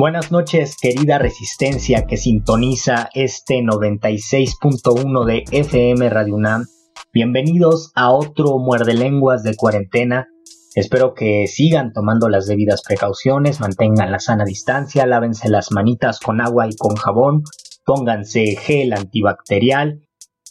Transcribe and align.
Buenas 0.00 0.32
noches, 0.32 0.78
querida 0.80 1.18
resistencia 1.18 2.06
que 2.06 2.16
sintoniza 2.16 3.10
este 3.12 3.56
96.1 3.56 5.26
de 5.26 5.44
FM 5.50 6.08
Radio 6.08 6.36
UNAM. 6.36 6.64
Bienvenidos 7.12 7.92
a 7.94 8.10
otro 8.10 8.58
muerde 8.58 8.94
lenguas 8.94 9.42
de 9.42 9.56
cuarentena. 9.56 10.26
Espero 10.74 11.12
que 11.12 11.46
sigan 11.48 11.92
tomando 11.92 12.30
las 12.30 12.46
debidas 12.46 12.80
precauciones, 12.82 13.60
mantengan 13.60 14.10
la 14.10 14.20
sana 14.20 14.46
distancia, 14.46 15.04
lávense 15.04 15.50
las 15.50 15.70
manitas 15.70 16.18
con 16.18 16.40
agua 16.40 16.66
y 16.66 16.74
con 16.76 16.96
jabón, 16.96 17.42
pónganse 17.84 18.56
gel 18.56 18.94
antibacterial, 18.94 20.00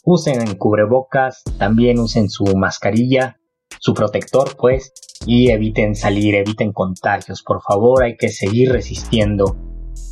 usen 0.04 0.54
cubrebocas, 0.58 1.42
también 1.58 1.98
usen 1.98 2.30
su 2.30 2.44
mascarilla, 2.54 3.39
su 3.78 3.94
protector 3.94 4.56
pues, 4.56 4.92
y 5.26 5.50
eviten 5.50 5.94
salir, 5.94 6.34
eviten 6.34 6.72
contagios, 6.72 7.42
por 7.42 7.62
favor, 7.62 8.02
hay 8.02 8.16
que 8.16 8.28
seguir 8.28 8.72
resistiendo. 8.72 9.56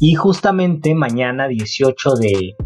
Y 0.01 0.15
justamente 0.15 0.95
mañana 0.95 1.49
18 1.49 2.15
de 2.15 2.57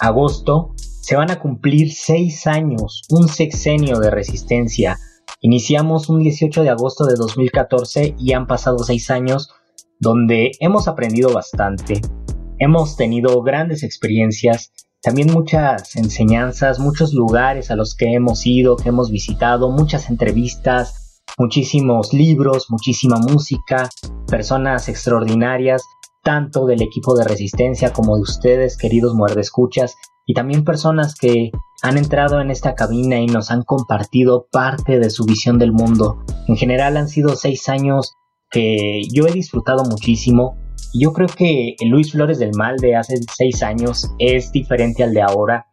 agosto 0.00 0.74
se 0.76 1.16
van 1.16 1.30
a 1.30 1.38
cumplir 1.40 1.92
seis 1.92 2.46
años, 2.46 3.02
un 3.10 3.28
sexenio 3.28 3.98
de 3.98 4.10
resistencia. 4.10 4.98
Iniciamos 5.40 6.08
un 6.08 6.20
18 6.20 6.62
de 6.62 6.70
agosto 6.70 7.04
de 7.04 7.14
2014 7.16 8.14
y 8.18 8.32
han 8.32 8.46
pasado 8.46 8.78
seis 8.78 9.10
años 9.10 9.50
donde 9.98 10.52
hemos 10.60 10.88
aprendido 10.88 11.32
bastante, 11.32 12.00
hemos 12.58 12.96
tenido 12.96 13.42
grandes 13.42 13.82
experiencias, 13.82 14.72
también 15.02 15.32
muchas 15.32 15.96
enseñanzas, 15.96 16.78
muchos 16.78 17.12
lugares 17.12 17.70
a 17.70 17.76
los 17.76 17.94
que 17.96 18.12
hemos 18.14 18.46
ido, 18.46 18.76
que 18.76 18.90
hemos 18.90 19.10
visitado, 19.10 19.70
muchas 19.70 20.08
entrevistas, 20.08 21.22
muchísimos 21.38 22.12
libros, 22.12 22.66
muchísima 22.70 23.16
música, 23.16 23.88
personas 24.28 24.88
extraordinarias, 24.88 25.82
tanto 26.22 26.66
del 26.66 26.82
equipo 26.82 27.16
de 27.16 27.24
resistencia 27.24 27.92
como 27.92 28.16
de 28.16 28.22
ustedes, 28.22 28.76
queridos 28.76 29.14
muerdescuchas, 29.14 29.96
y 30.24 30.34
también 30.34 30.64
personas 30.64 31.16
que 31.16 31.50
han 31.82 31.98
entrado 31.98 32.40
en 32.40 32.52
esta 32.52 32.76
cabina 32.76 33.18
y 33.18 33.26
nos 33.26 33.50
han 33.50 33.62
compartido 33.62 34.46
parte 34.52 35.00
de 35.00 35.10
su 35.10 35.24
visión 35.24 35.58
del 35.58 35.72
mundo. 35.72 36.24
En 36.46 36.56
general 36.56 36.96
han 36.96 37.08
sido 37.08 37.34
seis 37.34 37.68
años 37.68 38.14
que 38.50 39.02
yo 39.12 39.26
he 39.26 39.32
disfrutado 39.32 39.82
muchísimo. 39.84 40.56
Yo 40.94 41.14
creo 41.14 41.26
que 41.26 41.74
Luis 41.86 42.12
Flores 42.12 42.38
del 42.38 42.52
Mal 42.54 42.76
de 42.76 42.96
hace 42.96 43.14
seis 43.34 43.62
años 43.62 44.10
es 44.18 44.52
diferente 44.52 45.02
al 45.02 45.14
de 45.14 45.22
ahora. 45.22 45.66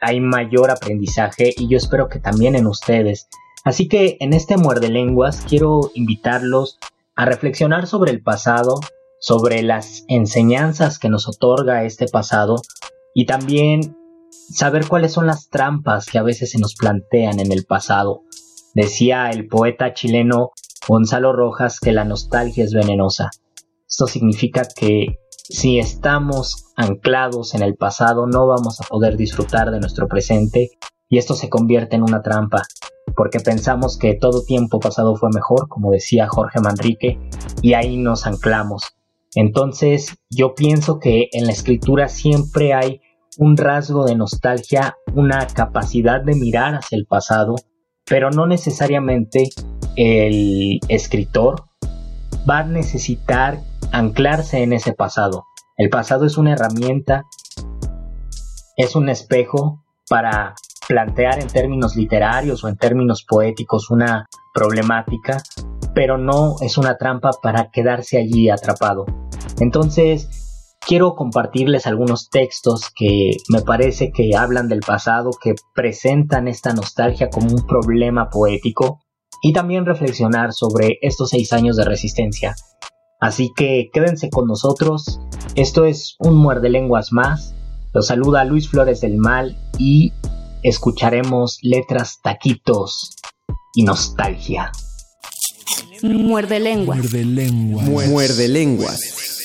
Hay 0.00 0.20
mayor 0.20 0.70
aprendizaje 0.70 1.52
y 1.56 1.68
yo 1.68 1.76
espero 1.76 2.08
que 2.08 2.20
también 2.20 2.54
en 2.54 2.68
ustedes. 2.68 3.28
Así 3.64 3.88
que 3.88 4.16
en 4.20 4.32
este 4.32 4.56
muerde 4.56 4.88
lenguas 4.88 5.44
quiero 5.48 5.90
invitarlos 5.94 6.78
a 7.16 7.24
reflexionar 7.24 7.88
sobre 7.88 8.12
el 8.12 8.22
pasado, 8.22 8.78
sobre 9.18 9.64
las 9.64 10.04
enseñanzas 10.06 11.00
que 11.00 11.08
nos 11.08 11.28
otorga 11.28 11.82
este 11.82 12.06
pasado 12.06 12.62
y 13.14 13.26
también 13.26 13.96
saber 14.30 14.86
cuáles 14.86 15.12
son 15.12 15.26
las 15.26 15.48
trampas 15.50 16.06
que 16.06 16.18
a 16.18 16.22
veces 16.22 16.52
se 16.52 16.60
nos 16.60 16.76
plantean 16.76 17.40
en 17.40 17.50
el 17.50 17.64
pasado. 17.64 18.22
Decía 18.74 19.30
el 19.30 19.48
poeta 19.48 19.92
chileno 19.92 20.52
Gonzalo 20.86 21.32
Rojas 21.32 21.80
que 21.80 21.90
la 21.90 22.04
nostalgia 22.04 22.62
es 22.62 22.72
venenosa. 22.72 23.30
Esto 23.88 24.06
significa 24.06 24.62
que 24.74 25.18
si 25.30 25.78
estamos 25.78 26.72
anclados 26.76 27.54
en 27.54 27.62
el 27.62 27.76
pasado 27.76 28.26
no 28.26 28.46
vamos 28.46 28.80
a 28.80 28.84
poder 28.84 29.16
disfrutar 29.16 29.70
de 29.70 29.78
nuestro 29.78 30.08
presente 30.08 30.70
y 31.08 31.18
esto 31.18 31.34
se 31.34 31.48
convierte 31.48 31.94
en 31.94 32.02
una 32.02 32.20
trampa 32.20 32.62
porque 33.14 33.40
pensamos 33.40 33.96
que 33.96 34.14
todo 34.14 34.44
tiempo 34.44 34.78
pasado 34.78 35.16
fue 35.16 35.30
mejor, 35.32 35.68
como 35.68 35.90
decía 35.90 36.28
Jorge 36.28 36.60
Manrique, 36.60 37.18
y 37.62 37.72
ahí 37.74 37.96
nos 37.96 38.26
anclamos. 38.26 38.82
Entonces 39.34 40.16
yo 40.30 40.54
pienso 40.54 40.98
que 40.98 41.28
en 41.32 41.46
la 41.46 41.52
escritura 41.52 42.08
siempre 42.08 42.74
hay 42.74 43.00
un 43.38 43.56
rasgo 43.56 44.04
de 44.04 44.16
nostalgia, 44.16 44.96
una 45.14 45.46
capacidad 45.46 46.22
de 46.22 46.34
mirar 46.34 46.74
hacia 46.74 46.96
el 46.96 47.06
pasado, 47.06 47.54
pero 48.04 48.30
no 48.30 48.46
necesariamente 48.46 49.48
el 49.96 50.80
escritor 50.88 51.64
va 52.48 52.58
a 52.58 52.64
necesitar 52.64 53.60
anclarse 53.92 54.62
en 54.62 54.72
ese 54.72 54.92
pasado. 54.92 55.44
El 55.76 55.90
pasado 55.90 56.26
es 56.26 56.38
una 56.38 56.52
herramienta, 56.52 57.24
es 58.76 58.96
un 58.96 59.08
espejo 59.08 59.82
para 60.08 60.54
plantear 60.88 61.40
en 61.40 61.48
términos 61.48 61.96
literarios 61.96 62.62
o 62.64 62.68
en 62.68 62.76
términos 62.76 63.24
poéticos 63.24 63.90
una 63.90 64.26
problemática, 64.54 65.42
pero 65.94 66.18
no 66.18 66.56
es 66.60 66.78
una 66.78 66.96
trampa 66.96 67.30
para 67.42 67.70
quedarse 67.70 68.18
allí 68.18 68.48
atrapado. 68.48 69.04
Entonces, 69.58 70.28
quiero 70.86 71.14
compartirles 71.14 71.86
algunos 71.86 72.30
textos 72.30 72.90
que 72.94 73.32
me 73.48 73.62
parece 73.62 74.12
que 74.12 74.36
hablan 74.36 74.68
del 74.68 74.80
pasado, 74.80 75.30
que 75.42 75.54
presentan 75.74 76.48
esta 76.48 76.72
nostalgia 76.72 77.28
como 77.28 77.48
un 77.48 77.66
problema 77.66 78.30
poético 78.30 79.00
y 79.42 79.52
también 79.52 79.84
reflexionar 79.84 80.52
sobre 80.52 80.98
estos 81.02 81.30
seis 81.30 81.52
años 81.52 81.76
de 81.76 81.84
resistencia. 81.84 82.54
Así 83.20 83.50
que 83.56 83.88
quédense 83.92 84.28
con 84.30 84.46
nosotros, 84.46 85.20
esto 85.54 85.84
es 85.86 86.16
un 86.18 86.36
muerde 86.36 86.68
lenguas 86.68 87.12
más. 87.12 87.54
Los 87.94 88.08
saluda 88.08 88.44
Luis 88.44 88.68
Flores 88.68 89.00
del 89.00 89.16
Mal 89.16 89.56
y 89.78 90.12
escucharemos 90.62 91.58
letras, 91.62 92.18
taquitos 92.22 93.16
y 93.74 93.84
nostalgia. 93.84 94.70
Muerde 96.02 96.60
lenguas. 96.60 96.98
Muerde 96.98 97.24
lenguas. 97.24 98.08
Muerde 98.08 98.48
lenguas. 98.48 99.35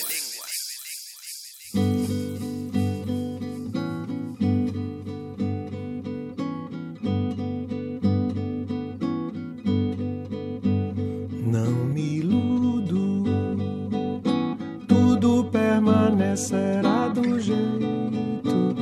Será 16.35 17.09
do 17.09 17.39
jeito 17.39 18.75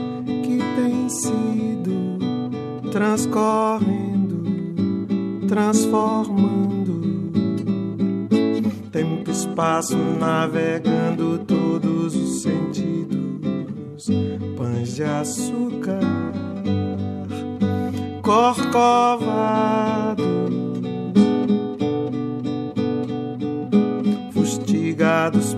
que 0.43 0.59
tem 0.75 1.09
sido 1.09 2.19
transcorrendo, 2.91 4.43
transformando. 5.47 6.99
Tempo, 8.91 9.31
espaço, 9.31 9.97
navegando 9.97 11.39
todos 11.39 12.15
os 12.15 12.41
sentidos, 12.43 14.07
pães 14.55 14.95
de 14.95 15.03
açúcar, 15.03 15.99
corcovado 18.21 19.59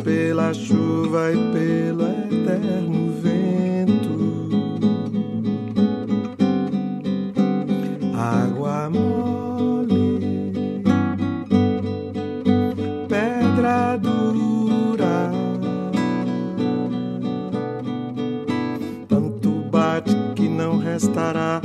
pela 0.04 0.54
chuva 0.54 1.32
e 1.32 1.38
pelo 1.54 2.04
eterno 2.04 3.14
vento. 3.22 4.50
Água 8.14 8.90
mole, 8.90 10.20
pedra 13.08 13.98
dura. 13.98 15.32
Tanto 19.08 19.50
bate 19.72 20.16
que 20.36 20.50
não 20.50 20.80
restará 20.80 21.62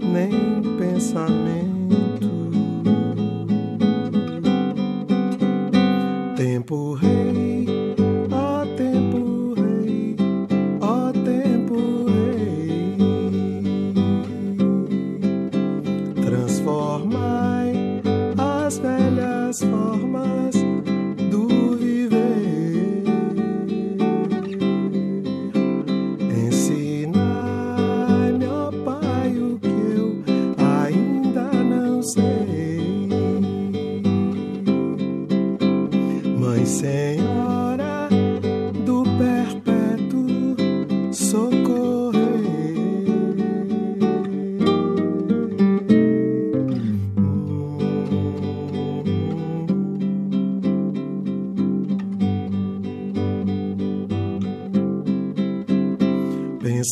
nem 0.00 0.62
pensamento. 0.78 2.30
Tempo 6.36 6.94
rei. 6.94 7.13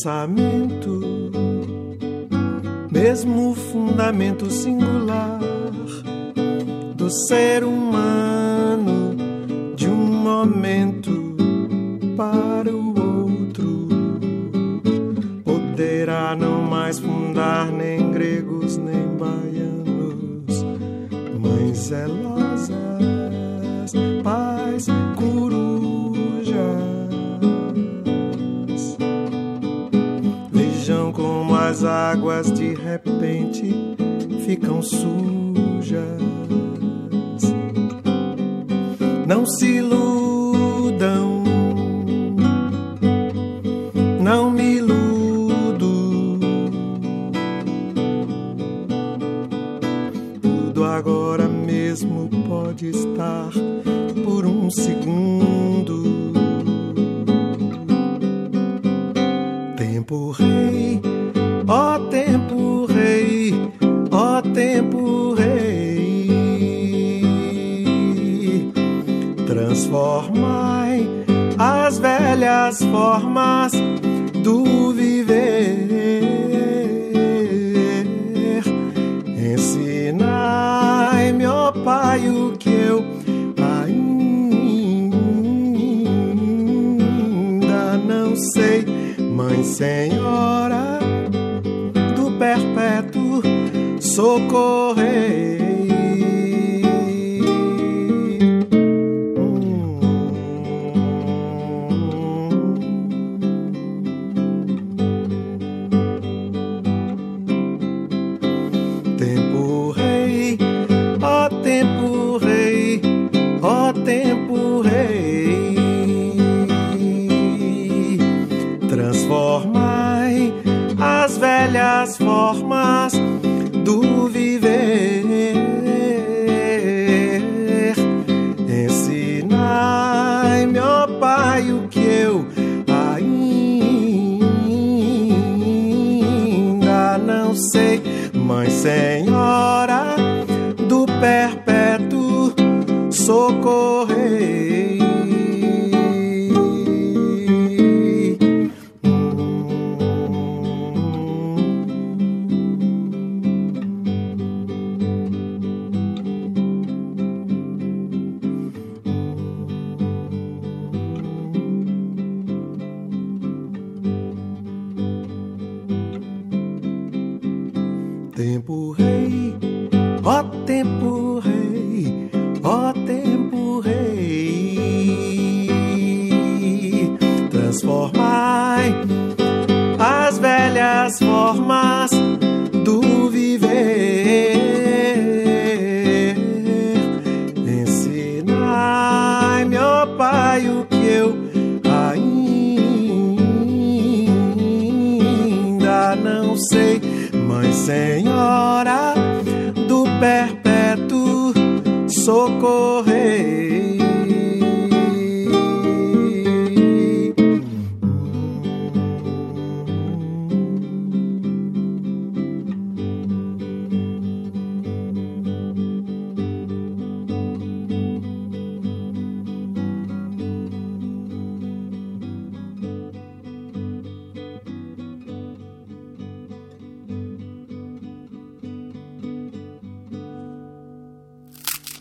pensamento, 0.03 0.99
mesmo 2.91 3.55
fundamento 3.55 4.51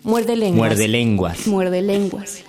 Muerde 0.04 0.35
lenguas. 0.35 0.56
Muerde 0.56 0.88
lenguas. 0.88 1.47
Muerde 1.47 1.82
lenguas. 1.82 2.44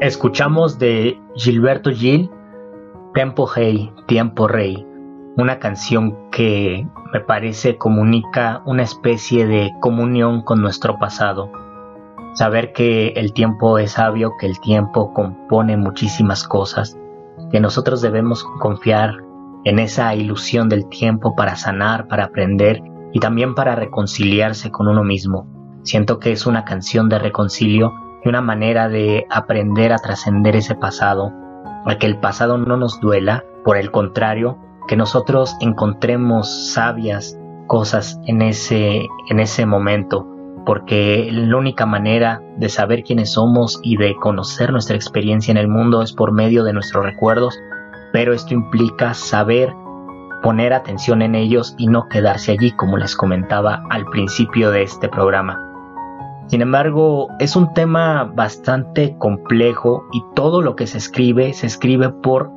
Escuchamos 0.00 0.78
de 0.78 1.20
Gilberto 1.34 1.90
Gil 1.90 2.30
Tempo 3.14 3.48
Hey, 3.52 3.92
Tiempo 4.06 4.46
Rey, 4.46 4.86
una 5.36 5.58
canción 5.58 6.30
que 6.30 6.86
me 7.12 7.20
parece 7.20 7.76
comunica 7.76 8.62
una 8.64 8.84
especie 8.84 9.46
de 9.46 9.72
comunión 9.80 10.42
con 10.42 10.62
nuestro 10.62 11.00
pasado. 11.00 11.50
Saber 12.34 12.72
que 12.72 13.08
el 13.16 13.32
tiempo 13.32 13.78
es 13.78 13.92
sabio, 13.92 14.34
que 14.38 14.46
el 14.46 14.60
tiempo 14.60 15.12
compone 15.12 15.76
muchísimas 15.76 16.46
cosas, 16.46 16.96
que 17.50 17.58
nosotros 17.58 18.00
debemos 18.00 18.44
confiar 18.60 19.16
en 19.64 19.78
esa 19.78 20.14
ilusión 20.14 20.68
del 20.68 20.88
tiempo 20.88 21.34
para 21.34 21.56
sanar, 21.56 22.08
para 22.08 22.24
aprender 22.24 22.80
y 23.12 23.20
también 23.20 23.54
para 23.54 23.74
reconciliarse 23.74 24.70
con 24.70 24.88
uno 24.88 25.04
mismo. 25.04 25.46
Siento 25.82 26.18
que 26.18 26.32
es 26.32 26.46
una 26.46 26.64
canción 26.64 27.08
de 27.08 27.18
reconcilio 27.18 27.92
y 28.24 28.28
una 28.28 28.42
manera 28.42 28.88
de 28.88 29.26
aprender 29.30 29.92
a 29.92 29.98
trascender 29.98 30.56
ese 30.56 30.74
pasado, 30.74 31.32
a 31.86 31.96
que 31.98 32.06
el 32.06 32.18
pasado 32.18 32.58
no 32.58 32.76
nos 32.76 33.00
duela, 33.00 33.44
por 33.64 33.76
el 33.76 33.90
contrario, 33.90 34.58
que 34.88 34.96
nosotros 34.96 35.56
encontremos 35.60 36.72
sabias 36.72 37.38
cosas 37.66 38.18
en 38.26 38.42
ese, 38.42 39.06
en 39.28 39.40
ese 39.40 39.64
momento, 39.64 40.26
porque 40.66 41.28
la 41.32 41.56
única 41.56 41.86
manera 41.86 42.42
de 42.56 42.68
saber 42.68 43.02
quiénes 43.04 43.32
somos 43.32 43.80
y 43.82 43.96
de 43.96 44.16
conocer 44.16 44.72
nuestra 44.72 44.96
experiencia 44.96 45.52
en 45.52 45.58
el 45.58 45.68
mundo 45.68 46.02
es 46.02 46.12
por 46.12 46.32
medio 46.32 46.64
de 46.64 46.72
nuestros 46.72 47.04
recuerdos 47.04 47.58
pero 48.12 48.32
esto 48.32 48.54
implica 48.54 49.14
saber 49.14 49.74
poner 50.42 50.72
atención 50.72 51.22
en 51.22 51.34
ellos 51.34 51.74
y 51.78 51.86
no 51.86 52.08
quedarse 52.08 52.52
allí 52.52 52.72
como 52.72 52.96
les 52.96 53.14
comentaba 53.14 53.82
al 53.90 54.06
principio 54.06 54.70
de 54.70 54.82
este 54.82 55.08
programa. 55.08 55.66
Sin 56.46 56.62
embargo, 56.62 57.28
es 57.38 57.54
un 57.54 57.72
tema 57.74 58.24
bastante 58.24 59.16
complejo 59.18 60.04
y 60.12 60.24
todo 60.34 60.62
lo 60.62 60.74
que 60.74 60.86
se 60.86 60.98
escribe 60.98 61.52
se 61.52 61.66
escribe 61.66 62.08
por 62.08 62.50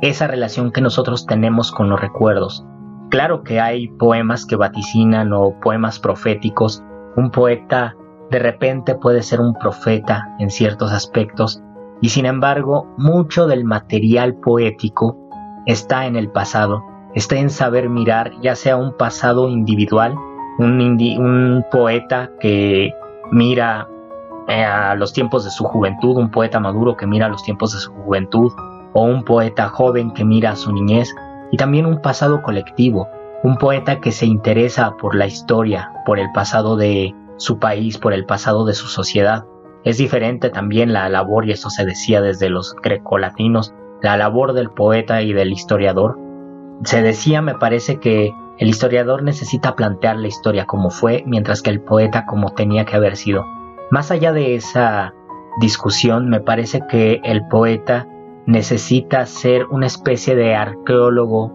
esa 0.00 0.26
relación 0.26 0.70
que 0.72 0.80
nosotros 0.80 1.26
tenemos 1.26 1.72
con 1.72 1.88
los 1.88 2.00
recuerdos. 2.00 2.64
Claro 3.10 3.42
que 3.42 3.60
hay 3.60 3.88
poemas 3.88 4.46
que 4.46 4.56
vaticinan 4.56 5.32
o 5.32 5.58
poemas 5.60 5.98
proféticos. 5.98 6.82
Un 7.16 7.30
poeta 7.30 7.94
de 8.30 8.38
repente 8.38 8.94
puede 8.94 9.22
ser 9.22 9.40
un 9.40 9.54
profeta 9.54 10.28
en 10.38 10.50
ciertos 10.50 10.92
aspectos 10.92 11.62
y 12.02 12.08
sin 12.08 12.26
embargo, 12.26 12.92
mucho 12.98 13.46
del 13.46 13.64
material 13.64 14.34
poético 14.34 15.16
está 15.66 16.06
en 16.06 16.16
el 16.16 16.28
pasado, 16.30 16.82
está 17.14 17.36
en 17.36 17.48
saber 17.48 17.88
mirar 17.88 18.32
ya 18.42 18.56
sea 18.56 18.76
un 18.76 18.96
pasado 18.96 19.48
individual, 19.48 20.16
un, 20.58 21.64
poeta 21.70 22.30
que 22.40 22.92
mira 23.30 23.88
eh, 24.48 24.64
a 24.64 24.96
los 24.96 25.12
tiempos 25.12 25.44
de 25.44 25.50
su 25.50 25.64
juventud, 25.64 26.16
un 26.16 26.32
poeta 26.32 26.58
maduro 26.58 26.96
que 26.96 27.06
mira 27.06 27.26
a 27.26 27.28
los 27.28 27.44
tiempos 27.44 27.72
de 27.72 27.78
su 27.78 27.92
juventud, 27.92 28.52
o 28.94 29.04
un 29.04 29.22
poeta 29.22 29.68
joven 29.68 30.12
que 30.12 30.24
mira 30.24 30.50
a 30.50 30.56
su 30.56 30.72
niñez, 30.72 31.14
y 31.52 31.56
también 31.56 31.86
un 31.86 32.02
pasado 32.02 32.42
colectivo, 32.42 33.08
un 33.44 33.56
poeta 33.58 34.00
que 34.00 34.10
se 34.10 34.26
interesa 34.26 34.96
por 34.96 35.14
la 35.14 35.26
historia, 35.26 35.92
por 36.04 36.18
el 36.18 36.32
pasado 36.32 36.76
de 36.76 37.14
su 37.36 37.60
país, 37.60 37.96
por 37.96 38.12
el 38.12 38.26
pasado 38.26 38.64
de 38.64 38.74
su 38.74 38.88
sociedad. 38.88 39.44
Es 39.84 39.98
diferente 39.98 40.50
también 40.50 40.92
la 40.92 41.08
labor, 41.08 41.46
y 41.46 41.52
eso 41.52 41.70
se 41.70 41.84
decía 41.84 42.20
desde 42.20 42.48
los 42.48 42.74
grecolatinos, 42.82 43.74
la 44.00 44.16
labor 44.16 44.52
del 44.52 44.70
poeta 44.70 45.22
y 45.22 45.32
del 45.32 45.52
historiador. 45.52 46.18
Se 46.84 47.02
decía, 47.02 47.42
me 47.42 47.54
parece, 47.54 47.98
que 47.98 48.32
el 48.58 48.68
historiador 48.68 49.22
necesita 49.22 49.74
plantear 49.74 50.16
la 50.16 50.28
historia 50.28 50.66
como 50.66 50.90
fue, 50.90 51.24
mientras 51.26 51.62
que 51.62 51.70
el 51.70 51.80
poeta 51.80 52.26
como 52.26 52.50
tenía 52.54 52.84
que 52.84 52.96
haber 52.96 53.16
sido. 53.16 53.44
Más 53.90 54.10
allá 54.10 54.32
de 54.32 54.54
esa 54.54 55.14
discusión, 55.60 56.28
me 56.28 56.40
parece 56.40 56.82
que 56.88 57.20
el 57.24 57.46
poeta 57.48 58.06
necesita 58.46 59.26
ser 59.26 59.66
una 59.66 59.86
especie 59.86 60.34
de 60.34 60.54
arqueólogo 60.54 61.52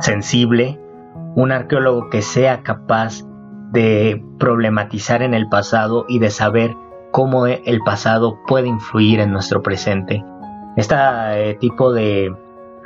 sensible, 0.00 0.80
un 1.34 1.52
arqueólogo 1.52 2.10
que 2.10 2.22
sea 2.22 2.62
capaz 2.62 3.24
de 3.72 4.24
problematizar 4.38 5.22
en 5.22 5.34
el 5.34 5.48
pasado 5.48 6.04
y 6.08 6.18
de 6.18 6.30
saber 6.30 6.74
cómo 7.10 7.46
el 7.46 7.80
pasado 7.80 8.38
puede 8.46 8.68
influir 8.68 9.20
en 9.20 9.32
nuestro 9.32 9.62
presente. 9.62 10.24
Este 10.76 11.56
tipo 11.60 11.92
de 11.92 12.34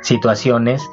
situaciones 0.01 0.87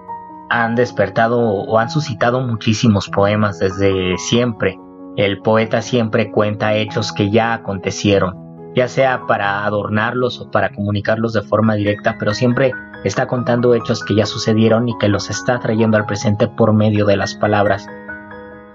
han 0.51 0.75
despertado 0.75 1.41
o 1.41 1.79
han 1.79 1.91
suscitado 1.91 2.41
muchísimos 2.41 3.09
poemas 3.09 3.59
desde 3.59 4.19
siempre. 4.19 4.79
El 5.17 5.41
poeta 5.41 5.83
siempre 5.83 6.31
cuenta 6.31 6.75
hechos 6.75 7.13
que 7.13 7.31
ya 7.31 7.55
acontecieron, 7.55 8.73
ya 8.75 8.89
sea 8.89 9.27
para 9.27 9.65
adornarlos 9.65 10.41
o 10.41 10.51
para 10.51 10.71
comunicarlos 10.71 11.33
de 11.33 11.43
forma 11.43 11.75
directa, 11.75 12.17
pero 12.19 12.35
siempre 12.35 12.73
está 13.05 13.27
contando 13.27 13.75
hechos 13.75 14.05
que 14.05 14.15
ya 14.15 14.27
sucedieron 14.27 14.89
y 14.89 14.97
que 14.99 15.09
los 15.09 15.31
está 15.31 15.59
trayendo 15.59 15.97
al 15.97 16.07
presente 16.07 16.49
por 16.49 16.73
medio 16.73 17.07
de 17.07 17.17
las 17.17 17.35
palabras. 17.35 17.87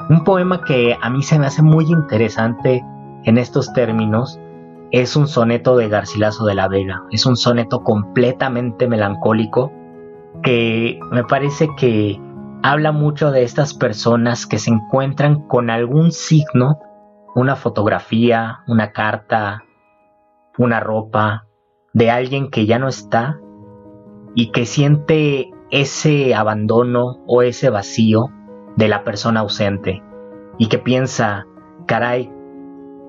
Un 0.10 0.24
poema 0.24 0.62
que 0.64 0.98
a 1.02 1.10
mí 1.10 1.22
se 1.22 1.38
me 1.38 1.48
hace 1.48 1.62
muy 1.62 1.86
interesante 1.86 2.84
en 3.24 3.38
estos 3.38 3.74
términos 3.74 4.40
es 4.92 5.16
un 5.16 5.28
soneto 5.28 5.76
de 5.76 5.90
Garcilaso 5.90 6.46
de 6.46 6.56
la 6.56 6.68
Vega, 6.68 7.04
es 7.12 7.26
un 7.26 7.36
soneto 7.36 7.84
completamente 7.84 8.88
melancólico 8.88 9.72
que 10.44 11.00
me 11.12 11.24
parece 11.24 11.70
que 11.78 12.20
habla 12.64 12.92
mucho 12.92 13.32
de 13.32 13.44
estas 13.44 13.74
personas 13.74 14.46
que 14.46 14.60
se 14.60 14.72
encuentran 14.72 15.48
con 15.48 15.70
algún 15.70 16.12
signo, 16.12 16.80
una 17.36 17.56
fotografía, 17.56 18.60
una 18.68 18.92
carta, 18.92 19.64
una 20.58 20.80
ropa 20.80 21.46
de 21.94 22.12
alguien 22.12 22.50
que 22.50 22.66
ya 22.66 22.80
no 22.80 22.88
está 22.88 23.40
y 24.36 24.52
que 24.52 24.66
siente 24.66 25.52
ese 25.70 26.34
abandono 26.36 27.24
o 27.28 27.42
ese 27.42 27.70
vacío 27.70 28.30
de 28.76 28.88
la 28.88 29.04
persona 29.04 29.42
ausente 29.42 30.02
y 30.58 30.68
que 30.68 30.78
piensa, 30.78 31.46
caray, 31.88 32.32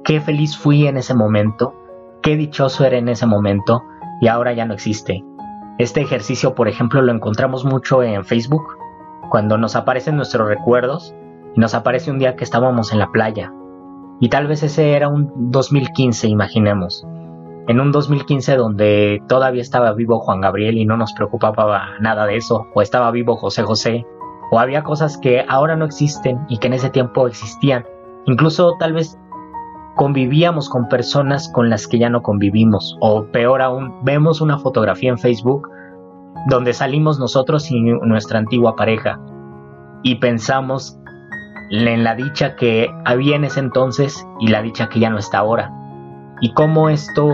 qué 0.05 0.21
feliz 0.21 0.57
fui 0.57 0.87
en 0.87 0.97
ese 0.97 1.15
momento, 1.15 1.75
qué 2.23 2.37
dichoso 2.37 2.85
era 2.85 2.99
en 2.99 3.09
ese 3.09 3.27
momento 3.27 3.83
y 4.21 4.29
ahora 4.29 4.53
ya 4.53 4.65
no 4.65 4.75
existe. 4.75 5.25
Este 5.79 6.01
ejercicio, 6.01 6.55
por 6.55 6.69
ejemplo, 6.69 7.03
lo 7.03 7.13
encontramos 7.13 7.65
mucho 7.65 8.03
en 8.03 8.25
Facebook, 8.25 8.77
cuando 9.31 9.59
nos 9.59 9.77
aparecen 9.77 10.17
nuestros 10.17 10.49
recuerdos 10.49 11.15
y 11.55 11.61
nos 11.61 11.75
aparece 11.75 12.11
un 12.11 12.19
día 12.19 12.35
que 12.35 12.45
estábamos 12.45 12.93
en 12.93 12.99
la 12.99 13.13
playa. 13.13 13.53
Y 14.21 14.29
tal 14.29 14.49
vez 14.49 14.63
ese 14.63 14.95
era 14.95 15.09
un 15.09 15.31
2015, 15.51 16.27
imaginemos. 16.27 17.07
En 17.69 17.81
un 17.81 17.93
2015 17.93 18.57
donde 18.57 19.23
todavía 19.29 19.63
estaba 19.63 19.93
vivo 19.93 20.19
Juan 20.19 20.41
Gabriel 20.41 20.79
y 20.79 20.87
no 20.87 20.97
nos 20.97 21.13
preocupaba 21.13 21.91
nada 22.01 22.27
de 22.27 22.37
eso, 22.37 22.67
o 22.75 22.83
estaba 22.83 23.11
vivo 23.11 23.37
José 23.37 23.63
José, 23.63 24.07
o 24.51 24.59
había 24.59 24.83
cosas 24.83 25.19
que 25.19 25.45
ahora 25.47 25.77
no 25.77 25.85
existen 25.85 26.41
y 26.49 26.59
que 26.59 26.67
en 26.69 26.73
ese 26.73 26.91
tiempo 26.91 27.29
existían. 27.29 27.85
Incluso 28.25 28.75
tal 28.79 28.95
vez 28.95 29.19
convivíamos 29.99 30.69
con 30.71 30.89
personas 30.89 31.49
con 31.49 31.69
las 31.71 31.89
que 31.89 31.99
ya 31.99 32.09
no 32.09 32.23
convivimos. 32.23 32.97
O 33.01 33.25
peor 33.27 33.61
aún, 33.61 33.93
vemos 34.05 34.41
una 34.41 34.57
fotografía 34.57 35.11
en 35.11 35.19
Facebook 35.19 35.69
donde 36.47 36.73
salimos 36.73 37.19
nosotros 37.19 37.69
y 37.73 37.81
nuestra 37.81 38.39
antigua 38.39 38.77
pareja 38.77 39.21
y 40.05 40.15
pensamos 40.15 40.97
en 41.71 42.05
la 42.05 42.15
dicha 42.15 42.55
que 42.55 42.89
había 43.05 43.35
en 43.35 43.45
ese 43.45 43.59
entonces 43.59 44.25
y 44.39 44.47
la 44.49 44.63
dicha 44.63 44.89
que 44.89 45.01
ya 45.01 45.11
no 45.11 45.19
está 45.19 45.39
ahora. 45.39 45.75
Y 46.41 46.55
cómo 46.55 46.89
esto 46.89 47.29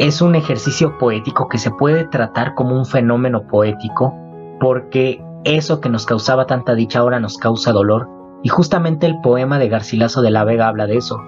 es 0.00 0.20
un 0.20 0.34
ejercicio 0.34 0.98
poético 0.98 1.48
que 1.48 1.58
se 1.58 1.70
puede 1.70 2.04
tratar 2.08 2.54
como 2.54 2.76
un 2.76 2.84
fenómeno 2.84 3.46
poético 3.46 4.12
porque 4.58 5.24
eso 5.44 5.80
que 5.80 5.88
nos 5.88 6.04
causaba 6.04 6.48
tanta 6.48 6.74
dicha 6.74 6.98
ahora 6.98 7.20
nos 7.20 7.38
causa 7.38 7.70
dolor. 7.70 8.08
Y 8.42 8.48
justamente 8.48 9.06
el 9.06 9.20
poema 9.20 9.60
de 9.60 9.68
Garcilaso 9.68 10.20
de 10.20 10.30
la 10.30 10.42
Vega 10.42 10.66
habla 10.66 10.86
de 10.86 10.96
eso, 10.96 11.20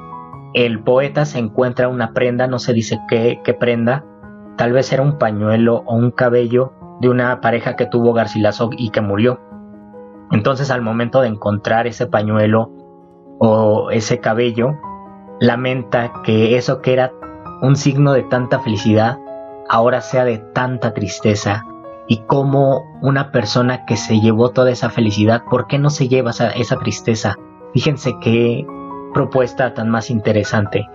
el 0.54 0.82
poeta 0.82 1.24
se 1.24 1.38
encuentra 1.38 1.88
una 1.88 2.12
prenda, 2.12 2.46
no 2.46 2.58
se 2.58 2.72
dice 2.72 2.98
qué, 3.08 3.40
qué 3.44 3.54
prenda, 3.54 4.04
tal 4.56 4.72
vez 4.72 4.92
era 4.92 5.02
un 5.02 5.18
pañuelo 5.18 5.82
o 5.86 5.94
un 5.94 6.10
cabello 6.10 6.72
de 7.00 7.08
una 7.08 7.40
pareja 7.40 7.76
que 7.76 7.86
tuvo 7.86 8.12
Garcilaso 8.12 8.70
y 8.76 8.90
que 8.90 9.00
murió. 9.00 9.40
Entonces 10.30 10.70
al 10.70 10.82
momento 10.82 11.20
de 11.20 11.28
encontrar 11.28 11.86
ese 11.86 12.06
pañuelo 12.06 12.70
o 13.38 13.90
ese 13.90 14.20
cabello, 14.20 14.76
lamenta 15.40 16.12
que 16.24 16.56
eso 16.56 16.80
que 16.80 16.92
era 16.92 17.12
un 17.62 17.76
signo 17.76 18.12
de 18.12 18.24
tanta 18.24 18.58
felicidad 18.58 19.18
ahora 19.68 20.00
sea 20.00 20.24
de 20.24 20.38
tanta 20.38 20.94
tristeza 20.94 21.64
y 22.06 22.18
como 22.22 22.82
una 23.02 23.30
persona 23.30 23.84
que 23.84 23.96
se 23.96 24.20
llevó 24.20 24.50
toda 24.50 24.70
esa 24.70 24.88
felicidad, 24.88 25.44
¿por 25.50 25.66
qué 25.66 25.78
no 25.78 25.90
se 25.90 26.08
lleva 26.08 26.30
esa, 26.30 26.50
esa 26.50 26.76
tristeza? 26.76 27.36
Fíjense 27.74 28.14
que 28.20 28.66
propuesta 29.18 29.74
tan 29.74 29.90
más 29.90 30.10
interesante. 30.10 30.86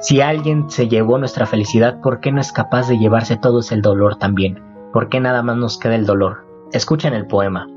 Si 0.00 0.20
alguien 0.20 0.68
se 0.68 0.88
llevó 0.88 1.16
nuestra 1.18 1.46
felicidad, 1.46 2.00
¿por 2.00 2.18
qué 2.18 2.32
no 2.32 2.40
es 2.40 2.50
capaz 2.50 2.88
de 2.88 2.98
llevarse 2.98 3.36
todo 3.36 3.60
ese 3.60 3.76
dolor 3.76 4.16
también? 4.16 4.60
¿Por 4.92 5.08
qué 5.08 5.20
nada 5.20 5.44
más 5.44 5.56
nos 5.58 5.78
queda 5.78 5.94
el 5.94 6.04
dolor? 6.04 6.44
Escuchen 6.72 7.14
el 7.14 7.28
poema. 7.28 7.68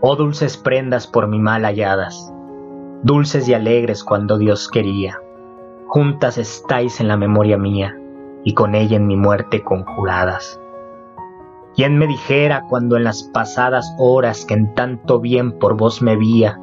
Oh 0.00 0.16
dulces 0.16 0.56
prendas 0.56 1.06
por 1.06 1.28
mi 1.28 1.38
mal 1.38 1.64
halladas, 1.64 2.34
dulces 3.04 3.48
y 3.48 3.54
alegres 3.54 4.02
cuando 4.02 4.36
Dios 4.36 4.68
quería, 4.68 5.20
juntas 5.86 6.38
estáis 6.38 7.00
en 7.00 7.06
la 7.06 7.16
memoria 7.16 7.56
mía 7.56 7.96
y 8.42 8.54
con 8.54 8.74
ella 8.74 8.96
en 8.96 9.06
mi 9.06 9.16
muerte 9.16 9.62
conjuradas. 9.62 10.60
¿Quién 11.76 11.98
me 11.98 12.08
dijera 12.08 12.64
cuando 12.68 12.96
en 12.96 13.04
las 13.04 13.22
pasadas 13.22 13.94
horas 13.96 14.44
que 14.44 14.54
en 14.54 14.74
tanto 14.74 15.20
bien 15.20 15.56
por 15.60 15.76
vos 15.76 16.02
me 16.02 16.16
vía, 16.16 16.58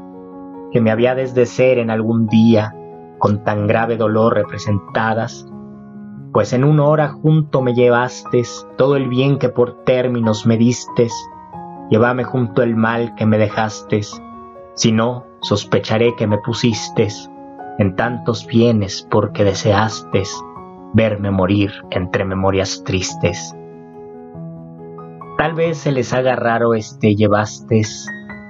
que 0.71 0.81
me 0.81 0.91
había 0.91 1.15
de 1.15 1.45
ser 1.45 1.77
en 1.77 1.89
algún 1.89 2.27
día 2.27 2.73
con 3.17 3.43
tan 3.43 3.67
grave 3.67 3.97
dolor 3.97 4.35
representadas? 4.35 5.47
Pues 6.33 6.53
en 6.53 6.63
una 6.63 6.85
hora 6.85 7.09
junto 7.09 7.61
me 7.61 7.73
llevastes 7.73 8.67
todo 8.77 8.95
el 8.95 9.07
bien 9.09 9.37
que 9.37 9.49
por 9.49 9.83
términos 9.83 10.45
me 10.45 10.57
distes, 10.57 11.13
llévame 11.89 12.23
junto 12.23 12.63
el 12.63 12.75
mal 12.75 13.15
que 13.15 13.25
me 13.25 13.37
dejastes, 13.37 14.21
si 14.75 14.91
no, 14.91 15.25
sospecharé 15.41 16.15
que 16.15 16.27
me 16.27 16.37
pusistes 16.37 17.29
en 17.77 17.95
tantos 17.95 18.45
bienes 18.47 19.07
porque 19.09 19.43
deseastes 19.43 20.41
verme 20.93 21.31
morir 21.31 21.71
entre 21.89 22.25
memorias 22.25 22.83
tristes. 22.85 23.55
Tal 25.37 25.53
vez 25.53 25.77
se 25.79 25.91
les 25.91 26.13
haga 26.13 26.35
raro 26.35 26.73
este 26.73 27.15
llevastes, 27.15 28.07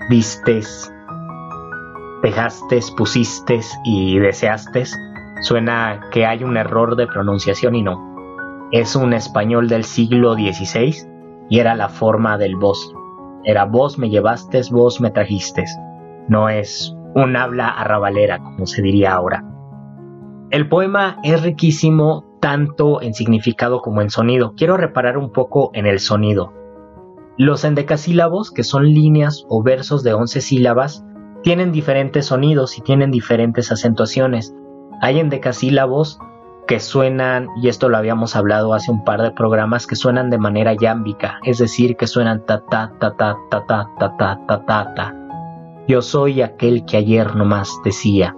vistes, 0.10 0.94
dejastes, 2.22 2.92
pusistes 2.92 3.78
y 3.84 4.20
deseastes. 4.20 4.98
Suena 5.42 6.02
que 6.12 6.26
hay 6.26 6.44
un 6.44 6.58
error 6.58 6.96
de 6.96 7.08
pronunciación 7.08 7.76
y 7.76 7.82
no. 7.82 8.00
Es 8.72 8.96
un 8.96 9.14
español 9.14 9.68
del 9.68 9.84
siglo 9.84 10.34
XVI 10.34 10.96
y 11.50 11.60
era 11.60 11.76
la 11.76 11.90
forma 11.90 12.38
del 12.38 12.56
vos. 12.56 12.94
Era 13.44 13.66
vos 13.66 13.98
me 13.98 14.10
llevastes, 14.10 14.70
vos 14.70 15.02
me 15.02 15.12
trajistes. 15.12 15.78
No 16.28 16.48
es 16.48 16.96
un 17.16 17.36
habla 17.36 17.68
arrabalera, 17.68 18.38
como 18.40 18.66
se 18.66 18.82
diría 18.82 19.14
ahora. 19.14 19.44
El 20.52 20.70
poema 20.70 21.18
es 21.24 21.42
riquísimo 21.42 22.38
tanto 22.40 23.02
en 23.02 23.14
significado 23.14 23.82
como 23.82 24.02
en 24.02 24.10
sonido. 24.10 24.54
Quiero 24.56 24.78
reparar 24.78 25.18
un 25.18 25.32
poco 25.32 25.72
en 25.74 25.86
el 25.86 26.00
sonido. 26.00 26.54
Los 27.38 27.64
endecasílabos, 27.64 28.52
que 28.52 28.64
son 28.64 28.86
líneas 28.86 29.46
o 29.50 29.64
versos 29.64 30.04
de 30.04 30.14
11 30.14 30.42
sílabas, 30.42 31.06
tienen 31.44 31.72
diferentes 31.72 32.28
sonidos 32.28 32.78
y 32.78 32.82
tienen 32.82 33.12
diferentes 33.12 33.72
acentuaciones. 33.72 34.54
Hay 35.02 35.20
endecasílabos 35.20 36.20
que 36.68 36.80
suenan, 36.80 37.48
y 37.62 37.68
esto 37.68 37.90
lo 37.90 37.98
habíamos 37.98 38.36
hablado 38.36 38.74
hace 38.74 38.92
un 38.92 39.04
par 39.04 39.22
de 39.22 39.32
programas, 39.32 39.88
que 39.88 39.96
suenan 39.96 40.30
de 40.30 40.38
manera 40.38 40.74
yámbica, 40.74 41.40
es 41.44 41.58
decir, 41.58 41.98
que 41.98 42.08
suenan 42.08 42.46
ta 42.46 42.64
ta 42.70 42.94
ta 43.00 43.16
ta 43.18 43.38
ta 43.50 43.66
ta 43.68 43.88
ta 43.98 44.40
ta 44.48 44.66
ta 44.66 44.94
ta. 44.96 45.16
Yo 45.88 46.02
soy 46.02 46.42
aquel 46.42 46.86
que 46.86 46.98
ayer 46.98 47.36
nomás 47.36 47.70
decía. 47.84 48.36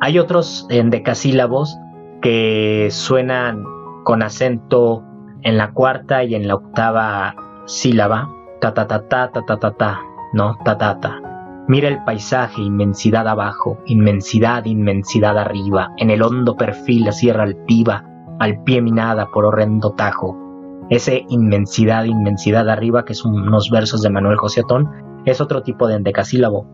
Hay 0.00 0.18
otros 0.18 0.66
endecasílabos 0.68 1.78
que 2.20 2.88
suenan 2.90 3.64
con 4.04 4.22
acento 4.22 5.04
en 5.42 5.56
la 5.56 5.72
cuarta 5.72 6.24
y 6.24 6.34
en 6.34 6.48
la 6.48 6.56
octava 6.56 7.36
sílaba, 7.66 8.28
ta 8.60 8.74
ta 8.74 8.86
ta 8.88 9.08
ta 9.08 9.30
ta 9.30 9.42
ta 9.46 9.58
ta 9.58 9.70
ta, 9.70 10.00
no, 10.32 10.56
ta 10.64 10.76
ta 10.76 11.00
ta. 11.00 11.31
Mira 11.72 11.88
el 11.88 12.04
paisaje, 12.04 12.60
inmensidad 12.60 13.26
abajo, 13.26 13.78
inmensidad, 13.86 14.66
inmensidad 14.66 15.38
arriba, 15.38 15.90
en 15.96 16.10
el 16.10 16.20
hondo 16.20 16.54
perfil 16.54 17.06
la 17.06 17.12
sierra 17.12 17.44
altiva, 17.44 18.04
al 18.40 18.62
pie 18.62 18.82
minada 18.82 19.30
por 19.32 19.46
horrendo 19.46 19.92
tajo. 19.92 20.36
Ese 20.90 21.24
inmensidad, 21.30 22.04
inmensidad 22.04 22.68
arriba, 22.68 23.06
que 23.06 23.14
son 23.14 23.32
unos 23.32 23.70
versos 23.70 24.02
de 24.02 24.10
Manuel 24.10 24.36
José 24.36 24.60
Otón, 24.60 24.90
es 25.24 25.40
otro 25.40 25.62
tipo 25.62 25.88
de 25.88 25.94
endecasílabo. 25.94 26.66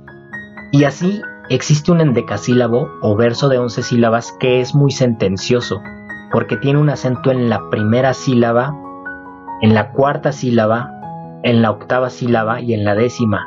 Y 0.72 0.82
así 0.82 1.20
existe 1.48 1.92
un 1.92 2.00
endecasílabo 2.00 2.88
o 3.00 3.14
verso 3.14 3.48
de 3.48 3.58
once 3.58 3.84
sílabas 3.84 4.36
que 4.40 4.60
es 4.60 4.74
muy 4.74 4.90
sentencioso, 4.90 5.80
porque 6.32 6.56
tiene 6.56 6.80
un 6.80 6.90
acento 6.90 7.30
en 7.30 7.48
la 7.48 7.60
primera 7.70 8.14
sílaba, 8.14 8.74
en 9.62 9.74
la 9.74 9.92
cuarta 9.92 10.32
sílaba, 10.32 10.90
en 11.44 11.62
la 11.62 11.70
octava 11.70 12.10
sílaba 12.10 12.60
y 12.60 12.74
en 12.74 12.84
la 12.84 12.96
décima, 12.96 13.46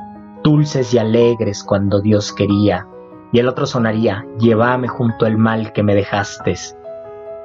dulces 0.43 0.93
y 0.93 0.97
alegres 0.97 1.63
cuando 1.63 2.01
Dios 2.01 2.33
quería. 2.33 2.87
Y 3.31 3.39
el 3.39 3.47
otro 3.47 3.65
sonaría, 3.65 4.25
llévame 4.39 4.87
junto 4.87 5.25
al 5.25 5.37
mal 5.37 5.71
que 5.73 5.83
me 5.83 5.95
dejastes. 5.95 6.77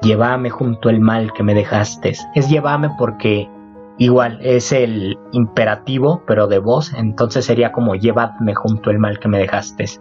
Llévame 0.03 0.51
junto 0.51 0.89
al 0.89 1.01
mal 1.01 1.33
que 1.33 1.43
me 1.43 1.55
dejastes. 1.55 2.27
Es 2.35 2.49
llévame 2.49 2.91
porque 2.99 3.49
igual 3.99 4.39
es 4.43 4.73
el 4.73 5.19
imperativo, 5.33 6.23
pero 6.27 6.47
de 6.49 6.59
voz, 6.59 6.93
entonces 6.95 7.45
sería 7.45 7.73
como 7.73 7.95
llevadme 7.95 8.55
junto 8.55 8.91
al 8.91 8.99
mal 8.99 9.19
que 9.19 9.29
me 9.29 9.39
dejastes. 9.39 10.01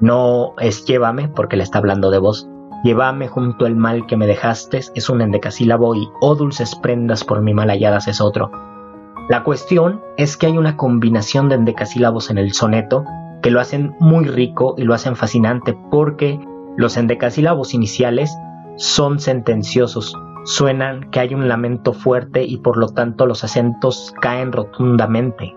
No 0.00 0.54
es 0.58 0.84
llévame 0.84 1.28
porque 1.28 1.56
le 1.56 1.62
está 1.62 1.78
hablando 1.78 2.10
de 2.10 2.18
vos. 2.18 2.48
Llévame 2.82 3.28
junto 3.28 3.64
al 3.64 3.76
mal 3.76 4.06
que 4.06 4.16
me 4.16 4.26
dejastes 4.26 4.90
es 4.96 5.08
un 5.08 5.20
endecasílabo 5.20 5.94
y 5.94 6.08
oh 6.20 6.34
dulces 6.34 6.74
prendas 6.74 7.22
por 7.22 7.40
mi 7.40 7.54
mal 7.54 7.68
halladas 7.68 8.08
es 8.08 8.20
otro. 8.20 8.50
La 9.28 9.44
cuestión 9.44 10.02
es 10.16 10.36
que 10.36 10.46
hay 10.46 10.58
una 10.58 10.76
combinación 10.76 11.48
de 11.48 11.54
endecasílabos 11.54 12.30
en 12.30 12.38
el 12.38 12.52
soneto 12.52 13.04
que 13.40 13.50
lo 13.50 13.60
hacen 13.60 13.94
muy 14.00 14.24
rico 14.24 14.74
y 14.76 14.82
lo 14.82 14.94
hacen 14.94 15.16
fascinante 15.16 15.76
porque 15.90 16.40
los 16.76 16.96
endecasílabos 16.96 17.72
iniciales 17.72 18.36
son 18.76 19.20
sentenciosos, 19.20 20.16
suenan 20.44 21.10
que 21.10 21.20
hay 21.20 21.34
un 21.34 21.48
lamento 21.48 21.92
fuerte 21.92 22.42
y 22.44 22.58
por 22.58 22.76
lo 22.76 22.88
tanto 22.88 23.26
los 23.26 23.44
acentos 23.44 24.12
caen 24.20 24.50
rotundamente. 24.50 25.56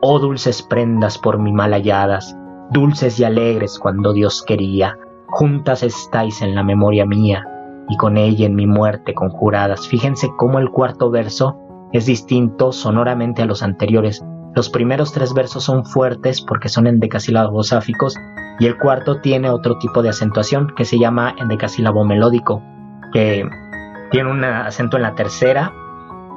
Oh 0.00 0.18
dulces 0.18 0.62
prendas 0.62 1.16
por 1.16 1.38
mi 1.38 1.52
mal 1.52 1.72
halladas, 1.72 2.36
dulces 2.70 3.18
y 3.18 3.24
alegres 3.24 3.78
cuando 3.78 4.12
Dios 4.12 4.42
quería, 4.46 4.98
juntas 5.26 5.82
estáis 5.82 6.42
en 6.42 6.54
la 6.54 6.62
memoria 6.62 7.06
mía 7.06 7.46
y 7.88 7.96
con 7.96 8.18
ella 8.18 8.46
en 8.46 8.56
mi 8.56 8.66
muerte 8.66 9.14
conjuradas. 9.14 9.88
Fíjense 9.88 10.28
cómo 10.36 10.58
el 10.58 10.70
cuarto 10.70 11.10
verso 11.10 11.56
es 11.92 12.06
distinto 12.06 12.72
sonoramente 12.72 13.42
a 13.42 13.46
los 13.46 13.62
anteriores. 13.62 14.24
Los 14.54 14.70
primeros 14.70 15.12
tres 15.12 15.34
versos 15.34 15.64
son 15.64 15.84
fuertes 15.84 16.40
porque 16.40 16.68
son 16.68 16.86
endecasílabos 16.86 17.68
sáficos 17.68 18.16
y 18.58 18.66
el 18.66 18.78
cuarto 18.78 19.20
tiene 19.20 19.50
otro 19.50 19.78
tipo 19.78 20.02
de 20.02 20.08
acentuación 20.08 20.72
que 20.76 20.84
se 20.84 20.98
llama 20.98 21.34
endecasílabo 21.38 22.04
melódico, 22.04 22.62
que 23.12 23.44
tiene 24.10 24.30
un 24.30 24.44
acento 24.44 24.96
en 24.96 25.02
la 25.02 25.14
tercera, 25.14 25.72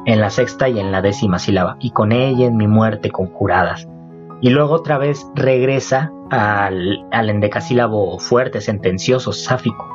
en 0.06 0.20
la 0.20 0.30
sexta 0.30 0.68
y 0.70 0.80
en 0.80 0.92
la 0.92 1.02
décima 1.02 1.40
sílaba, 1.40 1.78
y 1.80 1.92
con 1.92 2.12
ella 2.12 2.48
en 2.48 2.58
mi 2.58 2.68
muerte 2.68 3.10
conjuradas. 3.10 3.88
Y 4.42 4.50
luego 4.50 4.74
otra 4.76 4.98
vez 4.98 5.26
regresa 5.36 6.12
al, 6.30 7.06
endecasílabo 7.12 8.20
fuerte, 8.20 8.62
sentencioso, 8.62 9.34
sáfico. 9.34 9.88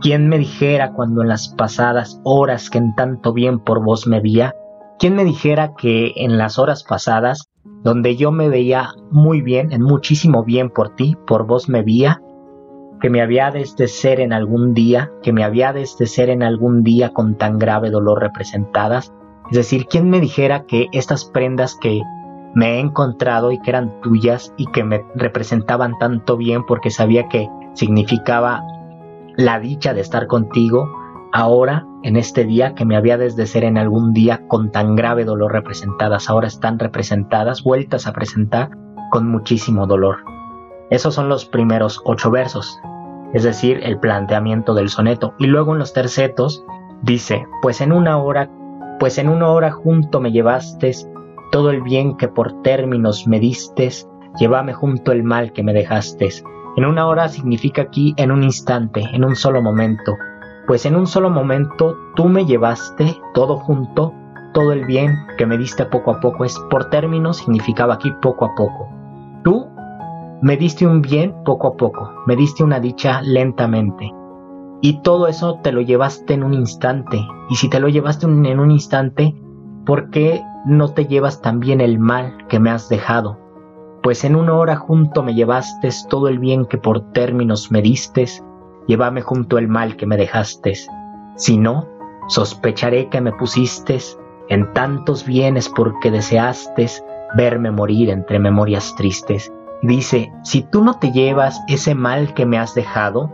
¿Quién 0.00 0.28
me 0.28 0.38
dijera 0.38 0.92
cuando 0.92 1.22
en 1.22 1.28
las 1.28 1.48
pasadas 1.48 2.20
horas 2.24 2.70
que 2.70 2.78
en 2.78 2.94
tanto 2.94 3.32
bien 3.32 3.58
por 3.60 3.82
vos 3.82 4.06
me 4.06 4.20
vía, 4.20 4.54
¿Quién 4.98 5.16
me 5.16 5.24
dijera 5.24 5.74
que 5.74 6.12
en 6.16 6.38
las 6.38 6.58
horas 6.58 6.84
pasadas, 6.84 7.50
donde 7.82 8.16
yo 8.16 8.30
me 8.30 8.48
veía 8.48 8.90
muy 9.10 9.42
bien, 9.42 9.72
en 9.72 9.82
muchísimo 9.82 10.44
bien 10.44 10.70
por 10.70 10.94
ti, 10.94 11.16
por 11.26 11.46
vos 11.46 11.68
me 11.68 11.82
veía, 11.82 12.22
que 13.00 13.10
me 13.10 13.20
había 13.20 13.50
de 13.50 13.66
ser 13.88 14.20
en 14.20 14.32
algún 14.32 14.72
día, 14.72 15.10
que 15.22 15.32
me 15.32 15.44
había 15.44 15.72
de 15.72 15.84
ser 15.86 16.30
en 16.30 16.42
algún 16.42 16.84
día 16.84 17.12
con 17.12 17.36
tan 17.36 17.58
grave 17.58 17.90
dolor 17.90 18.20
representadas? 18.20 19.12
Es 19.50 19.56
decir, 19.56 19.86
¿quién 19.86 20.08
me 20.08 20.20
dijera 20.20 20.64
que 20.64 20.86
estas 20.92 21.24
prendas 21.24 21.76
que 21.80 22.00
me 22.54 22.76
he 22.76 22.80
encontrado 22.80 23.50
y 23.50 23.58
que 23.58 23.70
eran 23.70 24.00
tuyas 24.00 24.54
y 24.56 24.66
que 24.66 24.84
me 24.84 25.04
representaban 25.16 25.98
tanto 25.98 26.36
bien 26.36 26.64
porque 26.64 26.90
sabía 26.90 27.28
que 27.28 27.48
significaba 27.74 28.62
la 29.36 29.58
dicha 29.58 29.92
de 29.92 30.00
estar 30.00 30.28
contigo, 30.28 30.88
ahora, 31.32 31.84
en 32.04 32.16
este 32.16 32.44
día 32.44 32.74
que 32.74 32.84
me 32.84 32.96
había 32.96 33.16
desde 33.16 33.46
ser 33.46 33.64
en 33.64 33.78
algún 33.78 34.12
día 34.12 34.46
con 34.46 34.70
tan 34.70 34.94
grave 34.94 35.24
dolor 35.24 35.52
representadas, 35.52 36.28
ahora 36.28 36.46
están 36.46 36.78
representadas, 36.78 37.62
vueltas 37.62 38.06
a 38.06 38.12
presentar 38.12 38.70
con 39.10 39.26
muchísimo 39.26 39.86
dolor. 39.86 40.18
Esos 40.90 41.14
son 41.14 41.30
los 41.30 41.46
primeros 41.46 42.02
ocho 42.04 42.30
versos, 42.30 42.78
es 43.32 43.42
decir, 43.42 43.80
el 43.82 43.98
planteamiento 43.98 44.74
del 44.74 44.90
soneto. 44.90 45.32
Y 45.38 45.46
luego 45.46 45.72
en 45.72 45.78
los 45.78 45.94
tercetos 45.94 46.62
dice, 47.02 47.46
pues 47.62 47.80
en 47.80 47.90
una 47.90 48.18
hora, 48.18 48.50
pues 49.00 49.16
en 49.16 49.30
una 49.30 49.48
hora 49.48 49.72
junto 49.72 50.20
me 50.20 50.30
llevaste 50.30 50.92
todo 51.52 51.70
el 51.70 51.80
bien 51.80 52.18
que 52.18 52.28
por 52.28 52.60
términos 52.60 53.26
me 53.26 53.40
distes, 53.40 54.06
llévame 54.38 54.74
junto 54.74 55.10
el 55.10 55.22
mal 55.22 55.54
que 55.54 55.62
me 55.62 55.72
dejaste. 55.72 56.28
En 56.76 56.84
una 56.84 57.06
hora 57.06 57.28
significa 57.28 57.80
aquí 57.82 58.12
en 58.18 58.30
un 58.30 58.42
instante, 58.42 59.08
en 59.12 59.24
un 59.24 59.36
solo 59.36 59.62
momento, 59.62 60.16
pues 60.66 60.86
en 60.86 60.96
un 60.96 61.06
solo 61.06 61.30
momento 61.30 61.96
tú 62.14 62.28
me 62.28 62.46
llevaste 62.46 63.20
todo 63.34 63.56
junto, 63.56 64.14
todo 64.52 64.72
el 64.72 64.84
bien 64.86 65.14
que 65.36 65.46
me 65.46 65.58
diste 65.58 65.84
poco 65.84 66.12
a 66.12 66.20
poco, 66.20 66.44
es 66.44 66.58
por 66.70 66.88
término 66.90 67.32
significaba 67.32 67.94
aquí 67.94 68.12
poco 68.22 68.46
a 68.46 68.54
poco. 68.54 68.88
Tú 69.42 69.68
me 70.40 70.56
diste 70.56 70.86
un 70.86 71.02
bien 71.02 71.34
poco 71.44 71.68
a 71.68 71.76
poco, 71.76 72.10
me 72.26 72.36
diste 72.36 72.62
una 72.62 72.80
dicha 72.80 73.20
lentamente. 73.22 74.12
Y 74.80 75.00
todo 75.00 75.28
eso 75.28 75.60
te 75.62 75.72
lo 75.72 75.80
llevaste 75.80 76.34
en 76.34 76.44
un 76.44 76.52
instante. 76.52 77.18
Y 77.48 77.56
si 77.56 77.70
te 77.70 77.80
lo 77.80 77.88
llevaste 77.88 78.26
en 78.26 78.60
un 78.60 78.70
instante, 78.70 79.34
¿por 79.86 80.10
qué 80.10 80.42
no 80.66 80.88
te 80.90 81.06
llevas 81.06 81.40
también 81.40 81.80
el 81.80 81.98
mal 81.98 82.46
que 82.48 82.60
me 82.60 82.70
has 82.70 82.88
dejado? 82.88 83.38
Pues 84.02 84.24
en 84.24 84.36
una 84.36 84.54
hora 84.54 84.76
junto 84.76 85.22
me 85.22 85.34
llevaste 85.34 85.88
todo 86.10 86.28
el 86.28 86.38
bien 86.38 86.66
que 86.66 86.76
por 86.76 87.12
términos 87.12 87.70
me 87.70 87.80
distes, 87.80 88.44
llévame 88.86 89.22
junto 89.22 89.58
el 89.58 89.68
mal 89.68 89.96
que 89.96 90.06
me 90.06 90.16
dejaste. 90.16 90.74
Si 91.36 91.58
no, 91.58 91.88
sospecharé 92.28 93.08
que 93.08 93.20
me 93.20 93.32
pusiste 93.32 93.98
en 94.48 94.72
tantos 94.72 95.24
bienes 95.24 95.68
porque 95.68 96.10
deseaste 96.10 96.86
verme 97.36 97.70
morir 97.70 98.10
entre 98.10 98.38
memorias 98.38 98.94
tristes. 98.96 99.52
Dice, 99.82 100.32
si 100.42 100.62
tú 100.62 100.82
no 100.84 100.98
te 100.98 101.12
llevas 101.12 101.60
ese 101.68 101.94
mal 101.94 102.32
que 102.34 102.46
me 102.46 102.58
has 102.58 102.74
dejado, 102.74 103.30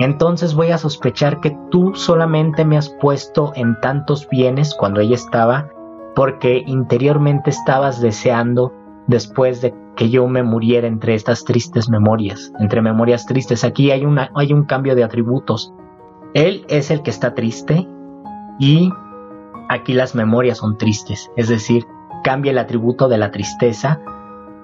entonces 0.00 0.54
voy 0.54 0.72
a 0.72 0.78
sospechar 0.78 1.40
que 1.40 1.56
tú 1.70 1.94
solamente 1.94 2.64
me 2.64 2.76
has 2.76 2.88
puesto 2.88 3.52
en 3.54 3.78
tantos 3.80 4.28
bienes 4.28 4.74
cuando 4.74 5.00
ella 5.00 5.14
estaba, 5.14 5.68
porque 6.16 6.62
interiormente 6.66 7.50
estabas 7.50 8.00
deseando 8.00 8.72
después 9.06 9.60
de 9.60 9.74
que 9.96 10.10
yo 10.10 10.26
me 10.26 10.42
muriera 10.42 10.86
entre 10.86 11.14
estas 11.14 11.44
tristes 11.44 11.88
memorias, 11.88 12.52
entre 12.58 12.82
memorias 12.82 13.26
tristes. 13.26 13.64
Aquí 13.64 13.90
hay, 13.90 14.04
hay 14.34 14.52
un 14.52 14.64
cambio 14.64 14.94
de 14.94 15.04
atributos. 15.04 15.72
Él 16.34 16.64
es 16.68 16.90
el 16.90 17.02
que 17.02 17.10
está 17.10 17.34
triste 17.34 17.88
y 18.58 18.90
aquí 19.68 19.92
las 19.92 20.14
memorias 20.14 20.58
son 20.58 20.76
tristes, 20.78 21.30
es 21.36 21.48
decir, 21.48 21.86
cambia 22.24 22.52
el 22.52 22.58
atributo 22.58 23.08
de 23.08 23.18
la 23.18 23.30
tristeza 23.30 24.00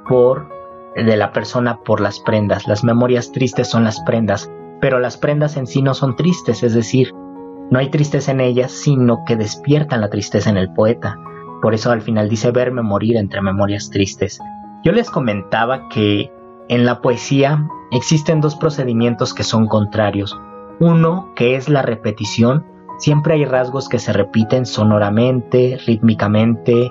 por 0.08 0.48
de 0.96 1.16
la 1.16 1.32
persona 1.32 1.78
por 1.84 2.00
las 2.00 2.18
prendas. 2.18 2.66
Las 2.66 2.82
memorias 2.82 3.30
tristes 3.30 3.68
son 3.68 3.84
las 3.84 4.00
prendas 4.00 4.50
pero 4.80 4.98
las 4.98 5.16
prendas 5.16 5.56
en 5.56 5.66
sí 5.66 5.82
no 5.82 5.94
son 5.94 6.16
tristes, 6.16 6.62
es 6.62 6.74
decir, 6.74 7.12
no 7.70 7.78
hay 7.78 7.90
tristeza 7.90 8.32
en 8.32 8.40
ellas, 8.40 8.72
sino 8.72 9.24
que 9.26 9.36
despiertan 9.36 10.00
la 10.00 10.08
tristeza 10.08 10.50
en 10.50 10.56
el 10.56 10.72
poeta. 10.72 11.16
Por 11.62 11.74
eso 11.74 11.90
al 11.90 12.00
final 12.00 12.28
dice 12.28 12.50
verme 12.50 12.82
morir 12.82 13.16
entre 13.16 13.42
memorias 13.42 13.90
tristes. 13.90 14.40
Yo 14.82 14.92
les 14.92 15.10
comentaba 15.10 15.88
que 15.88 16.32
en 16.68 16.86
la 16.86 17.02
poesía 17.02 17.66
existen 17.90 18.40
dos 18.40 18.56
procedimientos 18.56 19.34
que 19.34 19.42
son 19.42 19.66
contrarios. 19.66 20.38
Uno, 20.78 21.32
que 21.36 21.56
es 21.56 21.68
la 21.68 21.82
repetición. 21.82 22.64
Siempre 22.98 23.34
hay 23.34 23.44
rasgos 23.44 23.88
que 23.88 23.98
se 23.98 24.12
repiten 24.12 24.64
sonoramente, 24.64 25.78
rítmicamente, 25.86 26.90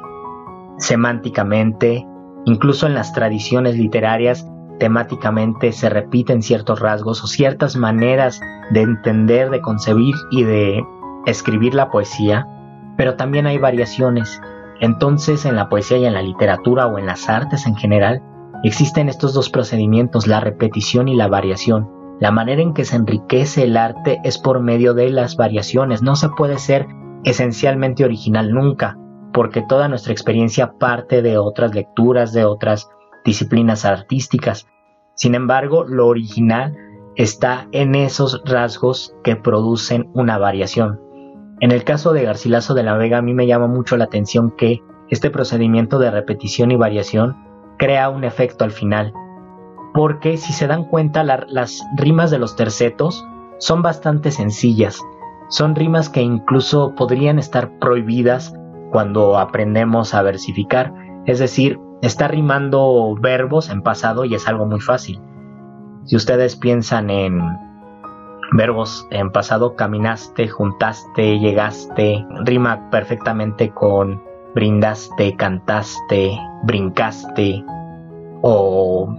semánticamente. 0.78 2.06
Incluso 2.45 2.86
en 2.86 2.93
las 2.93 3.12
tradiciones 3.13 3.75
literarias 3.75 4.45
temáticamente 4.80 5.71
se 5.71 5.89
repiten 5.89 6.41
ciertos 6.43 6.80
rasgos 6.80 7.23
o 7.23 7.28
ciertas 7.28 7.75
maneras 7.75 8.39
de 8.71 8.82
entender, 8.82 9.49
de 9.49 9.62
concebir 9.62 10.15
y 10.32 10.43
de 10.43 10.84
escribir 11.25 11.73
la 11.73 11.89
poesía, 11.89 12.47
pero 12.97 13.15
también 13.15 13.45
hay 13.45 13.58
variaciones. 13.58 14.41
Entonces 14.80 15.46
en 15.46 15.56
la 15.56 15.70
poesía 15.70 15.98
y 15.98 16.06
en 16.06 16.13
la 16.13 16.22
literatura 16.22 16.88
o 16.88 16.98
en 16.98 17.06
las 17.06 17.30
artes 17.30 17.65
en 17.65 17.76
general 17.76 18.22
existen 18.63 19.10
estos 19.10 19.34
dos 19.34 19.50
procedimientos, 19.50 20.28
la 20.28 20.39
repetición 20.39 21.08
y 21.08 21.15
la 21.15 21.28
variación. 21.28 21.89
La 22.20 22.32
manera 22.32 22.62
en 22.62 22.74
que 22.74 22.86
se 22.86 22.98
enriquece 22.98 23.63
el 23.63 23.78
arte 23.78 24.20
es 24.24 24.38
por 24.38 24.60
medio 24.62 24.94
de 24.94 25.10
las 25.10 25.38
variaciones, 25.38 26.02
no 26.02 26.15
se 26.15 26.30
puede 26.30 26.58
ser 26.58 26.88
esencialmente 27.24 28.04
original 28.04 28.52
nunca, 28.52 28.98
porque 29.34 29.62
toda 29.62 29.88
nuestra 29.88 30.12
experiencia 30.12 30.74
parte 30.78 31.22
de 31.22 31.38
otras 31.38 31.74
lecturas, 31.74 32.34
de 32.34 32.46
otras 32.46 32.89
disciplinas 33.24 33.86
artísticas. 33.86 34.68
Sin 35.15 35.36
embargo, 35.36 35.86
lo 35.86 36.08
original 36.08 36.76
está 37.15 37.68
en 37.72 37.96
esos 37.96 38.42
rasgos 38.46 39.13
que 39.24 39.36
producen 39.36 40.10
una 40.13 40.38
variación. 40.38 41.09
En 41.62 41.72
el 41.72 41.84
caso 41.84 42.13
de 42.13 42.24
Garcilaso 42.24 42.74
de 42.74 42.84
la 42.84 42.95
Vega 42.95 43.17
a 43.17 43.22
mí 43.22 43.34
me 43.34 43.48
llama 43.48 43.67
mucho 43.67 43.98
la 43.98 44.06
atención 44.06 44.52
que 44.52 44.82
este 45.10 45.30
procedimiento 45.30 46.00
de 46.00 46.12
repetición 46.12 46.72
y 46.72 46.78
variación 46.78 47.36
crea 47.78 48.10
un 48.10 48.24
efecto 48.24 48.63
al 48.63 48.72
final. 48.72 49.13
Porque 49.93 50.38
si 50.38 50.54
se 50.54 50.67
dan 50.67 50.86
cuenta 50.86 51.24
las 51.24 51.84
rimas 51.98 52.32
de 52.32 52.39
los 52.39 52.56
tercetos 52.56 53.26
son 53.58 53.82
bastante 53.82 54.32
sencillas. 54.32 55.02
Son 55.50 55.76
rimas 55.76 56.10
que 56.10 56.22
incluso 56.22 56.93
podrían 56.95 57.39
estar 57.39 57.78
prohibidas 57.80 58.54
cuando 58.91 59.38
aprendemos 59.38 60.13
a 60.13 60.22
versificar. 60.22 60.93
Es 61.26 61.39
decir, 61.39 61.80
está 62.02 62.28
rimando 62.28 63.15
verbos 63.19 63.69
en 63.69 63.82
pasado 63.82 64.24
y 64.24 64.36
es 64.36 64.48
algo 64.48 64.65
muy 64.65 64.80
fácil. 64.80 65.19
Si 66.06 66.15
ustedes 66.15 66.56
piensan 66.56 67.10
en 67.10 67.41
verbos 68.54 69.08
en 69.12 69.32
pasado, 69.32 69.76
caminaste, 69.76 70.48
juntaste, 70.48 71.40
llegaste, 71.40 72.26
rima 72.46 72.90
perfectamente 72.90 73.72
con 73.72 74.22
brindaste, 74.56 75.36
cantaste, 75.36 76.38
brincaste 76.64 77.64
o 78.42 79.16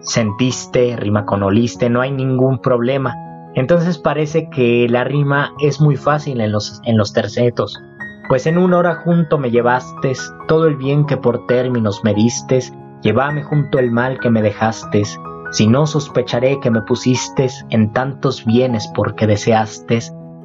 sentiste, 0.00 0.96
rima 0.96 1.24
con 1.24 1.42
oliste, 1.42 1.88
no 1.88 2.00
hay 2.00 2.12
ningún 2.12 2.60
problema. 2.60 3.14
Entonces 3.54 3.98
parece 3.98 4.50
que 4.50 4.86
la 4.88 5.04
rima 5.04 5.54
es 5.60 5.80
muy 5.80 5.96
fácil 5.96 6.40
en 6.40 6.52
los, 6.52 6.80
en 6.84 6.98
los 6.98 7.12
tercetos 7.12 7.80
pues 8.28 8.46
en 8.46 8.58
una 8.58 8.78
hora 8.78 8.96
junto 8.96 9.38
me 9.38 9.50
llevaste 9.50 10.12
todo 10.48 10.66
el 10.66 10.76
bien 10.76 11.06
que 11.06 11.16
por 11.16 11.46
términos 11.46 12.02
me 12.02 12.14
distes, 12.14 12.72
llévame 13.02 13.42
junto 13.42 13.78
el 13.78 13.90
mal 13.90 14.18
que 14.18 14.30
me 14.30 14.42
dejaste, 14.42 15.04
si 15.56 15.66
no 15.66 15.86
sospecharé 15.86 16.60
que 16.60 16.70
me 16.70 16.82
pusiste 16.82 17.48
en 17.70 17.90
tantos 17.94 18.44
bienes 18.44 18.86
porque 18.94 19.26
deseaste, 19.26 20.00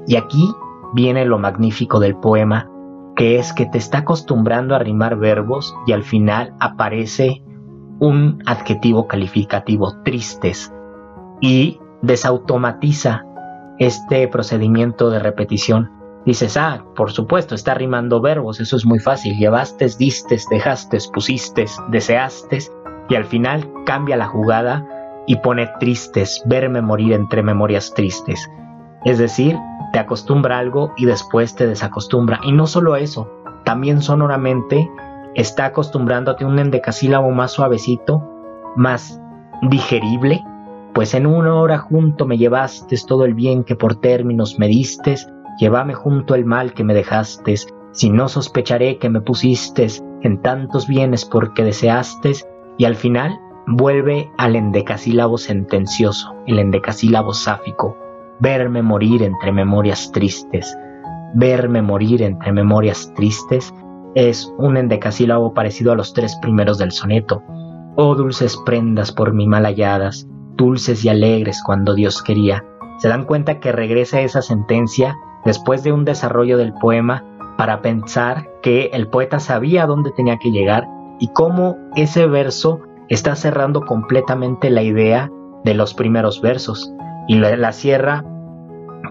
y 0.07 0.15
aquí 0.15 0.49
viene 0.93 1.25
lo 1.25 1.37
magnífico 1.37 1.99
del 1.99 2.15
poema, 2.15 2.71
que 3.17 3.37
es 3.37 3.51
que 3.51 3.65
te 3.65 3.77
está 3.77 3.97
acostumbrando 3.99 4.73
a 4.73 4.79
rimar 4.79 5.17
verbos 5.17 5.75
y 5.85 5.91
al 5.91 6.03
final 6.03 6.53
aparece 6.61 7.43
un 7.99 8.41
adjetivo 8.45 9.09
calificativo, 9.09 10.01
tristes, 10.05 10.73
y 11.41 11.81
desautomatiza 12.01 13.25
este 13.79 14.29
procedimiento 14.29 15.09
de 15.09 15.19
repetición. 15.19 15.91
Dices, 16.25 16.55
ah, 16.55 16.85
por 16.95 17.11
supuesto, 17.11 17.53
está 17.53 17.73
rimando 17.73 18.21
verbos, 18.21 18.61
eso 18.61 18.77
es 18.77 18.85
muy 18.85 18.99
fácil. 18.99 19.37
Llevaste, 19.37 19.87
diste, 19.99 20.37
dejaste, 20.49 20.99
pusiste, 21.13 21.65
deseaste, 21.89 22.59
y 23.09 23.15
al 23.15 23.25
final 23.25 23.69
cambia 23.85 24.15
la 24.15 24.27
jugada 24.27 24.87
y 25.27 25.37
pone 25.37 25.69
tristes, 25.79 26.41
verme 26.45 26.81
morir 26.81 27.13
entre 27.13 27.43
memorias 27.43 27.93
tristes. 27.93 28.49
Es 29.05 29.17
decir, 29.17 29.57
te 29.93 29.99
acostumbra 29.99 30.57
algo 30.59 30.93
y 30.97 31.05
después 31.05 31.55
te 31.55 31.67
desacostumbra. 31.67 32.39
Y 32.43 32.51
no 32.51 32.67
solo 32.67 32.95
eso, 32.95 33.29
también 33.65 34.01
sonoramente 34.01 34.89
está 35.35 35.65
acostumbrándote 35.65 36.43
a 36.43 36.47
un 36.47 36.59
endecasílabo 36.59 37.31
más 37.31 37.51
suavecito, 37.51 38.23
más 38.75 39.21
digerible, 39.69 40.43
pues 40.93 41.13
en 41.13 41.25
una 41.25 41.55
hora 41.55 41.77
junto 41.77 42.25
me 42.25 42.37
llevaste 42.37 42.95
todo 43.07 43.25
el 43.25 43.33
bien 43.33 43.63
que 43.63 43.75
por 43.75 43.95
términos 43.95 44.59
me 44.59 44.67
distes, 44.67 45.29
llévame 45.57 45.93
junto 45.93 46.35
el 46.35 46.45
mal 46.45 46.73
que 46.73 46.83
me 46.83 46.93
dejaste, 46.93 47.55
si 47.91 48.09
no 48.09 48.27
sospecharé 48.27 48.97
que 48.97 49.09
me 49.09 49.21
pusiste 49.21 49.87
en 50.21 50.41
tantos 50.41 50.87
bienes 50.87 51.25
porque 51.25 51.63
deseaste, 51.63 52.33
y 52.77 52.85
al 52.85 52.95
final 52.95 53.39
vuelve 53.67 54.31
al 54.37 54.55
endecasílabo 54.55 55.37
sentencioso, 55.37 56.33
el 56.47 56.59
endecasílabo 56.59 57.33
sáfico, 57.33 57.97
verme 58.39 58.81
morir 58.81 59.23
entre 59.23 59.51
memorias 59.51 60.11
tristes. 60.11 60.77
Verme 61.33 61.81
morir 61.81 62.21
entre 62.23 62.51
memorias 62.51 63.13
tristes 63.15 63.73
es 64.15 64.51
un 64.57 64.75
endecasílabo 64.75 65.53
parecido 65.53 65.91
a 65.91 65.95
los 65.95 66.13
tres 66.13 66.35
primeros 66.41 66.77
del 66.77 66.91
soneto. 66.91 67.41
Oh 67.95 68.15
dulces 68.15 68.57
prendas 68.65 69.11
por 69.11 69.33
mí 69.33 69.47
mal 69.47 69.65
halladas, 69.65 70.27
dulces 70.55 71.05
y 71.05 71.09
alegres 71.09 71.61
cuando 71.63 71.93
Dios 71.93 72.21
quería. 72.21 72.65
Se 72.97 73.07
dan 73.07 73.25
cuenta 73.25 73.59
que 73.59 73.71
regresa 73.71 74.21
esa 74.21 74.41
sentencia 74.41 75.15
después 75.45 75.83
de 75.83 75.91
un 75.91 76.03
desarrollo 76.03 76.57
del 76.57 76.73
poema 76.73 77.23
para 77.57 77.81
pensar 77.81 78.49
que 78.61 78.89
el 78.93 79.07
poeta 79.07 79.39
sabía 79.39 79.85
dónde 79.85 80.11
tenía 80.11 80.37
que 80.37 80.51
llegar 80.51 80.87
y 81.19 81.29
cómo 81.29 81.77
ese 81.95 82.27
verso 82.27 82.81
está 83.11 83.35
cerrando 83.35 83.81
completamente 83.81 84.69
la 84.69 84.83
idea 84.83 85.29
de 85.65 85.73
los 85.73 85.93
primeros 85.93 86.41
versos 86.41 86.93
y 87.27 87.35
la, 87.35 87.71
cierra 87.73 88.23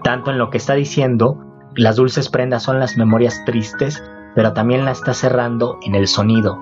tanto 0.03 0.31
en 0.31 0.39
lo 0.39 0.49
que 0.49 0.57
está 0.57 0.73
diciendo, 0.73 1.37
las 1.75 1.97
dulces 1.97 2.27
prendas 2.27 2.63
son 2.63 2.79
las 2.79 2.97
memorias 2.97 3.43
tristes, 3.45 4.03
pero 4.33 4.53
también 4.53 4.85
la 4.85 4.91
está 4.91 5.13
cerrando 5.13 5.77
en 5.83 5.93
el 5.93 6.07
sonido, 6.07 6.57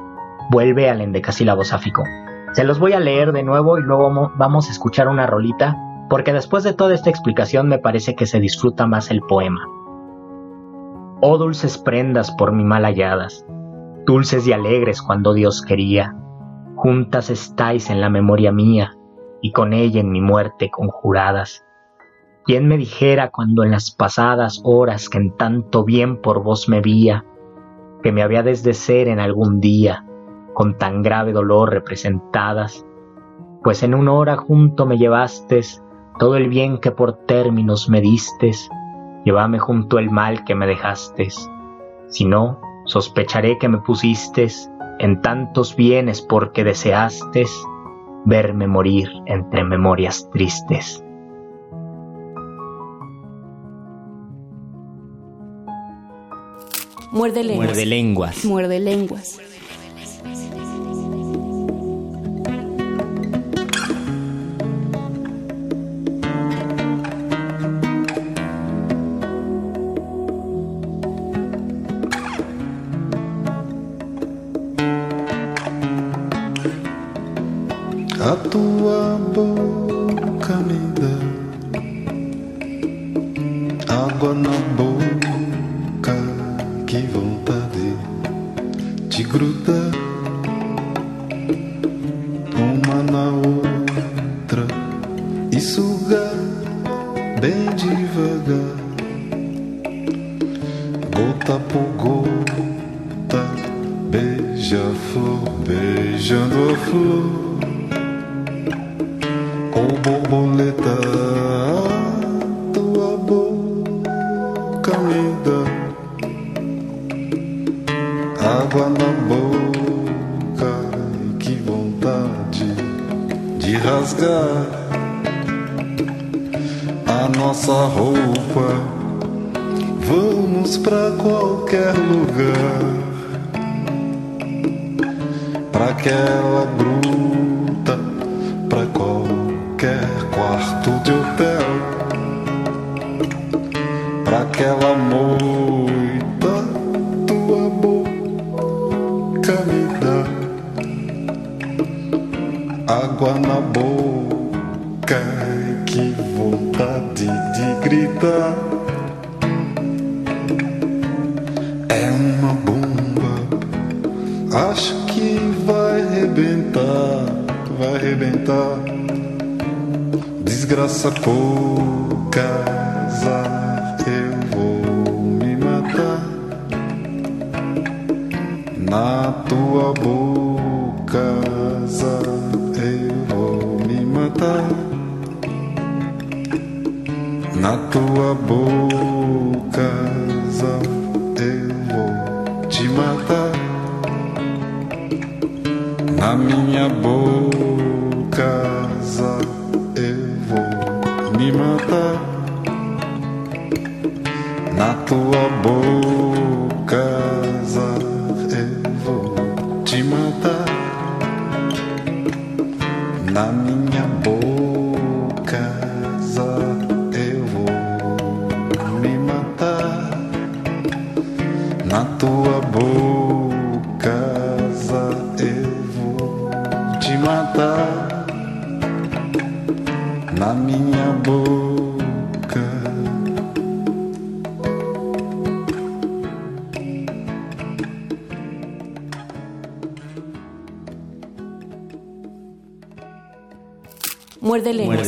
vuelve 0.52 0.90
al 0.90 1.00
endecasílabo 1.00 1.64
sáfico. 1.64 2.04
Se 2.52 2.66
los 2.66 2.78
voy 2.78 2.92
a 2.92 3.00
leer 3.00 3.32
de 3.32 3.44
nuevo 3.44 3.78
y 3.78 3.84
luego 3.84 4.32
vamos 4.36 4.68
a 4.68 4.72
escuchar 4.72 5.08
una 5.08 5.26
rolita, 5.26 5.78
porque 6.10 6.34
después 6.34 6.66
de 6.66 6.74
toda 6.74 6.94
esta 6.94 7.10
explicación 7.10 7.70
me 7.70 7.80
parece 7.80 8.16
que 8.16 8.26
se 8.26 8.42
disfruta 8.42 8.86
más 8.86 9.12
el 9.12 9.22
poema. 9.22 9.62
Oh 11.22 11.38
dulces 11.38 11.78
prendas 11.78 12.32
por 12.32 12.52
mi 12.52 12.66
mal 12.66 12.84
halladas, 12.84 13.46
dulces 14.06 14.46
y 14.46 14.52
alegres 14.52 15.02
cuando 15.02 15.34
Dios 15.34 15.62
quería, 15.62 16.16
juntas 16.82 17.30
estáis 17.30 17.90
en 17.90 18.00
la 18.00 18.10
memoria 18.10 18.54
mía 18.54 18.96
y 19.42 19.52
con 19.52 19.74
ella 19.74 20.00
en 20.00 20.12
mi 20.12 20.22
muerte 20.22 20.72
conjuradas. 20.72 21.66
¿Quién 22.46 22.70
me 22.70 22.78
dijera 22.78 23.32
cuando 23.32 23.66
en 23.66 23.72
las 23.72 23.92
pasadas 23.92 24.62
horas 24.64 25.10
que 25.10 25.18
en 25.18 25.36
tanto 25.36 25.84
bien 25.84 26.22
por 26.22 26.42
vos 26.42 26.70
me 26.70 26.80
vía, 26.80 27.26
que 28.02 28.14
me 28.14 28.24
había 28.24 28.44
de 28.44 28.56
ser 28.56 29.10
en 29.10 29.20
algún 29.20 29.60
día, 29.60 30.06
con 30.54 30.78
tan 30.78 31.04
grave 31.04 31.34
dolor 31.34 31.70
representadas? 31.70 32.86
Pues 33.62 33.84
en 33.84 33.94
una 33.94 34.14
hora 34.14 34.38
junto 34.38 34.86
me 34.86 34.98
llevastes 34.98 35.84
todo 36.18 36.38
el 36.38 36.48
bien 36.48 36.78
que 36.78 36.92
por 36.92 37.26
términos 37.26 37.90
me 37.90 38.00
distes, 38.00 38.70
llévame 39.26 39.60
junto 39.60 40.00
el 40.00 40.10
mal 40.10 40.46
que 40.46 40.56
me 40.56 40.66
dejastes. 40.66 41.52
Si 42.08 42.24
no, 42.24 42.58
sospecharé 42.86 43.58
que 43.58 43.68
me 43.68 43.80
pusistes 43.80 44.72
en 45.00 45.22
tantos 45.22 45.76
bienes 45.76 46.22
porque 46.22 46.64
deseastes 46.64 47.50
verme 48.26 48.68
morir 48.68 49.10
entre 49.26 49.64
memorias 49.64 50.30
tristes. 50.32 51.04
Muerde 57.12 57.44
lenguas. 57.44 57.68
Muerde 57.68 57.86
lenguas. 57.86 58.46
Muerde 58.46 58.80
lenguas. 58.80 59.40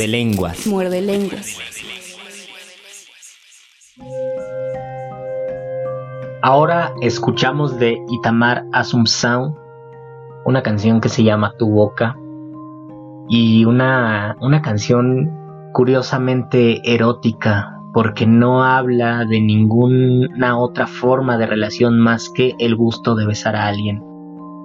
Muerde 0.02 0.18
lenguas. 0.18 0.66
Muerde 0.66 1.02
lenguas. 1.02 1.58
Muerde 1.58 1.84
lenguas. 1.84 2.40
Ahora 6.42 6.96
escuchamos 7.02 7.78
de 7.78 8.04
Itamar 8.10 8.66
Asumsao 8.74 9.56
una 10.44 10.64
canción 10.64 11.02
que 11.02 11.10
se 11.10 11.24
llama 11.24 11.54
Tu 11.60 11.70
Boca 11.70 12.18
y 13.30 13.64
una, 13.66 14.38
una 14.42 14.64
canción 14.64 15.30
curiosamente 15.72 16.82
erótica 16.84 17.80
porque 17.94 18.26
no 18.26 18.64
habla 18.64 19.26
de 19.26 19.40
ninguna 19.40 20.58
otra 20.58 20.88
forma 20.88 21.38
de 21.38 21.46
relación 21.46 22.00
más 22.00 22.32
que 22.34 22.56
el 22.58 22.76
gusto 22.76 23.14
de 23.14 23.28
besar 23.28 23.56
a 23.56 23.68
alguien 23.68 24.04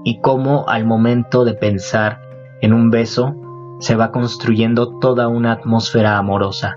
y 0.02 0.18
cómo 0.22 0.66
al 0.66 0.86
momento 0.86 1.44
de 1.44 1.52
pensar 1.52 2.22
en 2.62 2.72
un 2.72 2.90
beso 2.90 3.36
se 3.78 3.96
va 3.96 4.10
construyendo 4.10 4.98
toda 4.98 5.28
una 5.28 5.52
atmósfera 5.52 6.16
amorosa. 6.16 6.74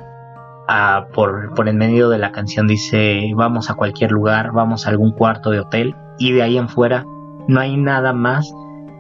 Ah, 0.67 1.07
por, 1.13 1.53
por 1.55 1.67
en 1.67 1.77
medio 1.77 2.09
de 2.09 2.19
la 2.19 2.31
canción 2.31 2.67
dice 2.67 3.31
vamos 3.35 3.69
a 3.69 3.73
cualquier 3.73 4.11
lugar, 4.11 4.51
vamos 4.51 4.85
a 4.85 4.91
algún 4.91 5.11
cuarto 5.11 5.49
de 5.49 5.61
hotel 5.61 5.95
y 6.19 6.31
de 6.31 6.43
ahí 6.43 6.57
en 6.57 6.69
fuera 6.69 7.05
no 7.47 7.59
hay 7.59 7.75
nada 7.77 8.13
más 8.13 8.53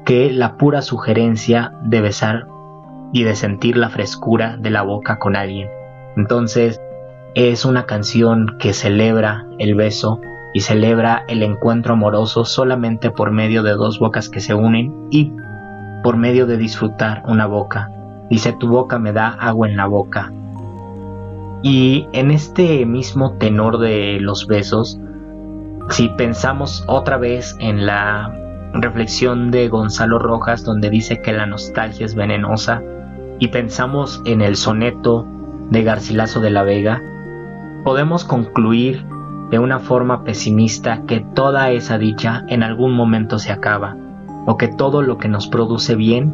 que 0.05 0.31
la 0.31 0.57
pura 0.57 0.81
sugerencia 0.81 1.73
de 1.83 2.01
besar 2.01 2.47
y 3.13 3.23
de 3.23 3.35
sentir 3.35 3.77
la 3.77 3.89
frescura 3.89 4.57
de 4.57 4.71
la 4.71 4.81
boca 4.81 5.19
con 5.19 5.35
alguien. 5.35 5.69
Entonces 6.15 6.81
es 7.35 7.65
una 7.65 7.85
canción 7.85 8.57
que 8.57 8.73
celebra 8.73 9.45
el 9.59 9.75
beso 9.75 10.19
y 10.53 10.61
celebra 10.61 11.25
el 11.27 11.43
encuentro 11.43 11.93
amoroso 11.93 12.43
solamente 12.43 13.11
por 13.11 13.31
medio 13.31 13.61
de 13.61 13.73
dos 13.73 13.99
bocas 13.99 14.29
que 14.29 14.39
se 14.39 14.55
unen 14.55 15.07
y 15.11 15.31
por 16.03 16.17
medio 16.17 16.45
de 16.45 16.57
disfrutar 16.57 17.23
una 17.25 17.45
boca. 17.45 17.91
Dice, 18.29 18.53
tu 18.53 18.67
boca 18.67 18.99
me 18.99 19.11
da 19.11 19.29
agua 19.29 19.67
en 19.67 19.77
la 19.77 19.87
boca. 19.87 20.31
Y 21.61 22.07
en 22.13 22.31
este 22.31 22.85
mismo 22.85 23.33
tenor 23.33 23.79
de 23.79 24.19
los 24.21 24.47
besos, 24.47 24.99
si 25.89 26.09
pensamos 26.09 26.83
otra 26.87 27.17
vez 27.17 27.55
en 27.59 27.85
la 27.85 28.33
reflexión 28.73 29.51
de 29.51 29.67
Gonzalo 29.67 30.19
Rojas 30.19 30.63
donde 30.63 30.89
dice 30.89 31.21
que 31.21 31.33
la 31.33 31.47
nostalgia 31.47 32.05
es 32.05 32.13
venenosa 32.13 32.83
y 33.39 33.47
pensamos 33.47 34.21
en 34.25 34.41
el 34.41 34.55
soneto 34.55 35.25
de 35.71 35.83
Garcilaso 35.83 36.39
de 36.39 36.51
la 36.51 36.63
Vega, 36.63 37.01
podemos 37.83 38.23
concluir 38.23 39.03
de 39.49 39.57
una 39.57 39.79
forma 39.79 40.23
pesimista 40.23 41.01
que 41.07 41.25
toda 41.33 41.71
esa 41.71 41.97
dicha 41.97 42.43
en 42.47 42.61
algún 42.61 42.93
momento 42.93 43.39
se 43.39 43.51
acaba 43.51 43.97
o 44.45 44.57
que 44.57 44.67
todo 44.67 45.01
lo 45.01 45.17
que 45.17 45.27
nos 45.27 45.47
produce 45.47 45.95
bien 45.95 46.33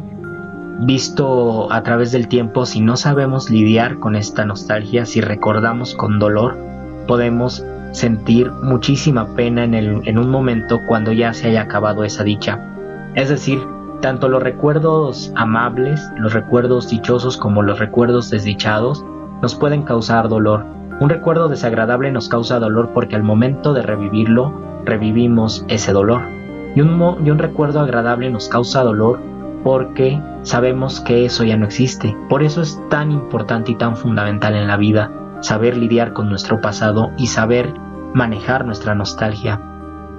visto 0.80 1.72
a 1.72 1.82
través 1.82 2.12
del 2.12 2.28
tiempo 2.28 2.66
si 2.66 2.80
no 2.80 2.96
sabemos 2.96 3.50
lidiar 3.50 3.98
con 3.98 4.14
esta 4.14 4.44
nostalgia 4.44 5.06
si 5.06 5.20
recordamos 5.20 5.94
con 5.94 6.18
dolor 6.18 6.56
podemos 7.06 7.64
sentir 7.92 8.52
muchísima 8.62 9.26
pena 9.34 9.64
en, 9.64 9.74
en 9.74 10.18
un 10.18 10.28
momento 10.28 10.80
cuando 10.86 11.12
ya 11.12 11.32
se 11.32 11.48
haya 11.48 11.62
acabado 11.62 12.04
esa 12.04 12.24
dicha. 12.24 12.60
Es 13.14 13.30
decir, 13.30 13.58
tanto 14.02 14.28
los 14.28 14.42
recuerdos 14.42 15.32
amables, 15.34 16.06
los 16.18 16.34
recuerdos 16.34 16.90
dichosos 16.90 17.36
como 17.38 17.62
los 17.62 17.78
recuerdos 17.78 18.30
desdichados 18.30 19.04
nos 19.40 19.54
pueden 19.54 19.82
causar 19.82 20.28
dolor. 20.28 20.66
Un 21.00 21.08
recuerdo 21.08 21.48
desagradable 21.48 22.10
nos 22.12 22.28
causa 22.28 22.58
dolor 22.58 22.90
porque 22.92 23.16
al 23.16 23.22
momento 23.22 23.72
de 23.72 23.82
revivirlo, 23.82 24.52
revivimos 24.84 25.64
ese 25.68 25.92
dolor. 25.92 26.22
Y 26.76 26.82
un, 26.82 27.38
recuerdo 27.38 27.80
agradable 27.80 28.30
nos 28.30 28.50
causa 28.50 28.84
dolor 28.84 29.18
porque 29.64 30.20
sabemos 30.42 31.00
que 31.00 31.24
eso 31.24 31.42
ya 31.42 31.56
no 31.56 31.64
existe. 31.64 32.14
Por 32.28 32.42
eso 32.42 32.60
es 32.60 32.78
tan 32.90 33.10
importante 33.10 33.72
y 33.72 33.76
tan 33.76 33.96
fundamental 33.96 34.54
en 34.54 34.68
la 34.68 34.76
vida 34.76 35.10
saber 35.40 35.76
lidiar 35.76 36.12
con 36.12 36.28
nuestro 36.28 36.60
pasado 36.60 37.10
y 37.16 37.28
saber 37.28 37.72
manejar 38.12 38.66
nuestra 38.66 38.94
nostalgia. 38.94 39.58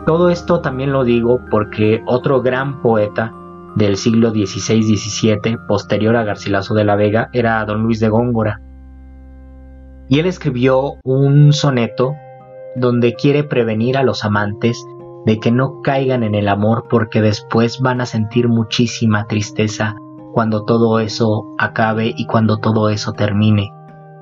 Todo 0.08 0.30
esto 0.30 0.62
también 0.62 0.91
lo 0.91 1.04
digo 1.04 1.41
porque 1.52 2.02
otro 2.08 2.41
gran 2.41 2.82
poeta 2.82 3.32
del 3.76 3.96
siglo 3.96 4.32
XVI-XVII, 4.32 5.58
posterior 5.67 6.15
a 6.15 6.24
Garcilaso 6.24 6.74
de 6.74 6.86
la 6.86 6.96
Vega, 6.96 7.30
era 7.34 7.63
don 7.65 7.84
Luis 7.84 8.00
de 8.00 8.10
Góngora. 8.10 8.62
Y 10.10 10.20
él 10.20 10.26
escribió 10.26 10.96
un 11.04 11.54
soneto 11.54 12.15
donde 12.76 13.13
quiere 13.13 13.43
prevenir 13.43 13.96
a 13.96 14.04
los 14.04 14.26
amantes 14.26 14.84
de 15.28 15.42
que 15.42 15.52
no 15.52 15.82
caigan 15.82 16.24
en 16.24 16.36
el 16.36 16.48
amor 16.48 16.86
porque 16.90 17.22
después 17.22 17.82
van 17.82 18.00
a 18.00 18.06
sentir 18.06 18.48
muchísima 18.48 19.28
tristeza 19.28 19.98
cuando 20.32 20.63
todo 20.63 21.02
eso 21.02 21.54
acabe 21.58 22.13
y 22.16 22.26
cuando 22.28 22.60
todo 22.60 22.90
eso 22.90 23.12
termine. 23.12 23.74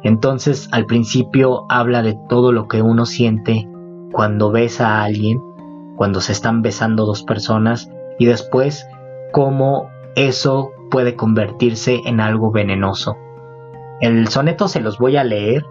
Entonces 0.02 0.68
al 0.72 0.88
principio 0.88 1.68
habla 1.70 2.02
de 2.02 2.18
todo 2.28 2.52
lo 2.52 2.68
que 2.68 2.82
uno 2.82 3.06
siente 3.06 3.70
cuando 4.12 4.50
besa 4.50 4.88
a 4.88 5.04
alguien, 5.04 5.40
cuando 5.96 6.22
se 6.22 6.32
están 6.32 6.64
besando 6.64 7.06
dos 7.06 7.22
personas 7.22 7.88
y 8.18 8.26
después 8.26 8.88
cómo 9.32 9.90
eso 10.16 10.72
puede 10.90 11.16
convertirse 11.16 12.02
en 12.06 12.20
algo 12.20 12.50
venenoso. 12.50 13.16
El 14.02 14.28
soneto 14.30 14.68
se 14.68 14.82
los 14.82 14.98
voy 14.98 15.18
a 15.18 15.24
leer 15.24 15.68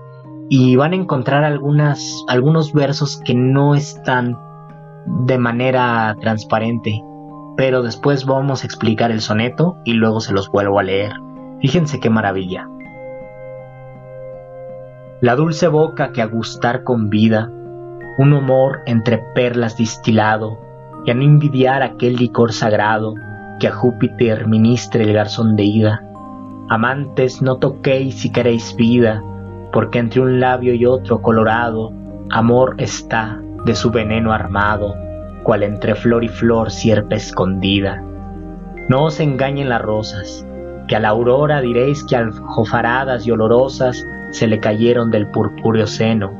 y 0.48 0.76
van 0.76 0.92
a 0.92 0.96
encontrar 0.96 1.42
algunos 1.42 2.72
versos 2.72 3.20
que 3.24 3.34
no 3.34 3.74
están 3.74 4.38
de 5.06 5.38
manera 5.38 6.16
transparente, 6.20 7.02
pero 7.56 7.82
después 7.82 8.24
vamos 8.24 8.62
a 8.62 8.66
explicar 8.66 9.10
el 9.10 9.20
soneto 9.20 9.76
y 9.84 9.94
luego 9.94 10.20
se 10.20 10.32
los 10.32 10.50
vuelvo 10.50 10.78
a 10.78 10.82
leer. 10.82 11.12
Fíjense 11.60 12.00
qué 12.00 12.10
maravilla 12.10 12.68
la 15.24 15.36
dulce 15.36 15.68
boca 15.68 16.12
que 16.12 16.20
a 16.20 16.26
gustar 16.26 16.84
convida, 16.84 17.50
un 18.18 18.34
humor 18.34 18.82
entre 18.84 19.16
perlas 19.34 19.74
distilado, 19.74 20.58
y 21.06 21.10
a 21.10 21.14
no 21.14 21.22
envidiar 21.22 21.82
aquel 21.82 22.16
licor 22.16 22.52
sagrado 22.52 23.14
que 23.58 23.68
a 23.68 23.72
Júpiter 23.72 24.46
ministre 24.46 25.02
el 25.04 25.14
garzón 25.14 25.56
de 25.56 25.62
ida. 25.62 26.04
Amantes, 26.68 27.40
no 27.40 27.56
toquéis 27.56 28.20
si 28.20 28.32
queréis 28.32 28.76
vida, 28.76 29.22
porque 29.72 29.98
entre 29.98 30.20
un 30.20 30.40
labio 30.40 30.74
y 30.74 30.84
otro 30.84 31.22
colorado, 31.22 31.90
amor 32.28 32.74
está 32.76 33.40
de 33.64 33.74
su 33.74 33.90
veneno 33.90 34.32
armado, 34.32 34.94
cual 35.42 35.62
entre 35.62 35.94
flor 35.94 36.24
y 36.24 36.28
flor 36.28 36.70
sierpe 36.70 37.16
escondida. 37.16 38.02
No 38.88 39.04
os 39.04 39.20
engañen 39.20 39.68
las 39.68 39.82
rosas, 39.82 40.46
que 40.88 40.96
a 40.96 41.00
la 41.00 41.08
aurora 41.08 41.60
diréis 41.60 42.04
que 42.04 42.16
aljofaradas 42.16 43.26
y 43.26 43.30
olorosas 43.30 44.04
se 44.30 44.46
le 44.46 44.60
cayeron 44.60 45.10
del 45.10 45.28
purpúreo 45.28 45.86
seno. 45.86 46.32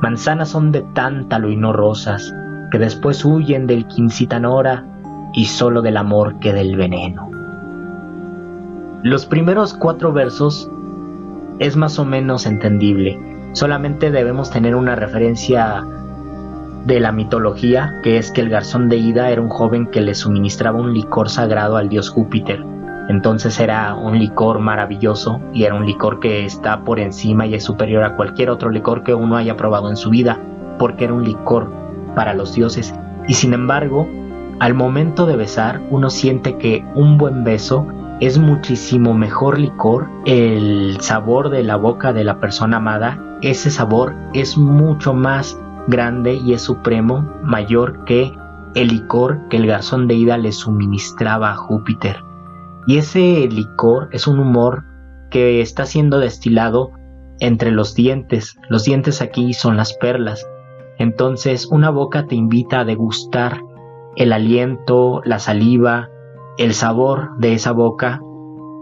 Manzanas 0.00 0.50
son 0.50 0.70
de 0.70 0.82
tántalo 0.94 1.50
y 1.50 1.56
no 1.56 1.72
rosas, 1.72 2.32
que 2.70 2.78
después 2.78 3.24
huyen 3.24 3.66
del 3.66 3.86
quincitanora 3.86 4.84
y 5.32 5.46
solo 5.46 5.82
del 5.82 5.96
amor 5.96 6.38
que 6.38 6.52
del 6.52 6.76
veneno. 6.76 7.30
Los 9.02 9.26
primeros 9.26 9.74
cuatro 9.74 10.12
versos 10.12 10.70
es 11.58 11.76
más 11.76 11.98
o 11.98 12.04
menos 12.04 12.46
entendible, 12.46 13.18
solamente 13.52 14.10
debemos 14.10 14.50
tener 14.50 14.74
una 14.76 14.94
referencia 14.94 15.84
de 16.84 17.00
la 17.00 17.12
mitología, 17.12 18.00
que 18.02 18.18
es 18.18 18.30
que 18.30 18.40
el 18.40 18.48
garzón 18.48 18.88
de 18.88 18.96
Ida 18.96 19.30
era 19.30 19.40
un 19.40 19.48
joven 19.48 19.86
que 19.86 20.00
le 20.00 20.14
suministraba 20.14 20.80
un 20.80 20.92
licor 20.92 21.28
sagrado 21.28 21.76
al 21.76 21.88
dios 21.88 22.10
Júpiter, 22.10 22.64
entonces 23.08 23.58
era 23.58 23.94
un 23.94 24.18
licor 24.18 24.60
maravilloso 24.60 25.40
y 25.52 25.64
era 25.64 25.74
un 25.74 25.86
licor 25.86 26.20
que 26.20 26.44
está 26.44 26.84
por 26.84 27.00
encima 27.00 27.46
y 27.46 27.54
es 27.54 27.64
superior 27.64 28.04
a 28.04 28.16
cualquier 28.16 28.50
otro 28.50 28.70
licor 28.70 29.02
que 29.02 29.14
uno 29.14 29.36
haya 29.36 29.56
probado 29.56 29.90
en 29.90 29.96
su 29.96 30.10
vida, 30.10 30.40
porque 30.78 31.04
era 31.04 31.14
un 31.14 31.24
licor 31.24 31.72
para 32.14 32.34
los 32.34 32.54
dioses. 32.54 32.94
Y 33.26 33.34
sin 33.34 33.54
embargo, 33.54 34.08
al 34.60 34.74
momento 34.74 35.26
de 35.26 35.36
besar, 35.36 35.80
uno 35.90 36.10
siente 36.10 36.56
que 36.56 36.84
un 36.94 37.18
buen 37.18 37.44
beso 37.44 37.86
es 38.20 38.38
muchísimo 38.38 39.14
mejor 39.14 39.58
licor, 39.58 40.08
el 40.24 40.96
sabor 41.00 41.50
de 41.50 41.64
la 41.64 41.76
boca 41.76 42.12
de 42.12 42.22
la 42.22 42.38
persona 42.38 42.76
amada, 42.76 43.18
ese 43.42 43.70
sabor 43.70 44.14
es 44.32 44.56
mucho 44.56 45.12
más 45.12 45.58
grande 45.88 46.34
y 46.34 46.52
es 46.52 46.62
supremo, 46.62 47.28
mayor 47.42 48.04
que 48.04 48.32
el 48.74 48.88
licor 48.88 49.48
que 49.48 49.56
el 49.58 49.66
garzón 49.66 50.06
de 50.08 50.14
ida 50.14 50.38
le 50.38 50.52
suministraba 50.52 51.52
a 51.52 51.56
Júpiter. 51.56 52.22
Y 52.86 52.98
ese 52.98 53.48
licor 53.50 54.08
es 54.12 54.26
un 54.26 54.38
humor 54.38 54.84
que 55.30 55.60
está 55.60 55.86
siendo 55.86 56.18
destilado 56.18 56.90
entre 57.40 57.70
los 57.70 57.94
dientes. 57.94 58.56
Los 58.68 58.84
dientes 58.84 59.22
aquí 59.22 59.52
son 59.52 59.76
las 59.76 59.94
perlas. 59.94 60.46
Entonces 60.98 61.66
una 61.70 61.90
boca 61.90 62.26
te 62.26 62.34
invita 62.34 62.80
a 62.80 62.84
degustar 62.84 63.60
el 64.16 64.32
aliento, 64.32 65.22
la 65.24 65.38
saliva, 65.38 66.08
el 66.58 66.74
sabor 66.74 67.30
de 67.38 67.54
esa 67.54 67.72
boca, 67.72 68.20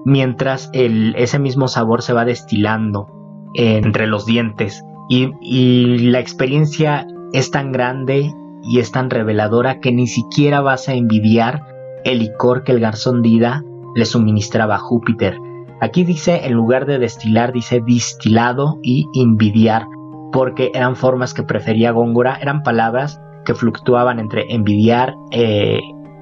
mientras 0.05 0.71
ese 0.73 1.39
mismo 1.39 1.69
sabor 1.69 2.03
se 2.03 2.13
va 2.13 2.25
destilando 2.25 3.07
entre 3.55 4.07
los 4.07 4.27
dientes. 4.27 4.85
Y, 5.13 5.99
la 6.11 6.21
experiencia 6.21 7.05
es 7.33 7.51
tan 7.51 7.73
grande 7.73 8.33
y 8.63 8.79
es 8.79 8.93
tan 8.93 9.11
reveladora 9.11 9.81
que 9.81 9.91
ni 9.91 10.07
siquiera 10.07 10.61
vas 10.61 10.89
a 10.89 10.95
envidiar 10.95 11.63
el 12.05 12.21
licor 12.21 12.63
que 12.63 12.71
el 12.71 12.79
garzón 12.79 13.21
dida 13.21 13.65
le 13.97 14.05
suministraba 14.05 14.79
Júpiter. 14.79 15.37
Aquí 15.81 16.05
dice, 16.05 16.47
en 16.47 16.53
lugar 16.53 16.87
de 16.87 17.01
destilar, 17.01 17.53
dice 17.53 17.81
distilado 17.85 18.79
y 18.83 19.09
envidiar, 19.15 19.87
porque 20.31 20.71
eran 20.75 20.95
formas 20.95 21.35
que 21.35 21.43
prefería 21.43 21.91
Góngora, 21.91 22.37
eran 22.41 22.63
palabras 22.63 23.21
que 23.45 23.55
fluctuaban 23.55 24.21
entre 24.21 24.55
envidiar, 24.55 25.17
eh, 25.33 25.81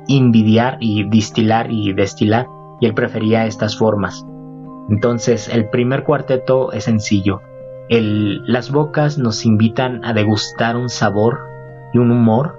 envidiar 0.09 0.79
y 0.81 1.07
distilar 1.11 1.71
y 1.71 1.93
destilar, 1.93 2.47
y 2.81 2.87
él 2.87 2.95
prefería 2.95 3.45
estas 3.45 3.77
formas. 3.77 4.25
Entonces, 4.89 5.51
el 5.51 5.69
primer 5.69 6.05
cuarteto 6.05 6.73
es 6.73 6.85
sencillo. 6.85 7.43
Las 7.91 8.71
bocas 8.71 9.19
nos 9.19 9.47
invitan 9.47 10.05
a 10.05 10.13
degustar 10.13 10.77
un 10.77 10.89
sabor 10.89 11.41
y 11.93 11.99
un 11.99 12.11
humor 12.11 12.59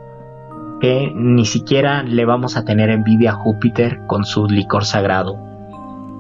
que 0.81 1.11
ni 1.13 1.45
siquiera 1.45 2.03
le 2.03 2.25
vamos 2.25 2.57
a 2.57 2.65
tener 2.65 2.89
envidia 2.89 3.31
a 3.31 3.35
Júpiter 3.35 4.01
con 4.07 4.23
su 4.23 4.47
licor 4.47 4.85
sagrado. 4.85 5.37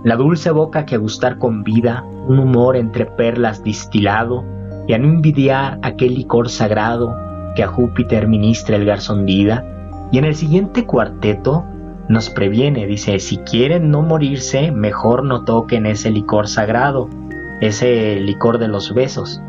La 0.03 0.15
dulce 0.15 0.51
boca 0.51 0.85
que 0.85 0.97
gustar 0.97 1.39
con 1.39 1.63
vida, 1.63 2.03
un 2.27 2.39
humor 2.39 2.75
entre 2.75 3.05
perlas 3.05 3.63
distilado, 3.63 4.45
y 4.87 4.93
a 4.93 4.97
no 4.97 5.07
envidiar 5.07 5.79
aquel 5.81 6.15
licor 6.15 6.49
sagrado 6.49 7.15
que 7.55 7.63
a 7.63 7.67
Júpiter 7.67 8.27
ministra 8.27 8.75
el 8.75 8.85
garzón 8.85 9.25
vida. 9.25 9.65
Y 10.11 10.17
en 10.17 10.25
el 10.25 10.35
siguiente 10.35 10.85
cuarteto 10.85 11.63
nos 12.07 12.29
previene, 12.29 12.87
dice, 12.87 13.19
si 13.19 13.37
quieren 13.37 13.91
no 13.91 14.01
morirse, 14.01 14.71
mejor 14.71 15.23
no 15.23 15.43
toquen 15.43 15.85
ese 15.85 16.09
licor 16.09 16.47
sagrado, 16.47 17.09
ese 17.61 18.15
licor 18.19 18.57
de 18.57 18.67
los 18.67 18.93
besos, 18.93 19.41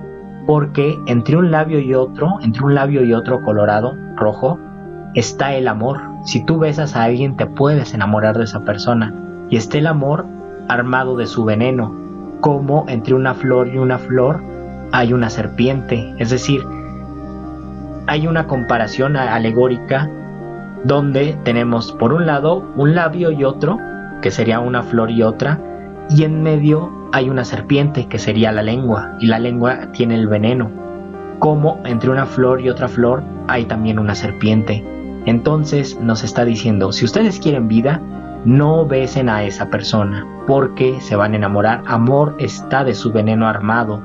porque 0.46 0.98
entre 1.06 1.36
un 1.36 1.50
labio 1.50 1.78
y 1.80 1.94
otro, 1.94 2.38
entre 2.42 2.64
un 2.64 2.74
labio 2.74 3.04
y 3.04 3.12
otro 3.12 3.42
colorado, 3.42 3.94
rojo, 4.16 4.58
está 5.14 5.54
el 5.54 5.68
amor. 5.68 6.00
Si 6.24 6.44
tú 6.44 6.58
besas 6.58 6.96
a 6.96 7.04
alguien 7.04 7.36
te 7.36 7.46
puedes 7.46 7.94
enamorar 7.94 8.36
de 8.36 8.44
esa 8.44 8.60
persona. 8.60 9.14
Y 9.48 9.56
está 9.56 9.78
el 9.78 9.86
amor 9.86 10.26
armado 10.68 11.16
de 11.16 11.26
su 11.26 11.44
veneno, 11.44 11.92
como 12.40 12.84
entre 12.88 13.14
una 13.14 13.34
flor 13.34 13.68
y 13.68 13.78
una 13.78 13.98
flor 13.98 14.40
hay 14.92 15.12
una 15.12 15.30
serpiente. 15.30 16.14
Es 16.18 16.30
decir, 16.30 16.62
hay 18.06 18.26
una 18.26 18.46
comparación 18.46 19.16
alegórica 19.16 20.08
donde 20.84 21.36
tenemos 21.44 21.92
por 21.92 22.12
un 22.12 22.26
lado 22.26 22.64
un 22.76 22.94
labio 22.94 23.30
y 23.30 23.44
otro, 23.44 23.78
que 24.22 24.30
sería 24.30 24.60
una 24.60 24.82
flor 24.82 25.10
y 25.10 25.22
otra, 25.22 25.60
y 26.08 26.24
en 26.24 26.42
medio 26.42 26.90
hay 27.12 27.28
una 27.28 27.44
serpiente, 27.44 28.06
que 28.06 28.18
sería 28.18 28.52
la 28.52 28.62
lengua, 28.62 29.16
y 29.20 29.26
la 29.26 29.38
lengua 29.38 29.92
tiene 29.92 30.14
el 30.14 30.28
veneno. 30.28 30.70
Como 31.38 31.80
entre 31.84 32.10
una 32.10 32.26
flor 32.26 32.60
y 32.60 32.68
otra 32.68 32.88
flor 32.88 33.22
hay 33.48 33.64
también 33.64 33.98
una 33.98 34.14
serpiente. 34.14 34.84
Entonces 35.26 35.98
nos 36.00 36.22
está 36.22 36.44
diciendo, 36.44 36.92
si 36.92 37.04
ustedes 37.04 37.40
quieren 37.40 37.68
vida, 37.68 38.00
no 38.44 38.86
besen 38.86 39.28
a 39.28 39.44
esa 39.44 39.68
persona, 39.70 40.26
porque 40.46 41.00
se 41.00 41.16
van 41.16 41.32
a 41.32 41.36
enamorar. 41.36 41.82
Amor 41.86 42.36
está 42.38 42.84
de 42.84 42.94
su 42.94 43.12
veneno 43.12 43.46
armado 43.46 44.02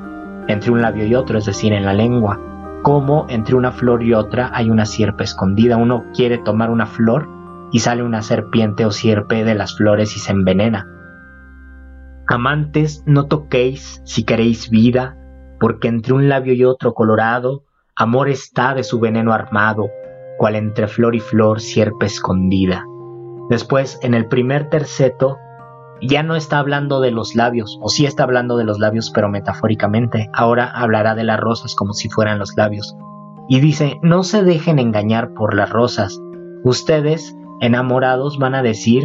entre 0.47 0.71
un 0.71 0.81
labio 0.81 1.05
y 1.05 1.15
otro, 1.15 1.37
es 1.37 1.45
decir, 1.45 1.73
en 1.73 1.85
la 1.85 1.93
lengua. 1.93 2.39
Como 2.81 3.25
entre 3.29 3.55
una 3.55 3.71
flor 3.71 4.03
y 4.03 4.13
otra 4.13 4.51
hay 4.53 4.69
una 4.69 4.85
sierpe 4.85 5.23
escondida. 5.23 5.77
Uno 5.77 6.05
quiere 6.13 6.37
tomar 6.37 6.69
una 6.69 6.85
flor 6.85 7.27
y 7.71 7.79
sale 7.79 8.03
una 8.03 8.21
serpiente 8.21 8.85
o 8.85 8.91
sierpe 8.91 9.43
de 9.43 9.55
las 9.55 9.75
flores 9.75 10.15
y 10.15 10.19
se 10.19 10.31
envenena. 10.31 10.87
Amantes, 12.27 13.03
no 13.05 13.27
toquéis 13.27 14.01
si 14.03 14.23
queréis 14.23 14.69
vida, 14.69 15.17
porque 15.59 15.87
entre 15.87 16.13
un 16.13 16.27
labio 16.27 16.53
y 16.53 16.63
otro 16.63 16.93
colorado, 16.93 17.63
amor 17.95 18.29
está 18.29 18.73
de 18.73 18.83
su 18.83 18.99
veneno 18.99 19.31
armado, 19.31 19.89
cual 20.37 20.55
entre 20.55 20.87
flor 20.87 21.15
y 21.15 21.19
flor 21.19 21.61
sierpe 21.61 22.07
escondida. 22.07 22.83
Después, 23.49 23.99
en 24.01 24.15
el 24.15 24.27
primer 24.27 24.69
terceto, 24.69 25.37
ya 26.01 26.23
no 26.23 26.35
está 26.35 26.59
hablando 26.59 26.99
de 26.99 27.11
los 27.11 27.35
labios, 27.35 27.77
o 27.81 27.89
sí 27.89 28.05
está 28.05 28.23
hablando 28.23 28.57
de 28.57 28.65
los 28.65 28.79
labios, 28.79 29.11
pero 29.13 29.29
metafóricamente. 29.29 30.29
Ahora 30.33 30.65
hablará 30.65 31.15
de 31.15 31.23
las 31.23 31.39
rosas 31.39 31.75
como 31.75 31.93
si 31.93 32.09
fueran 32.09 32.39
los 32.39 32.55
labios. 32.57 32.95
Y 33.47 33.59
dice, 33.59 33.99
no 34.01 34.23
se 34.23 34.43
dejen 34.43 34.79
engañar 34.79 35.33
por 35.33 35.53
las 35.53 35.69
rosas. 35.69 36.19
Ustedes, 36.63 37.35
enamorados, 37.61 38.39
van 38.39 38.55
a 38.55 38.63
decir 38.63 39.03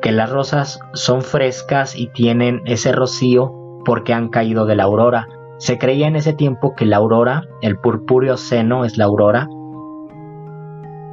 que 0.00 0.12
las 0.12 0.30
rosas 0.30 0.80
son 0.94 1.22
frescas 1.22 1.96
y 1.96 2.08
tienen 2.08 2.62
ese 2.66 2.92
rocío 2.92 3.54
porque 3.84 4.12
han 4.12 4.28
caído 4.28 4.66
de 4.66 4.76
la 4.76 4.84
aurora. 4.84 5.28
Se 5.58 5.78
creía 5.78 6.06
en 6.06 6.16
ese 6.16 6.32
tiempo 6.32 6.74
que 6.74 6.86
la 6.86 6.98
aurora, 6.98 7.44
el 7.62 7.78
purpúreo 7.78 8.36
seno 8.36 8.84
es 8.84 8.96
la 8.96 9.06
aurora, 9.06 9.48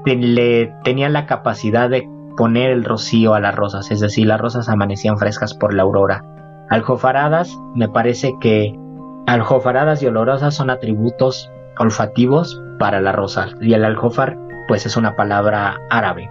le 0.05 0.71
tenían 0.83 1.13
la 1.13 1.25
capacidad 1.25 1.89
de 1.89 2.07
poner 2.38 2.69
el 2.69 2.83
rocío 2.83 3.33
a 3.33 3.39
las 3.39 3.55
rosas, 3.55 3.89
es 3.91 3.99
decir, 3.99 4.27
las 4.27 4.39
rosas 4.39 4.69
amanecían 4.69 5.17
frescas 5.17 5.53
por 5.55 5.73
la 5.73 5.83
aurora. 5.83 6.23
Aljofaradas, 6.69 7.57
me 7.73 7.89
parece 7.89 8.33
que 8.39 8.77
aljofaradas 9.25 10.03
y 10.03 10.07
olorosas 10.07 10.53
son 10.53 10.69
atributos 10.69 11.49
olfativos 11.79 12.61
para 12.79 13.01
la 13.01 13.11
rosa 13.11 13.47
y 13.61 13.73
el 13.73 13.86
aljofar 13.86 14.38
pues 14.67 14.86
es 14.86 14.97
una 14.97 15.15
palabra 15.15 15.79
árabe. 15.89 16.29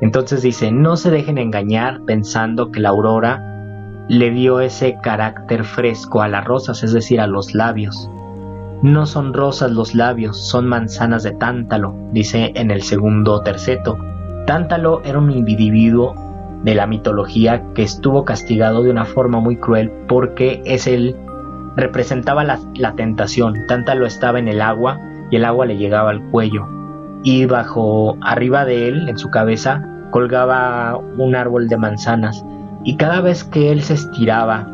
Entonces 0.00 0.42
dice, 0.42 0.70
no 0.70 0.96
se 0.96 1.10
dejen 1.10 1.38
engañar 1.38 2.00
pensando 2.04 2.70
que 2.70 2.80
la 2.80 2.90
aurora 2.90 3.42
le 4.08 4.30
dio 4.30 4.60
ese 4.60 4.96
carácter 5.02 5.64
fresco 5.64 6.22
a 6.22 6.28
las 6.28 6.44
rosas, 6.44 6.82
es 6.82 6.92
decir, 6.92 7.20
a 7.20 7.26
los 7.26 7.54
labios. 7.54 8.08
No 8.80 9.06
son 9.06 9.34
rosas 9.34 9.72
los 9.72 9.94
labios, 9.94 10.38
son 10.38 10.68
manzanas 10.68 11.24
de 11.24 11.32
tántalo, 11.32 11.94
dice 12.12 12.52
en 12.54 12.70
el 12.70 12.82
segundo 12.82 13.40
terceto. 13.40 13.98
Tántalo 14.46 15.02
era 15.04 15.18
un 15.18 15.32
individuo 15.32 16.14
de 16.62 16.74
la 16.74 16.86
mitología 16.86 17.62
que 17.74 17.82
estuvo 17.82 18.24
castigado 18.24 18.82
de 18.82 18.90
una 18.90 19.04
forma 19.04 19.40
muy 19.40 19.56
cruel 19.56 19.90
porque 20.08 20.62
es 20.64 20.86
el 20.86 21.16
representaba 21.76 22.44
la, 22.44 22.60
la 22.76 22.94
tentación. 22.94 23.66
Tántalo 23.66 24.06
estaba 24.06 24.38
en 24.38 24.48
el 24.48 24.62
agua 24.62 24.98
y 25.30 25.36
el 25.36 25.44
agua 25.44 25.66
le 25.66 25.76
llegaba 25.76 26.10
al 26.10 26.22
cuello 26.30 26.77
y 27.22 27.46
bajo 27.46 28.16
arriba 28.20 28.64
de 28.64 28.88
él, 28.88 29.08
en 29.08 29.18
su 29.18 29.30
cabeza, 29.30 29.82
colgaba 30.10 30.96
un 30.96 31.34
árbol 31.34 31.68
de 31.68 31.76
manzanas 31.76 32.44
y 32.84 32.96
cada 32.96 33.20
vez 33.20 33.44
que 33.44 33.70
él 33.72 33.82
se 33.82 33.94
estiraba 33.94 34.68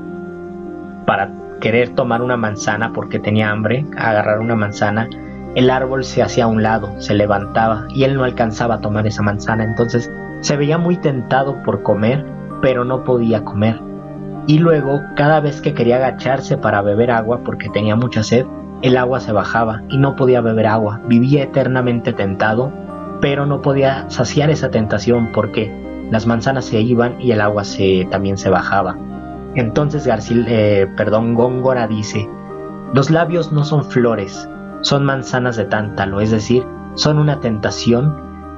para 1.07 1.30
querer 1.61 1.90
tomar 1.90 2.22
una 2.22 2.36
manzana 2.36 2.92
porque 2.92 3.18
tenía 3.18 3.51
hambre, 3.51 3.86
agarrar 3.97 4.40
una 4.40 4.55
manzana, 4.55 5.09
el 5.55 5.70
árbol 5.70 6.05
se 6.05 6.22
hacía 6.22 6.45
a 6.45 6.49
un 6.49 6.62
lado, 6.62 6.92
se 6.99 7.14
levantaba 7.14 7.86
y 7.90 8.05
él 8.05 8.14
no 8.14 8.24
alcanzaba 8.24 8.76
a 8.76 8.80
tomar 8.80 9.07
esa 9.07 9.22
manzana, 9.22 9.64
entonces 9.64 10.11
se 10.40 10.57
veía 10.57 10.78
muy 10.78 10.97
tentado 10.97 11.62
por 11.62 11.82
comer, 11.82 12.24
pero 12.61 12.84
no 12.84 13.05
podía 13.05 13.45
comer. 13.45 13.80
Y 14.47 14.59
luego, 14.59 15.01
cada 15.16 15.40
vez 15.40 15.62
que 15.62 15.72
quería 15.72 15.97
agacharse 15.97 16.59
para 16.59 16.82
beber 16.82 17.11
agua 17.11 17.40
porque 17.45 17.70
tenía 17.70 17.97
mucha 17.97 18.22
sed, 18.22 18.45
el 18.85 18.99
agua 18.99 19.18
se 19.18 19.32
bajaba 19.32 19.80
y 19.89 19.97
no 19.97 20.14
podía 20.14 20.43
beber 20.43 20.66
agua. 20.66 21.01
Vivía 21.09 21.45
eternamente 21.45 22.12
tentado, 22.12 22.70
pero 23.22 23.47
no 23.47 23.62
podía 23.62 24.11
saciar 24.11 24.51
esa 24.51 24.70
tentación 24.70 25.32
porque 25.32 25.72
las 26.11 26.26
manzanas 26.26 26.66
se 26.66 26.82
iban 26.82 27.18
y 27.18 27.32
el 27.32 27.41
agua 27.41 27.64
se, 27.64 28.07
también 28.11 28.37
se 28.37 28.51
bajaba. 28.51 28.99
Entonces 29.55 30.07
García, 30.07 30.45
eh, 30.47 30.87
perdón, 30.99 31.35
Góngora 31.35 31.89
dice, 31.89 32.28
los 32.93 33.11
labios 33.11 33.53
no 33.53 33.64
son 33.64 33.85
flores, 33.85 34.51
son 34.82 35.07
manzanas 35.07 35.57
de 35.57 35.64
tántalo, 35.64 36.20
es 36.20 36.30
decir, 36.30 36.66
son 36.95 37.18
una 37.18 37.41
tentación 37.41 38.14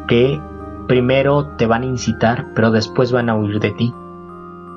que 0.09 0.41
primero 0.89 1.51
te 1.57 1.67
van 1.67 1.83
a 1.83 1.87
incitar, 1.87 2.47
pero 2.53 2.73
después 2.73 3.13
van 3.13 3.29
a 3.31 3.37
huir 3.37 3.61
de 3.61 3.71
ti. 3.71 3.95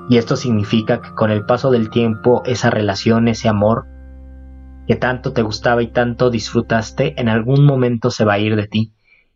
Y 0.10 0.18
esto 0.18 0.36
significa 0.36 1.02
que 1.02 1.12
con 1.16 1.32
el 1.32 1.44
paso 1.44 1.72
del 1.72 1.90
tiempo 1.90 2.44
esa 2.46 2.70
relación, 2.70 3.28
ese 3.28 3.50
amor, 3.50 3.88
que 4.90 4.96
tanto 4.96 5.34
te 5.34 5.44
gustaba 5.44 5.84
y 5.84 5.88
tanto 5.90 6.32
disfrutaste, 6.32 7.14
en 7.22 7.30
algún 7.30 7.64
momento 7.64 8.10
se 8.10 8.26
va 8.26 8.34
a 8.34 8.40
ir 8.40 8.56
de 8.56 8.66
ti. 8.66 8.92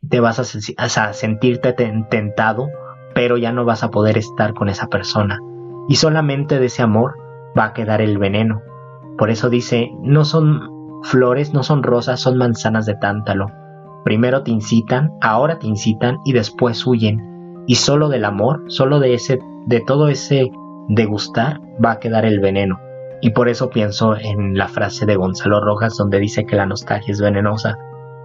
Te 0.10 0.20
vas 0.20 0.39
a, 0.39 1.14
sentirte 1.14 1.74
tentado, 1.74 2.70
pero 3.14 3.38
ya 3.38 3.51
no 3.51 3.64
vas 3.64 3.84
a 3.84 3.91
poder 3.91 4.18
estar 4.18 4.56
con 4.56 4.68
esa 4.68 4.88
persona. 4.88 5.39
Y 5.88 5.97
solamente 5.97 6.58
de 6.58 6.66
ese 6.66 6.82
amor 6.82 7.20
va 7.56 7.66
a 7.66 7.74
quedar 7.74 8.01
el 8.01 8.18
veneno. 8.18 8.64
Por 9.16 9.30
eso 9.30 9.51
dice, 9.51 9.91
no 10.01 10.26
son 10.26 11.04
flores, 11.04 11.54
no 11.54 11.62
son 11.62 11.84
rosas, 11.84 12.20
son 12.20 12.36
manzanas 12.36 12.88
de 12.88 12.95
tántalo. 12.95 13.51
Primero 14.04 14.41
te 14.41 14.49
incitan, 14.49 15.12
ahora 15.22 15.60
te 15.60 15.68
incitan 15.68 16.18
y 16.26 16.34
después 16.34 16.84
huyen. 16.88 17.64
Y 17.68 17.76
solo 17.76 18.10
del 18.10 18.26
amor, 18.26 18.64
solo 18.70 18.99
de 18.99 19.14
ese, 19.14 19.38
de 19.68 19.82
todo 19.82 20.08
ese 20.08 20.49
degustar, 20.89 21.62
va 21.74 21.91
a 21.91 21.99
quedar 21.99 22.26
el 22.26 22.39
veneno. 22.39 22.80
Y 23.24 23.30
por 23.30 23.47
eso 23.47 23.69
pienso 23.69 24.17
en 24.17 24.57
la 24.57 24.67
frase 24.67 25.05
de 25.05 25.15
Gonzalo 25.15 25.61
Rojas 25.61 25.95
donde 25.95 26.19
dice 26.19 26.45
que 26.45 26.57
la 26.57 26.65
nostalgia 26.65 27.13
es 27.13 27.21
venenosa. 27.21 27.78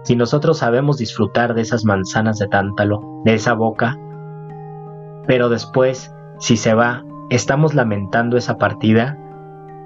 Si 0.03 0.17
nosotros 0.17 0.57
sabemos 0.57 0.97
disfrutar 0.97 1.53
de 1.53 1.61
esas 1.61 1.85
manzanas 1.85 2.37
de 2.37 2.49
tántalo, 2.49 2.99
de 3.23 3.35
esa 3.35 3.53
boca, 3.53 3.95
pero 5.25 5.47
después, 5.47 6.13
si 6.39 6.57
se 6.57 6.73
va, 6.73 7.05
estamos 7.29 7.75
lamentando 7.75 8.35
esa 8.35 8.57
partida, 8.57 9.17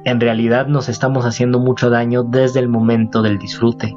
en 0.03 0.19
realidad 0.19 0.65
nos 0.65 0.89
estamos 0.89 1.27
haciendo 1.27 1.59
mucho 1.59 1.91
daño 1.91 2.23
desde 2.23 2.59
el 2.59 2.67
momento 2.67 3.21
del 3.21 3.37
disfrute, 3.37 3.95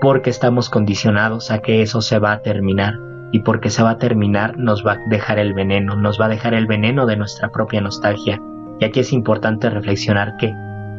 porque 0.00 0.30
estamos 0.30 0.70
condicionados 0.70 1.50
a 1.50 1.58
que 1.58 1.82
eso 1.82 2.00
se 2.00 2.18
va 2.18 2.32
a 2.32 2.40
terminar, 2.40 2.94
y 3.32 3.40
porque 3.40 3.68
se 3.68 3.82
va 3.82 3.90
a 3.90 3.98
terminar 3.98 4.56
nos 4.56 4.82
va 4.82 4.92
a 4.92 4.98
dejar 5.10 5.38
el 5.38 5.52
veneno, 5.52 5.94
nos 5.94 6.18
va 6.18 6.24
a 6.24 6.30
dejar 6.30 6.54
el 6.54 6.66
veneno 6.66 7.04
de 7.04 7.18
nuestra 7.18 7.50
propia 7.50 7.82
nostalgia, 7.82 8.40
y 8.80 8.84
aquí 8.84 9.00
es 9.00 9.12
importante 9.12 9.70
reflexionar 9.70 10.36
que 10.36 10.54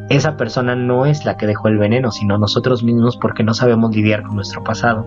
esa 0.08 0.36
persona 0.36 0.76
no 0.76 1.04
es 1.04 1.24
la 1.24 1.36
que 1.36 1.46
dejó 1.46 1.68
el 1.68 1.78
veneno, 1.78 2.10
sino 2.10 2.38
nosotros 2.38 2.84
mismos 2.84 3.16
porque 3.16 3.42
no 3.42 3.54
sabemos 3.54 3.94
lidiar 3.94 4.22
con 4.22 4.36
nuestro 4.36 4.62
pasado. 4.62 5.04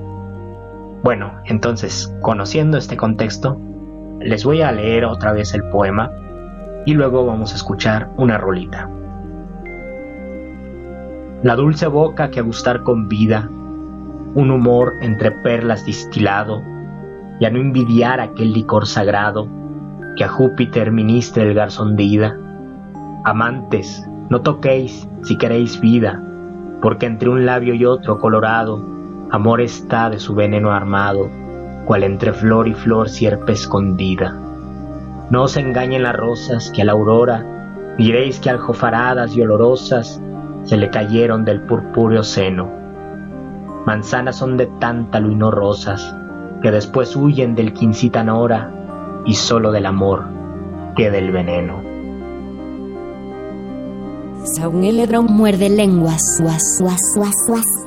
Bueno, 1.03 1.39
entonces, 1.45 2.13
conociendo 2.21 2.77
este 2.77 2.97
contexto, 2.97 3.57
les 4.19 4.43
voy 4.43 4.61
a 4.61 4.71
leer 4.73 5.05
otra 5.05 5.31
vez 5.31 5.53
el 5.53 5.63
poema 5.69 6.11
y 6.85 6.93
luego 6.93 7.25
vamos 7.25 7.53
a 7.53 7.55
escuchar 7.55 8.09
una 8.17 8.37
rolita. 8.37 8.89
La 11.43 11.55
dulce 11.55 11.87
boca 11.87 12.29
que 12.29 12.41
a 12.41 12.43
gustar 12.43 12.83
con 12.83 13.07
vida, 13.07 13.49
un 14.35 14.51
humor 14.51 14.95
entre 15.01 15.31
perlas 15.31 15.85
distilado, 15.85 16.61
y 17.39 17.45
a 17.45 17.49
no 17.49 17.59
envidiar 17.59 18.19
aquel 18.19 18.51
licor 18.51 18.85
sagrado 18.85 19.47
que 20.17 20.25
a 20.25 20.27
Júpiter 20.27 20.91
ministre 20.91 21.43
el 21.43 21.53
garzón 21.53 21.95
de 21.95 22.03
ida 22.03 22.37
Amantes, 23.23 24.07
no 24.29 24.41
toquéis 24.41 25.07
si 25.23 25.37
queréis 25.37 25.81
vida, 25.81 26.23
porque 26.81 27.05
entre 27.05 27.29
un 27.29 27.45
labio 27.45 27.73
y 27.73 27.83
otro 27.83 28.17
colorado, 28.19 28.81
amor 29.29 29.59
está 29.59 30.09
de 30.09 30.19
su 30.19 30.35
veneno 30.35 30.71
armado, 30.71 31.29
cual 31.85 32.03
entre 32.03 32.31
flor 32.31 32.67
y 32.67 32.73
flor 32.73 33.09
sierpe 33.09 33.51
escondida. 33.51 34.37
No 35.29 35.43
os 35.43 35.57
engañen 35.57 36.03
las 36.03 36.15
rosas 36.15 36.71
que 36.73 36.81
a 36.81 36.85
la 36.85 36.93
aurora 36.93 37.45
diréis 37.97 38.39
que 38.39 38.49
aljofaradas 38.49 39.35
y 39.35 39.41
olorosas 39.41 40.21
se 40.63 40.77
le 40.77 40.89
cayeron 40.89 41.43
del 41.43 41.61
purpúreo 41.61 42.23
seno. 42.23 42.69
Manzanas 43.85 44.37
son 44.37 44.55
de 44.55 44.67
tántalo 44.79 45.29
y 45.29 45.35
no 45.35 45.51
rosas, 45.51 46.15
que 46.61 46.71
después 46.71 47.15
huyen 47.15 47.55
del 47.55 47.73
Quincitanora 47.73 48.71
y 49.25 49.33
solo 49.33 49.71
del 49.71 49.85
amor 49.85 50.23
queda 50.95 51.17
el 51.17 51.31
veneno. 51.31 51.88
Muerde 55.23 55.69
lenguas. 55.69 56.39
Se 56.39 57.78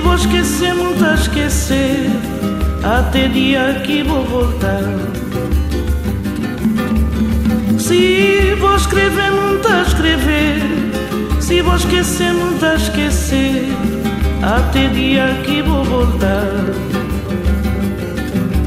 Se 0.00 0.04
vou 0.04 0.14
esquecer, 0.14 0.74
muito 0.74 1.04
a 1.04 1.12
esquecer. 1.12 2.10
Até 2.82 3.28
dia 3.28 3.82
que 3.84 4.02
vou 4.02 4.24
voltar. 4.24 4.82
Se 7.78 8.54
vou 8.58 8.76
escrever, 8.76 9.30
muito 9.30 9.68
a 9.68 9.82
escrever. 9.82 10.58
Se 11.38 11.60
vou 11.60 11.76
esquecer, 11.76 12.32
muito 12.32 12.64
a 12.64 12.76
esquecer. 12.76 13.68
Até 14.42 14.88
dia 14.88 15.38
que 15.44 15.60
vou 15.60 15.84
voltar. 15.84 16.48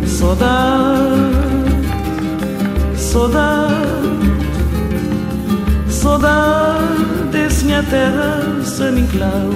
Saudade, 0.06 1.10
saudade 2.96 3.74
saudade 5.90 6.84
minha 7.64 7.82
terra 7.84 8.62
San 8.64 9.00
Inclau 9.00 9.50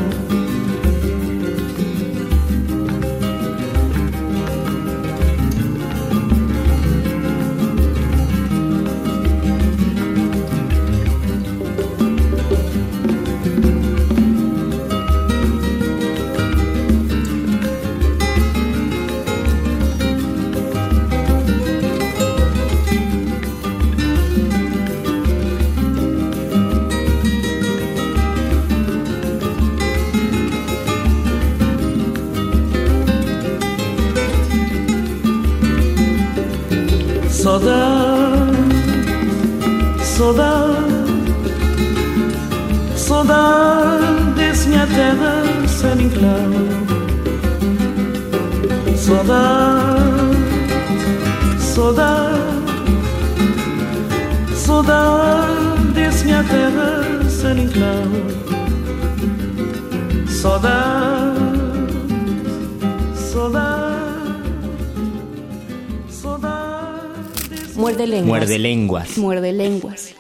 Muerde 68.48 68.60
lenguas. 68.60 69.18
Muerde 69.18 69.52
lenguas. 69.52 70.16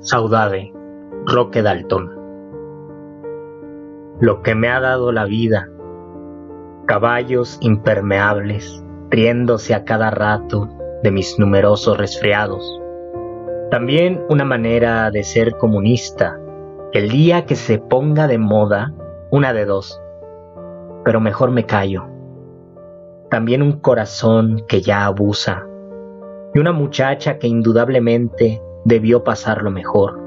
Saudade, 0.00 0.72
Roque 1.26 1.60
Dalton. 1.60 2.10
Lo 4.18 4.42
que 4.42 4.54
me 4.54 4.70
ha 4.70 4.80
dado 4.80 5.12
la 5.12 5.26
vida, 5.26 5.68
caballos 6.86 7.58
impermeables, 7.60 8.82
riéndose 9.10 9.74
a 9.74 9.84
cada 9.84 10.08
rato 10.08 10.70
de 11.02 11.10
mis 11.10 11.38
numerosos 11.38 11.98
resfriados. 11.98 12.80
También 13.70 14.24
una 14.30 14.46
manera 14.46 15.10
de 15.10 15.22
ser 15.22 15.58
comunista, 15.58 16.40
el 16.94 17.10
día 17.10 17.44
que 17.44 17.56
se 17.56 17.76
ponga 17.76 18.26
de 18.26 18.38
moda, 18.38 18.94
una 19.30 19.52
de 19.52 19.66
dos, 19.66 20.00
pero 21.04 21.20
mejor 21.20 21.50
me 21.50 21.66
callo 21.66 22.08
también 23.30 23.62
un 23.62 23.80
corazón 23.80 24.64
que 24.68 24.80
ya 24.80 25.04
abusa, 25.04 25.66
y 26.54 26.58
una 26.58 26.72
muchacha 26.72 27.38
que 27.38 27.46
indudablemente 27.46 28.62
debió 28.84 29.24
pasarlo 29.24 29.70
mejor. 29.70 30.20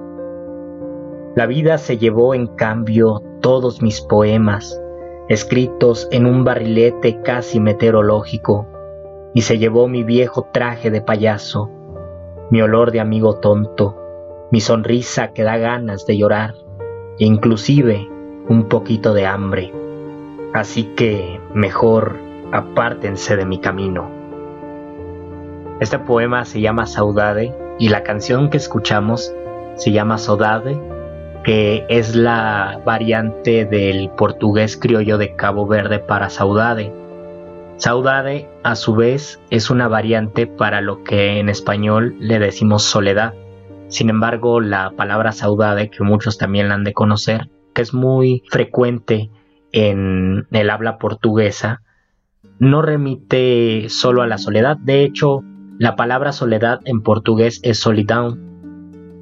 La 1.36 1.46
vida 1.46 1.78
se 1.78 1.98
llevó 1.98 2.34
en 2.36 2.48
cambio 2.48 3.22
todos 3.42 3.82
mis 3.82 4.02
poemas, 4.02 4.82
escritos 5.30 6.08
en 6.12 6.26
un 6.26 6.44
barrilete 6.44 7.22
casi 7.22 7.60
meteorológico, 7.60 8.68
y 9.34 9.42
se 9.42 9.58
llevó 9.58 9.88
mi 9.88 10.04
viejo 10.04 10.50
traje 10.52 10.92
de 10.92 11.02
payaso, 11.02 11.70
mi 12.50 12.62
olor 12.62 12.92
de 12.92 13.00
amigo 13.00 13.36
tonto, 13.36 13.98
mi 14.52 14.60
sonrisa 14.60 15.30
que 15.30 15.44
da 15.44 15.58
ganas 15.58 16.06
de 16.06 16.18
llorar, 16.18 16.54
e 17.18 17.26
inclusive 17.26 18.10
un 18.50 18.68
poquito 18.68 19.14
de 19.14 19.26
hambre. 19.26 19.74
Así 20.54 20.84
que 20.96 21.40
mejor 21.54 22.31
apártense 22.52 23.36
de 23.36 23.46
mi 23.46 23.60
camino. 23.60 24.10
Este 25.80 26.00
poema 26.00 26.46
se 26.46 26.62
llama 26.62 26.86
Saudade 26.86 27.56
y 27.80 27.90
la 27.90 28.04
canción 28.04 28.50
que 28.50 28.58
escuchamos 28.58 29.34
se 29.76 29.92
llama 29.92 30.18
Saudade 30.18 30.80
que 31.44 31.86
es 31.90 32.16
la 32.16 32.82
variante 32.86 33.66
del 33.66 34.10
portugués 34.12 34.78
criollo 34.78 35.18
de 35.18 35.36
Cabo 35.36 35.66
Verde 35.66 36.00
para 36.00 36.30
saudade. 36.30 36.94
Saudade, 37.78 38.48
a 38.64 38.76
su 38.76 38.94
vez, 38.96 39.40
es 39.50 39.72
una 39.72 39.88
variante 39.88 40.46
para 40.46 40.82
lo 40.82 41.04
que 41.04 41.40
en 41.40 41.50
español 41.50 42.16
le 42.20 42.38
decimos 42.38 42.84
soledad. 42.84 43.34
Sin 43.88 44.10
embargo, 44.10 44.62
la 44.62 44.92
palabra 44.92 45.32
saudade, 45.32 45.90
que 45.90 46.04
muchos 46.04 46.38
también 46.38 46.70
la 46.70 46.76
han 46.76 46.84
de 46.84 46.94
conocer, 46.94 47.50
que 47.74 47.82
es 47.82 47.94
muy 47.94 48.44
frecuente 48.50 49.32
en 49.72 50.46
el 50.52 50.70
habla 50.70 51.00
portuguesa, 51.00 51.82
no 52.62 52.84
remite 52.84 53.90
solo 53.90 54.22
a 54.22 54.28
la 54.28 54.38
soledad. 54.38 54.78
De 54.78 55.04
hecho, 55.04 55.44
la 55.80 55.96
palabra 55.96 56.32
soledad 56.32 56.80
en 56.86 57.02
portugués 57.02 57.60
es 57.64 57.80
solidão. 57.80 58.38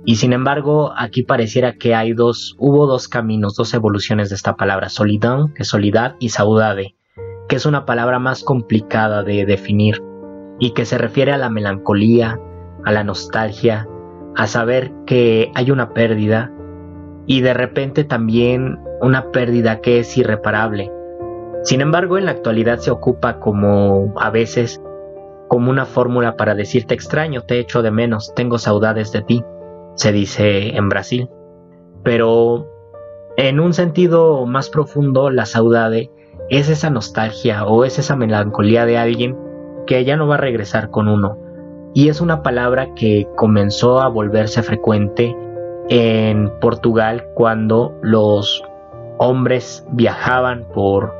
Y 0.05 0.17
sin 0.17 0.33
embargo, 0.33 0.91
aquí 0.97 1.23
pareciera 1.23 1.77
que 1.77 1.95
hay 1.95 2.11
dos, 2.11 2.57
hubo 2.59 2.85
dos 2.85 3.07
caminos, 3.07 3.55
dos 3.55 3.73
evoluciones 3.73 4.27
de 4.27 4.35
esta 4.35 4.57
palabra, 4.57 4.89
solidão, 4.89 5.53
que 5.53 5.63
es 5.63 5.69
soledad, 5.69 6.15
y 6.19 6.29
saudade, 6.29 6.97
que 7.47 7.55
es 7.55 7.65
una 7.65 7.85
palabra 7.85 8.19
más 8.19 8.43
complicada 8.43 9.23
de 9.23 9.45
definir 9.45 10.03
y 10.59 10.71
que 10.71 10.83
se 10.83 10.97
refiere 10.97 11.31
a 11.31 11.37
la 11.37 11.49
melancolía, 11.49 12.37
a 12.83 12.91
la 12.91 13.05
nostalgia, 13.05 13.87
a 14.35 14.47
saber 14.47 14.91
que 15.05 15.49
hay 15.55 15.71
una 15.71 15.93
pérdida 15.93 16.51
y 17.25 17.39
de 17.39 17.53
repente 17.53 18.03
también 18.03 18.79
una 19.01 19.31
pérdida 19.31 19.79
que 19.79 19.99
es 19.99 20.17
irreparable. 20.17 20.91
Sin 21.63 21.81
embargo, 21.81 22.17
en 22.17 22.25
la 22.25 22.31
actualidad 22.31 22.79
se 22.79 22.91
ocupa 22.91 23.39
como 23.39 24.13
a 24.17 24.29
veces 24.29 24.81
como 25.47 25.71
una 25.71 25.85
fórmula 25.85 26.37
para 26.37 26.55
decirte 26.55 26.93
extraño, 26.93 27.41
te 27.41 27.59
echo 27.59 27.81
de 27.81 27.91
menos, 27.91 28.33
tengo 28.35 28.57
saudades 28.59 29.11
de 29.11 29.21
ti, 29.23 29.43
se 29.95 30.11
dice 30.11 30.75
en 30.75 30.89
Brasil. 30.89 31.29
Pero 32.03 32.69
en 33.35 33.59
un 33.59 33.73
sentido 33.73 34.45
más 34.45 34.69
profundo, 34.69 35.29
la 35.31 35.45
saudade 35.45 36.11
es 36.49 36.69
esa 36.69 36.89
nostalgia 36.89 37.65
o 37.65 37.83
es 37.83 37.99
esa 37.99 38.15
melancolía 38.15 38.85
de 38.85 38.97
alguien 38.97 39.37
que 39.85 40.05
ya 40.05 40.15
no 40.15 40.27
va 40.27 40.35
a 40.35 40.39
regresar 40.39 40.91
con 40.91 41.07
uno. 41.07 41.37
Y 41.93 42.09
es 42.09 42.21
una 42.21 42.43
palabra 42.43 42.93
que 42.93 43.27
comenzó 43.35 43.99
a 43.99 44.07
volverse 44.07 44.61
frecuente 44.61 45.35
en 45.89 46.51
Portugal 46.61 47.25
cuando 47.33 47.97
los 48.03 48.63
hombres 49.17 49.85
viajaban 49.91 50.67
por 50.73 51.18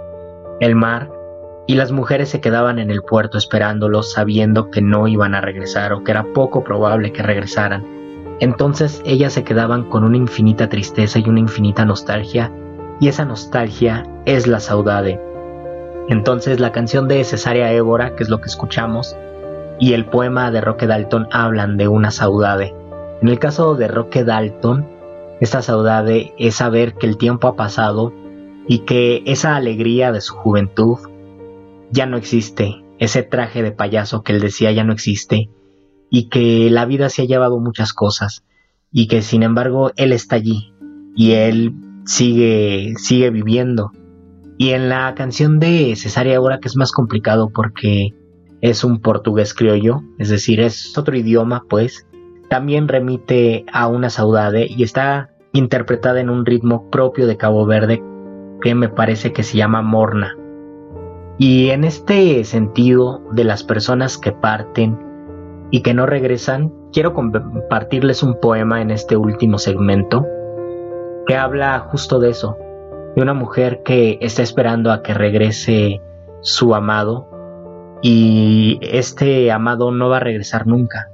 el 0.60 0.76
mar 0.76 1.10
y 1.68 1.76
las 1.76 1.92
mujeres 1.92 2.30
se 2.30 2.42
quedaban 2.42 2.80
en 2.80 2.90
el 2.90 3.04
puerto 3.04 3.38
esperándolos 3.38 4.14
sabiendo 4.14 4.72
que 4.72 4.82
no 4.82 5.08
iban 5.08 5.36
a 5.36 5.42
regresar 5.42 5.94
o 5.94 6.04
que 6.04 6.12
era 6.12 6.24
poco 6.34 6.64
probable 6.64 7.14
que 7.14 7.22
regresaran. 7.22 7.86
Entonces 8.40 9.02
ellas 9.06 9.34
se 9.34 9.44
quedaban 9.44 9.90
con 9.90 10.04
una 10.04 10.18
infinita 10.18 10.68
tristeza 10.68 11.20
y 11.20 11.30
una 11.30 11.42
infinita 11.42 11.86
nostalgia 11.86 12.52
y 13.00 13.08
esa 13.08 13.26
nostalgia 13.26 14.04
es 14.26 14.48
la 14.48 14.60
saudade. 14.60 15.20
Entonces 16.08 16.60
la 16.60 16.72
canción 16.72 17.08
de 17.08 17.24
Cesárea 17.24 17.72
Évora, 17.72 18.16
que 18.16 18.24
es 18.24 18.30
lo 18.30 18.42
que 18.42 18.48
escuchamos, 18.48 19.16
y 19.80 19.94
el 19.94 20.06
poema 20.06 20.52
de 20.52 20.62
Roque 20.62 20.88
Dalton 20.88 21.28
hablan 21.32 21.78
de 21.78 21.88
una 21.88 22.12
saudade. 22.12 22.74
En 23.22 23.30
el 23.30 23.40
caso 23.40 23.76
de 23.76 23.88
Roque 23.88 24.24
Dalton, 24.24 24.88
esta 25.40 25.62
saudade 25.62 26.34
es 26.38 26.56
saber 26.56 26.96
que 26.96 27.06
el 27.06 27.18
tiempo 27.18 27.48
ha 27.48 27.56
pasado 27.56 28.12
y 28.70 28.86
que 28.86 29.24
esa 29.26 29.56
alegría 29.56 30.12
de 30.12 30.22
su 30.22 30.36
juventud 30.36 31.00
ya 31.92 32.06
no 32.06 32.18
existe, 32.18 32.84
ese 33.00 33.24
traje 33.24 33.64
de 33.64 33.72
payaso 33.72 34.22
que 34.22 34.32
él 34.32 34.40
decía 34.40 34.72
ya 34.72 34.84
no 34.84 34.94
existe, 34.94 35.50
y 36.12 36.30
que 36.30 36.70
la 36.70 36.86
vida 36.86 37.10
se 37.10 37.24
ha 37.24 37.26
llevado 37.26 37.60
muchas 37.60 37.94
cosas, 37.94 38.44
y 38.92 39.08
que 39.08 39.24
sin 39.24 39.42
embargo 39.42 39.92
él 39.96 40.14
está 40.14 40.36
allí, 40.36 40.72
y 41.16 41.32
él 41.32 41.74
sigue, 42.06 42.94
sigue 42.98 43.32
viviendo. 43.32 43.92
Y 44.60 44.70
en 44.70 44.88
la 44.88 45.16
canción 45.16 45.60
de 45.60 45.96
Cesárea 45.96 46.38
ahora 46.38 46.60
que 46.60 46.68
es 46.68 46.76
más 46.76 46.92
complicado 46.92 47.50
porque 47.50 48.14
es 48.62 48.84
un 48.84 49.00
portugués 49.00 49.56
criollo, 49.56 50.04
es 50.20 50.30
decir, 50.30 50.60
es 50.60 50.96
otro 50.96 51.18
idioma, 51.18 51.64
pues, 51.68 52.06
también 52.50 52.88
remite 52.88 53.66
a 53.74 53.88
una 53.88 54.12
saudade 54.12 54.68
y 54.70 54.84
está 54.84 55.32
interpretada 55.54 56.20
en 56.22 56.30
un 56.30 56.46
ritmo 56.46 56.88
propio 56.92 57.26
de 57.26 57.36
Cabo 57.36 57.66
Verde 57.66 58.04
que 58.62 58.76
me 58.76 58.90
parece 58.90 59.34
que 59.34 59.44
se 59.44 59.58
llama 59.58 59.82
morna. 59.82 60.36
Y 61.38 61.70
en 61.70 61.86
este 61.86 62.44
sentido 62.44 63.22
de 63.32 63.46
las 63.46 63.64
personas 63.64 64.18
que 64.18 64.34
parten 64.34 65.00
y 65.72 65.82
que 65.82 65.94
no 65.94 66.06
regresan, 66.06 66.74
quiero 66.92 67.14
compartirles 67.14 68.24
un 68.24 68.40
poema 68.40 68.82
en 68.82 68.92
este 68.92 69.16
último 69.16 69.58
segmento 69.58 70.26
que 71.26 71.36
habla 71.38 71.80
justo 71.80 72.20
de 72.20 72.32
eso, 72.32 72.58
de 73.16 73.22
una 73.22 73.34
mujer 73.34 73.84
que 73.84 74.18
está 74.22 74.42
esperando 74.42 74.92
a 74.92 75.02
que 75.02 75.14
regrese 75.14 76.02
su 76.42 76.76
amado 76.76 77.30
y 78.02 78.80
este 78.82 79.52
amado 79.52 79.92
no 79.92 80.10
va 80.10 80.18
a 80.18 80.22
regresar 80.22 80.68
nunca. 80.68 81.10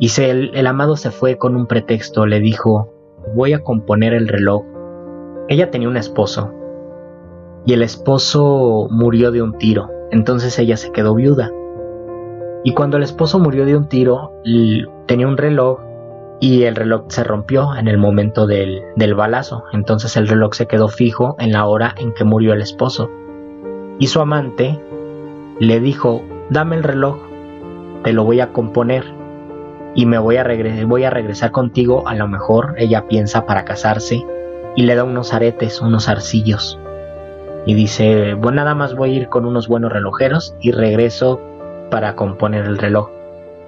Y 0.00 0.08
se, 0.08 0.30
el, 0.30 0.50
el 0.54 0.66
amado 0.66 0.96
se 0.96 1.12
fue 1.12 1.36
con 1.36 1.54
un 1.54 1.66
pretexto, 1.66 2.26
le 2.26 2.40
dijo, 2.40 2.92
voy 3.36 3.52
a 3.52 3.62
componer 3.62 4.14
el 4.14 4.26
reloj. 4.26 4.64
Ella 5.48 5.70
tenía 5.70 5.88
un 5.88 5.96
esposo 5.96 6.52
y 7.66 7.72
el 7.72 7.82
esposo 7.82 8.88
murió 8.90 9.30
de 9.30 9.42
un 9.42 9.56
tiro, 9.58 9.90
entonces 10.10 10.58
ella 10.58 10.76
se 10.76 10.92
quedó 10.92 11.14
viuda. 11.14 11.50
Y 12.62 12.72
cuando 12.72 12.96
el 12.96 13.02
esposo 13.02 13.38
murió 13.38 13.66
de 13.66 13.76
un 13.76 13.88
tiro, 13.88 14.32
tenía 15.06 15.28
un 15.28 15.36
reloj 15.36 15.80
y 16.40 16.64
el 16.64 16.74
reloj 16.76 17.04
se 17.08 17.24
rompió 17.24 17.74
en 17.76 17.88
el 17.88 17.98
momento 17.98 18.46
del, 18.46 18.82
del, 18.96 19.14
balazo. 19.14 19.64
Entonces 19.72 20.16
el 20.16 20.28
reloj 20.28 20.54
se 20.54 20.66
quedó 20.66 20.88
fijo 20.88 21.36
en 21.38 21.52
la 21.52 21.66
hora 21.66 21.94
en 21.98 22.12
que 22.12 22.24
murió 22.24 22.54
el 22.54 22.62
esposo. 22.62 23.10
Y 23.98 24.06
su 24.06 24.20
amante 24.20 24.80
le 25.60 25.80
dijo, 25.80 26.22
dame 26.50 26.76
el 26.76 26.82
reloj, 26.82 27.16
te 28.02 28.12
lo 28.12 28.24
voy 28.24 28.40
a 28.40 28.52
componer 28.52 29.04
y 29.94 30.06
me 30.06 30.18
voy 30.18 30.36
a, 30.36 30.46
voy 30.86 31.04
a 31.04 31.10
regresar 31.10 31.50
contigo. 31.50 32.08
A 32.08 32.14
lo 32.14 32.28
mejor 32.28 32.74
ella 32.78 33.06
piensa 33.08 33.46
para 33.46 33.64
casarse 33.64 34.24
y 34.74 34.82
le 34.82 34.94
da 34.94 35.04
unos 35.04 35.32
aretes, 35.34 35.80
unos 35.80 36.08
arcillos. 36.08 36.78
Y 37.66 37.74
dice, 37.74 38.34
bueno, 38.34 38.56
nada 38.56 38.74
más 38.74 38.94
voy 38.94 39.10
a 39.10 39.14
ir 39.14 39.28
con 39.28 39.46
unos 39.46 39.68
buenos 39.68 39.92
relojeros 39.92 40.54
y 40.60 40.70
regreso 40.70 41.40
para 41.90 42.14
componer 42.14 42.64
el 42.66 42.78
reloj. 42.78 43.10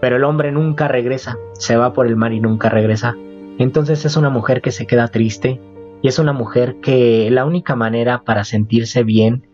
Pero 0.00 0.16
el 0.16 0.24
hombre 0.24 0.52
nunca 0.52 0.88
regresa, 0.88 1.38
se 1.54 1.76
va 1.76 1.92
por 1.92 2.06
el 2.06 2.16
mar 2.16 2.32
y 2.32 2.40
nunca 2.40 2.68
regresa. 2.68 3.16
Entonces 3.58 4.04
es 4.04 4.16
una 4.16 4.28
mujer 4.28 4.60
que 4.60 4.70
se 4.70 4.86
queda 4.86 5.08
triste 5.08 5.60
y 6.02 6.08
es 6.08 6.18
una 6.18 6.32
mujer 6.32 6.76
que 6.82 7.30
la 7.30 7.46
única 7.46 7.74
manera 7.74 8.22
para 8.22 8.44
sentirse 8.44 9.02
bien 9.02 9.48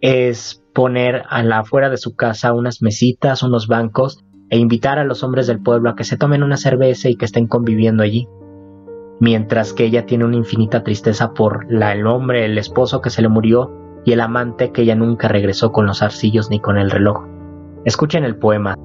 es 0.00 0.62
poner 0.74 1.22
a 1.28 1.42
la 1.42 1.60
afuera 1.60 1.90
de 1.90 1.98
su 1.98 2.16
casa 2.16 2.52
unas 2.52 2.82
mesitas, 2.82 3.42
unos 3.42 3.68
bancos 3.68 4.24
e 4.50 4.58
invitar 4.58 4.98
a 4.98 5.04
los 5.04 5.22
hombres 5.22 5.46
del 5.46 5.62
pueblo 5.62 5.90
a 5.90 5.96
que 5.96 6.04
se 6.04 6.16
tomen 6.16 6.42
una 6.42 6.56
cerveza 6.56 7.08
y 7.08 7.16
que 7.16 7.24
estén 7.24 7.46
conviviendo 7.46 8.02
allí. 8.02 8.26
Mientras 9.20 9.72
que 9.72 9.84
ella 9.84 10.06
tiene 10.06 10.24
una 10.24 10.36
infinita 10.36 10.82
tristeza 10.82 11.34
por 11.34 11.70
la, 11.70 11.92
el 11.92 12.06
hombre, 12.06 12.44
el 12.44 12.58
esposo 12.58 13.00
que 13.00 13.10
se 13.10 13.22
le 13.22 13.28
murió 13.28 13.70
y 14.04 14.12
el 14.12 14.20
amante 14.20 14.72
que 14.72 14.82
ella 14.82 14.94
nunca 14.94 15.28
regresó 15.28 15.72
con 15.72 15.86
los 15.86 16.02
arcillos 16.02 16.50
ni 16.50 16.60
con 16.60 16.76
el 16.78 16.90
reloj. 16.90 17.24
Escuchen 17.84 18.24
el 18.24 18.36
poema. 18.36 18.76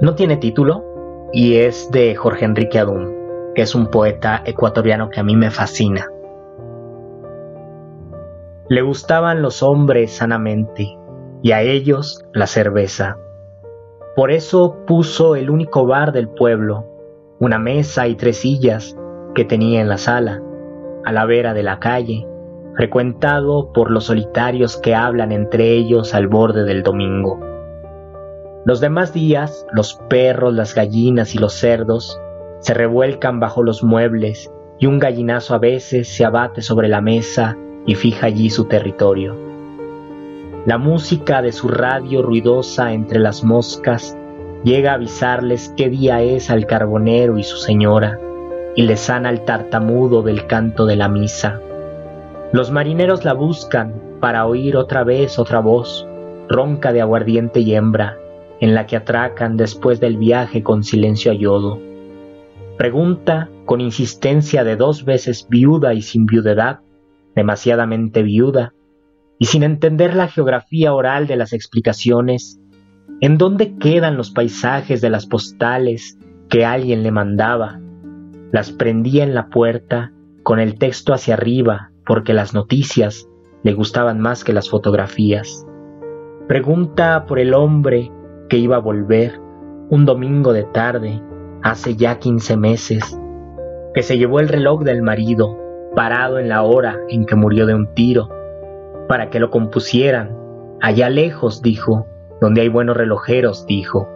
No 0.00 0.14
tiene 0.14 0.36
título 0.36 0.84
y 1.32 1.56
es 1.56 1.90
de 1.90 2.14
Jorge 2.14 2.44
Enrique 2.44 2.78
Adum, 2.78 3.12
que 3.54 3.62
es 3.62 3.74
un 3.74 3.88
poeta 3.88 4.42
ecuatoriano 4.44 5.10
que 5.10 5.20
a 5.20 5.24
mí 5.24 5.36
me 5.36 5.50
fascina. 5.50 6.06
Le 8.68 8.82
gustaban 8.82 9.42
los 9.42 9.62
hombres 9.62 10.12
sanamente 10.12 10.98
y 11.42 11.52
a 11.52 11.62
ellos 11.62 12.24
la 12.32 12.46
cerveza. 12.46 13.18
Por 14.16 14.30
eso 14.30 14.78
puso 14.86 15.36
el 15.36 15.50
único 15.50 15.86
bar 15.86 16.12
del 16.12 16.28
pueblo, 16.28 16.86
una 17.38 17.58
mesa 17.58 18.08
y 18.08 18.16
tres 18.16 18.38
sillas 18.38 18.96
que 19.36 19.44
tenía 19.44 19.82
en 19.82 19.88
la 19.88 19.98
sala, 19.98 20.42
a 21.04 21.12
la 21.12 21.26
vera 21.26 21.52
de 21.52 21.62
la 21.62 21.78
calle, 21.78 22.26
frecuentado 22.74 23.70
por 23.72 23.90
los 23.90 24.04
solitarios 24.04 24.78
que 24.78 24.94
hablan 24.94 25.30
entre 25.30 25.72
ellos 25.72 26.14
al 26.14 26.26
borde 26.26 26.64
del 26.64 26.82
domingo. 26.82 27.38
Los 28.64 28.80
demás 28.80 29.12
días, 29.12 29.66
los 29.72 30.00
perros, 30.08 30.54
las 30.54 30.74
gallinas 30.74 31.34
y 31.34 31.38
los 31.38 31.52
cerdos 31.52 32.18
se 32.60 32.72
revuelcan 32.72 33.38
bajo 33.38 33.62
los 33.62 33.84
muebles 33.84 34.50
y 34.78 34.86
un 34.86 34.98
gallinazo 34.98 35.54
a 35.54 35.58
veces 35.58 36.08
se 36.08 36.24
abate 36.24 36.62
sobre 36.62 36.88
la 36.88 37.02
mesa 37.02 37.56
y 37.84 37.94
fija 37.94 38.26
allí 38.26 38.48
su 38.48 38.64
territorio. 38.64 39.36
La 40.64 40.78
música 40.78 41.42
de 41.42 41.52
su 41.52 41.68
radio 41.68 42.22
ruidosa 42.22 42.94
entre 42.94 43.18
las 43.18 43.44
moscas 43.44 44.16
llega 44.64 44.92
a 44.92 44.94
avisarles 44.94 45.72
qué 45.76 45.90
día 45.90 46.22
es 46.22 46.50
al 46.50 46.66
carbonero 46.66 47.38
y 47.38 47.44
su 47.44 47.58
señora, 47.58 48.18
y 48.76 48.82
le 48.82 48.96
sana 48.96 49.30
el 49.30 49.44
tartamudo 49.44 50.22
del 50.22 50.46
canto 50.46 50.84
de 50.84 50.96
la 50.96 51.08
misa. 51.08 51.60
Los 52.52 52.70
marineros 52.70 53.24
la 53.24 53.32
buscan 53.32 53.94
para 54.20 54.46
oír 54.46 54.76
otra 54.76 55.02
vez 55.02 55.38
otra 55.38 55.60
voz, 55.60 56.06
ronca 56.48 56.92
de 56.92 57.00
aguardiente 57.00 57.60
y 57.60 57.74
hembra, 57.74 58.18
en 58.60 58.74
la 58.74 58.86
que 58.86 58.96
atracan 58.96 59.56
después 59.56 59.98
del 59.98 60.18
viaje 60.18 60.62
con 60.62 60.84
silencio 60.84 61.32
a 61.32 61.34
yodo. 61.34 61.80
Pregunta 62.76 63.48
con 63.64 63.80
insistencia 63.80 64.62
de 64.62 64.76
dos 64.76 65.04
veces 65.04 65.46
viuda 65.48 65.94
y 65.94 66.02
sin 66.02 66.26
viudedad, 66.26 66.80
demasiadamente 67.34 68.22
viuda, 68.22 68.74
y 69.38 69.46
sin 69.46 69.62
entender 69.62 70.14
la 70.14 70.28
geografía 70.28 70.92
oral 70.94 71.26
de 71.26 71.36
las 71.36 71.52
explicaciones, 71.52 72.60
¿en 73.20 73.38
dónde 73.38 73.76
quedan 73.76 74.16
los 74.16 74.30
paisajes 74.30 75.00
de 75.00 75.10
las 75.10 75.26
postales 75.26 76.18
que 76.48 76.64
alguien 76.64 77.02
le 77.02 77.10
mandaba? 77.10 77.80
Las 78.52 78.72
prendía 78.72 79.24
en 79.24 79.34
la 79.34 79.48
puerta 79.48 80.12
con 80.42 80.60
el 80.60 80.78
texto 80.78 81.12
hacia 81.12 81.34
arriba 81.34 81.90
porque 82.06 82.32
las 82.32 82.54
noticias 82.54 83.28
le 83.62 83.72
gustaban 83.72 84.20
más 84.20 84.44
que 84.44 84.52
las 84.52 84.70
fotografías. 84.70 85.66
Pregunta 86.46 87.24
por 87.26 87.40
el 87.40 87.52
hombre 87.52 88.12
que 88.48 88.58
iba 88.58 88.76
a 88.76 88.80
volver 88.80 89.40
un 89.90 90.04
domingo 90.04 90.52
de 90.52 90.64
tarde, 90.64 91.20
hace 91.62 91.96
ya 91.96 92.18
quince 92.18 92.56
meses, 92.56 93.18
que 93.94 94.02
se 94.02 94.18
llevó 94.18 94.40
el 94.40 94.48
reloj 94.48 94.82
del 94.84 95.02
marido, 95.02 95.58
parado 95.94 96.38
en 96.38 96.48
la 96.48 96.62
hora 96.62 96.96
en 97.08 97.24
que 97.24 97.34
murió 97.34 97.66
de 97.66 97.74
un 97.74 97.92
tiro, 97.94 98.28
para 99.08 99.30
que 99.30 99.40
lo 99.40 99.50
compusieran, 99.50 100.36
allá 100.80 101.10
lejos, 101.10 101.62
dijo, 101.62 102.06
donde 102.40 102.60
hay 102.60 102.68
buenos 102.68 102.96
relojeros, 102.96 103.66
dijo, 103.66 104.08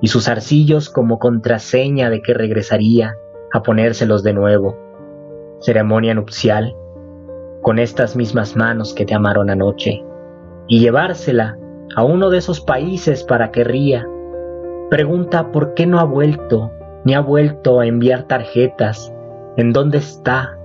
y 0.00 0.08
sus 0.08 0.28
arcillos 0.28 0.90
como 0.90 1.18
contraseña 1.18 2.10
de 2.10 2.22
que 2.22 2.34
regresaría 2.34 3.14
a 3.52 3.62
ponérselos 3.62 4.22
de 4.22 4.32
nuevo. 4.32 4.76
Ceremonia 5.60 6.14
nupcial, 6.14 6.74
con 7.62 7.78
estas 7.78 8.16
mismas 8.16 8.56
manos 8.56 8.94
que 8.94 9.04
te 9.04 9.14
amaron 9.14 9.50
anoche, 9.50 10.04
y 10.66 10.80
llevársela 10.80 11.58
a 11.96 12.04
uno 12.04 12.30
de 12.30 12.38
esos 12.38 12.60
países 12.60 13.24
para 13.24 13.50
que 13.50 13.64
ría. 13.64 14.06
Pregunta 14.90 15.50
por 15.50 15.74
qué 15.74 15.86
no 15.86 15.98
ha 15.98 16.04
vuelto, 16.04 16.70
ni 17.04 17.14
ha 17.14 17.20
vuelto 17.20 17.80
a 17.80 17.86
enviar 17.86 18.24
tarjetas, 18.24 19.12
en 19.56 19.72
dónde 19.72 19.98
está, 19.98 20.58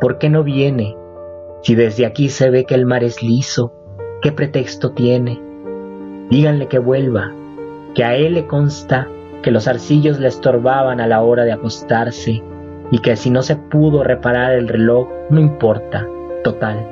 por 0.00 0.18
qué 0.18 0.30
no 0.30 0.42
viene, 0.42 0.96
si 1.62 1.74
desde 1.74 2.06
aquí 2.06 2.28
se 2.30 2.48
ve 2.48 2.64
que 2.64 2.74
el 2.74 2.86
mar 2.86 3.04
es 3.04 3.22
liso, 3.22 3.72
¿qué 4.22 4.32
pretexto 4.32 4.92
tiene? 4.92 5.40
Díganle 6.30 6.68
que 6.68 6.78
vuelva, 6.78 7.32
que 7.94 8.04
a 8.04 8.16
él 8.16 8.34
le 8.34 8.46
consta 8.46 9.08
que 9.42 9.50
los 9.50 9.66
arcillos 9.68 10.18
le 10.18 10.28
estorbaban 10.28 11.00
a 11.00 11.06
la 11.06 11.22
hora 11.22 11.44
de 11.44 11.52
acostarse 11.52 12.42
y 12.90 12.98
que 12.98 13.16
si 13.16 13.30
no 13.30 13.42
se 13.42 13.56
pudo 13.56 14.02
reparar 14.04 14.52
el 14.52 14.68
reloj, 14.68 15.08
no 15.30 15.40
importa, 15.40 16.06
total, 16.44 16.86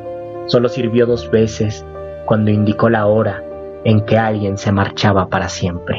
solo 0.47 0.69
sirvió 0.69 1.07
dos 1.07 1.31
veces 1.31 1.85
cuando 2.27 2.51
indicó 2.51 2.89
la 2.89 3.07
hora 3.07 3.43
en 3.85 4.05
que 4.05 4.19
alguien 4.19 4.59
se 4.59 4.73
marchaba 4.73 5.29
para 5.29 5.49
siempre. 5.49 5.99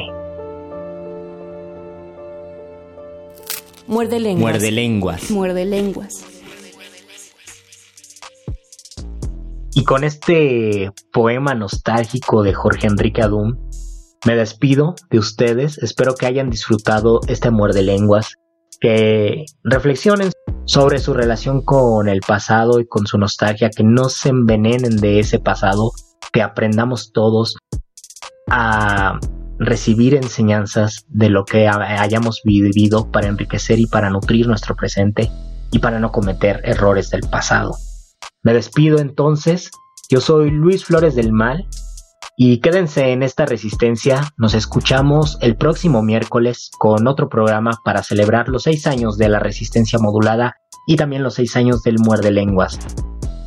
Muerde 3.86 4.20
lenguas. 4.20 4.40
Muerde 4.40 4.70
lenguas. 4.70 5.30
Muerde 5.30 5.64
lenguas. 5.64 6.24
Y 9.74 9.84
con 9.84 10.04
este 10.04 10.92
poema 11.12 11.54
nostálgico 11.54 12.42
de 12.42 12.54
Jorge 12.54 12.86
Enrique 12.86 13.22
Adum, 13.22 13.56
me 14.26 14.36
despido 14.36 14.94
de 15.10 15.18
ustedes. 15.18 15.78
Espero 15.78 16.14
que 16.14 16.26
hayan 16.26 16.50
disfrutado 16.50 17.20
este 17.26 17.50
muerde 17.50 17.82
lenguas, 17.82 18.34
que 18.80 19.44
reflexionen 19.64 20.30
sobre 20.64 20.98
su 20.98 21.14
relación 21.14 21.62
con 21.62 22.08
el 22.08 22.20
pasado 22.20 22.80
y 22.80 22.86
con 22.86 23.06
su 23.06 23.18
nostalgia, 23.18 23.70
que 23.70 23.84
no 23.84 24.08
se 24.08 24.28
envenenen 24.28 24.96
de 24.96 25.20
ese 25.20 25.38
pasado, 25.38 25.92
que 26.32 26.42
aprendamos 26.42 27.12
todos 27.12 27.56
a 28.50 29.18
recibir 29.58 30.14
enseñanzas 30.14 31.04
de 31.08 31.28
lo 31.28 31.44
que 31.44 31.68
hayamos 31.68 32.40
vivido 32.44 33.10
para 33.10 33.28
enriquecer 33.28 33.78
y 33.78 33.86
para 33.86 34.10
nutrir 34.10 34.46
nuestro 34.46 34.74
presente 34.74 35.30
y 35.70 35.78
para 35.78 35.98
no 35.98 36.12
cometer 36.12 36.60
errores 36.64 37.10
del 37.10 37.28
pasado. 37.28 37.76
Me 38.42 38.54
despido 38.54 38.98
entonces, 38.98 39.70
yo 40.10 40.20
soy 40.20 40.50
Luis 40.50 40.84
Flores 40.84 41.14
del 41.14 41.32
Mal 41.32 41.68
y 42.42 42.60
quédense 42.60 43.12
en 43.12 43.22
esta 43.22 43.44
resistencia, 43.44 44.32
nos 44.38 44.54
escuchamos 44.54 45.36
el 45.42 45.58
próximo 45.58 46.02
miércoles 46.02 46.70
con 46.78 47.06
otro 47.06 47.28
programa 47.28 47.72
para 47.84 48.02
celebrar 48.02 48.48
los 48.48 48.62
seis 48.62 48.86
años 48.86 49.18
de 49.18 49.28
la 49.28 49.40
resistencia 49.40 49.98
modulada 49.98 50.56
y 50.86 50.96
también 50.96 51.22
los 51.22 51.34
seis 51.34 51.54
años 51.56 51.82
del 51.82 51.98
muerde 51.98 52.30
lenguas. 52.30 52.78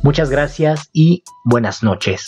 Muchas 0.04 0.30
gracias 0.30 0.90
y 0.92 1.24
buenas 1.44 1.82
noches. 1.82 2.24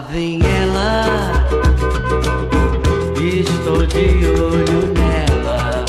Vem 0.00 0.38
ela, 0.42 1.46
estou 3.18 3.86
de 3.86 4.26
olho 4.26 4.92
nela. 4.94 5.84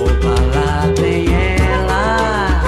Oba, 0.00 0.34
lá 0.54 0.88
vem 0.98 1.26
ela, 1.68 2.62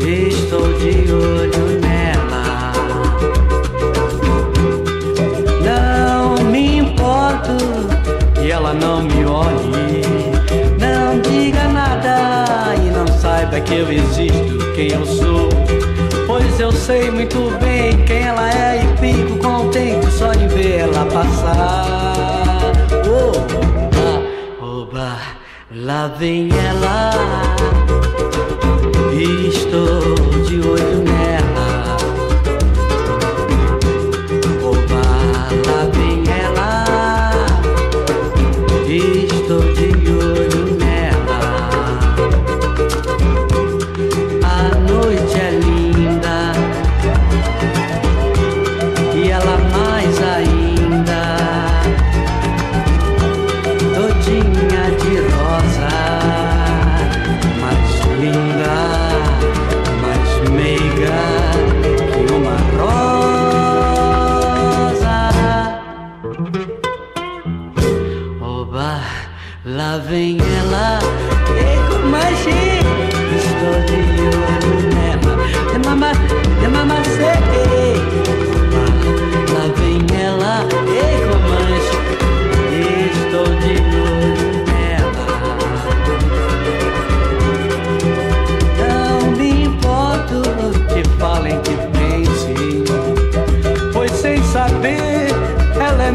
estou 0.00 0.72
de 0.74 1.12
olho 1.12 1.80
nela. 1.80 2.72
Não 5.64 6.44
me 6.44 6.78
importo 6.78 7.56
que 8.34 8.50
ela 8.50 8.74
não 8.74 9.02
me 9.02 9.24
olhe, 9.24 10.02
não 10.78 11.20
diga 11.20 11.68
nada 11.68 12.74
e 12.76 12.90
não 12.90 13.06
saiba 13.06 13.60
que 13.60 13.74
eu 13.74 13.90
existo, 13.90 14.72
quem 14.74 14.92
eu 14.92 15.06
sou. 15.06 15.46
Pois 16.38 16.60
eu 16.60 16.70
sei 16.70 17.10
muito 17.10 17.50
bem 17.60 18.04
quem 18.04 18.24
ela 18.24 18.50
é 18.50 18.84
e 18.84 18.96
fico 18.98 19.38
contente 19.38 20.10
só 20.10 20.32
de 20.32 20.46
ver 20.48 20.80
ela 20.80 21.06
passar. 21.06 22.72
Oba, 23.08 24.62
oba, 24.62 25.16
lá 25.74 26.08
vem 26.08 26.50
ela. 26.52 27.12
Estou 29.48 30.14
de 30.44 30.60
olho 30.60 31.04
nela. 31.04 31.55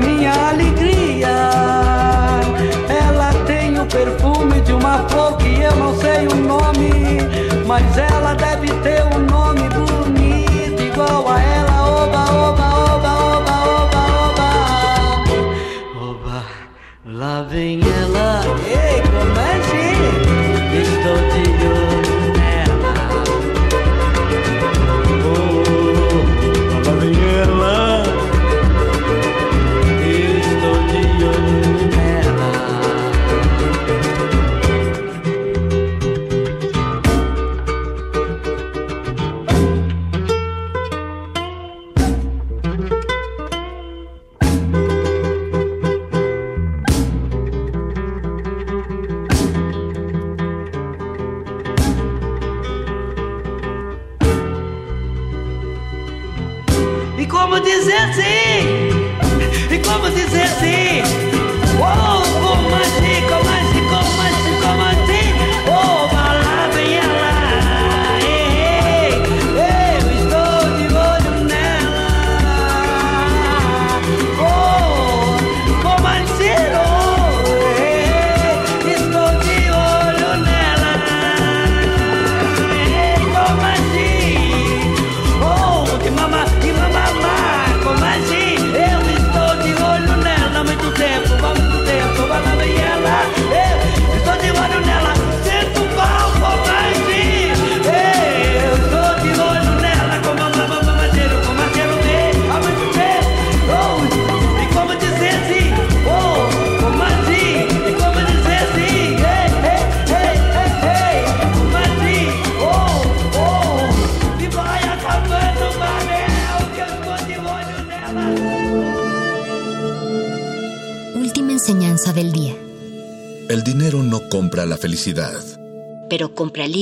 Minha 0.02 0.32
alegria. 0.50 0.71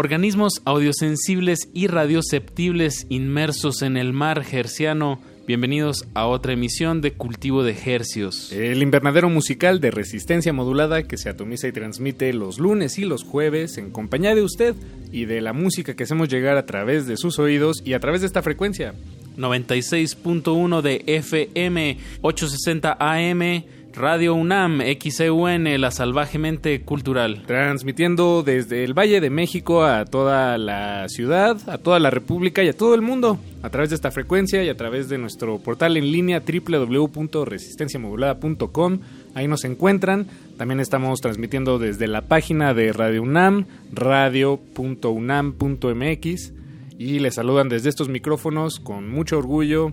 Organismos 0.00 0.62
audiosensibles 0.64 1.70
y 1.74 1.88
radioceptibles 1.88 3.08
inmersos 3.08 3.82
en 3.82 3.96
el 3.96 4.12
mar 4.12 4.44
gerciano. 4.44 5.20
Bienvenidos 5.44 6.06
a 6.14 6.28
otra 6.28 6.52
emisión 6.52 7.00
de 7.00 7.14
Cultivo 7.14 7.64
de 7.64 7.76
Hercios. 7.84 8.52
El 8.52 8.80
invernadero 8.80 9.28
musical 9.28 9.80
de 9.80 9.90
resistencia 9.90 10.52
modulada 10.52 11.02
que 11.02 11.16
se 11.16 11.28
atomiza 11.28 11.66
y 11.66 11.72
transmite 11.72 12.32
los 12.32 12.60
lunes 12.60 12.96
y 13.00 13.06
los 13.06 13.24
jueves 13.24 13.76
en 13.76 13.90
compañía 13.90 14.36
de 14.36 14.42
usted 14.42 14.76
y 15.10 15.24
de 15.24 15.40
la 15.40 15.52
música 15.52 15.96
que 15.96 16.04
hacemos 16.04 16.28
llegar 16.28 16.56
a 16.58 16.64
través 16.64 17.08
de 17.08 17.16
sus 17.16 17.40
oídos 17.40 17.82
y 17.84 17.94
a 17.94 17.98
través 17.98 18.20
de 18.20 18.28
esta 18.28 18.42
frecuencia. 18.42 18.94
96.1 19.36 20.80
de 20.80 21.02
FM, 21.06 21.98
860 22.22 22.96
AM, 23.00 23.64
Radio 23.98 24.34
UNAM, 24.34 24.80
XEUN, 24.80 25.80
la 25.80 25.90
salvajemente 25.90 26.82
cultural. 26.82 27.42
Transmitiendo 27.46 28.44
desde 28.44 28.84
el 28.84 28.96
Valle 28.96 29.20
de 29.20 29.28
México 29.28 29.84
a 29.84 30.04
toda 30.04 30.56
la 30.56 31.08
ciudad, 31.08 31.58
a 31.68 31.78
toda 31.78 31.98
la 31.98 32.10
República 32.10 32.62
y 32.62 32.68
a 32.68 32.76
todo 32.76 32.94
el 32.94 33.02
mundo, 33.02 33.40
a 33.60 33.70
través 33.70 33.90
de 33.90 33.96
esta 33.96 34.12
frecuencia 34.12 34.62
y 34.62 34.68
a 34.68 34.76
través 34.76 35.08
de 35.08 35.18
nuestro 35.18 35.58
portal 35.58 35.96
en 35.96 36.12
línea 36.12 36.44
www.resistenciamodulada.com. 36.46 39.00
Ahí 39.34 39.48
nos 39.48 39.64
encuentran. 39.64 40.28
También 40.56 40.78
estamos 40.78 41.20
transmitiendo 41.20 41.80
desde 41.80 42.06
la 42.06 42.22
página 42.22 42.74
de 42.74 42.92
Radio 42.92 43.24
UNAM, 43.24 43.66
radio.unam.mx. 43.92 46.52
Y 47.00 47.18
les 47.18 47.34
saludan 47.34 47.68
desde 47.68 47.88
estos 47.88 48.08
micrófonos 48.08 48.78
con 48.78 49.10
mucho 49.10 49.38
orgullo 49.38 49.92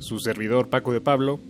su 0.00 0.18
servidor 0.18 0.68
Paco 0.68 0.92
de 0.92 1.00
Pablo 1.00 1.40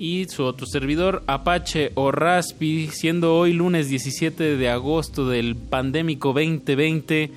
y 0.00 0.24
su 0.30 0.44
otro 0.44 0.66
servidor 0.66 1.22
Apache 1.26 1.92
o 1.94 2.10
Raspi, 2.10 2.88
siendo 2.90 3.36
hoy 3.36 3.52
lunes 3.52 3.90
17 3.90 4.56
de 4.56 4.68
agosto 4.70 5.28
del 5.28 5.56
pandémico 5.56 6.28
2020, 6.28 7.30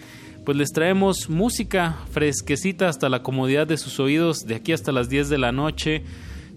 pues 0.45 0.57
les 0.57 0.72
traemos 0.72 1.30
música 1.30 1.97
fresquecita 2.11 2.88
hasta 2.88 3.09
la 3.09 3.22
comodidad 3.22 3.68
de 3.68 3.76
sus 3.76 3.99
oídos 3.99 4.45
de 4.45 4.55
aquí 4.55 4.72
hasta 4.72 4.93
las 4.93 5.09
10 5.09 5.28
de 5.28 5.38
la 5.39 5.51
noche. 5.51 6.03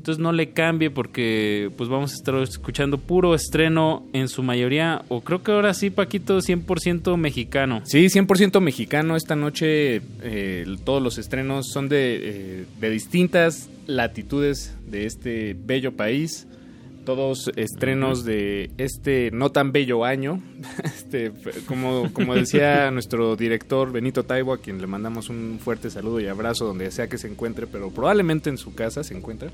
Entonces 0.06 0.22
no 0.22 0.30
le 0.30 0.50
cambie 0.50 0.88
porque 0.88 1.68
pues 1.76 1.88
vamos 1.90 2.12
a 2.12 2.14
estar 2.14 2.36
escuchando 2.36 2.96
puro 2.96 3.34
estreno 3.34 4.06
en 4.12 4.28
su 4.28 4.44
mayoría, 4.44 5.02
o 5.08 5.22
creo 5.22 5.42
que 5.42 5.50
ahora 5.50 5.74
sí, 5.74 5.90
Paquito, 5.90 6.38
100% 6.38 7.16
mexicano. 7.16 7.82
Sí, 7.82 8.06
100% 8.06 8.60
mexicano. 8.60 9.16
Esta 9.16 9.34
noche 9.34 10.02
eh, 10.22 10.64
todos 10.84 11.02
los 11.02 11.18
estrenos 11.18 11.66
son 11.72 11.88
de, 11.88 12.20
eh, 12.22 12.64
de 12.80 12.90
distintas 12.90 13.68
latitudes 13.88 14.76
de 14.88 15.06
este 15.06 15.56
bello 15.58 15.90
país. 15.96 16.46
Todos 17.06 17.52
estrenos 17.54 18.24
de 18.24 18.68
este 18.78 19.30
no 19.30 19.50
tan 19.50 19.70
bello 19.70 20.04
año. 20.04 20.42
Este, 20.84 21.30
como, 21.68 22.12
como 22.12 22.34
decía 22.34 22.90
nuestro 22.92 23.36
director 23.36 23.92
Benito 23.92 24.24
Taibo, 24.24 24.52
a 24.52 24.58
quien 24.58 24.80
le 24.80 24.88
mandamos 24.88 25.28
un 25.28 25.60
fuerte 25.62 25.88
saludo 25.88 26.18
y 26.18 26.26
abrazo 26.26 26.64
donde 26.64 26.90
sea 26.90 27.08
que 27.08 27.16
se 27.16 27.28
encuentre, 27.28 27.68
pero 27.68 27.90
probablemente 27.90 28.50
en 28.50 28.58
su 28.58 28.74
casa 28.74 29.04
se 29.04 29.16
encuentra. 29.16 29.50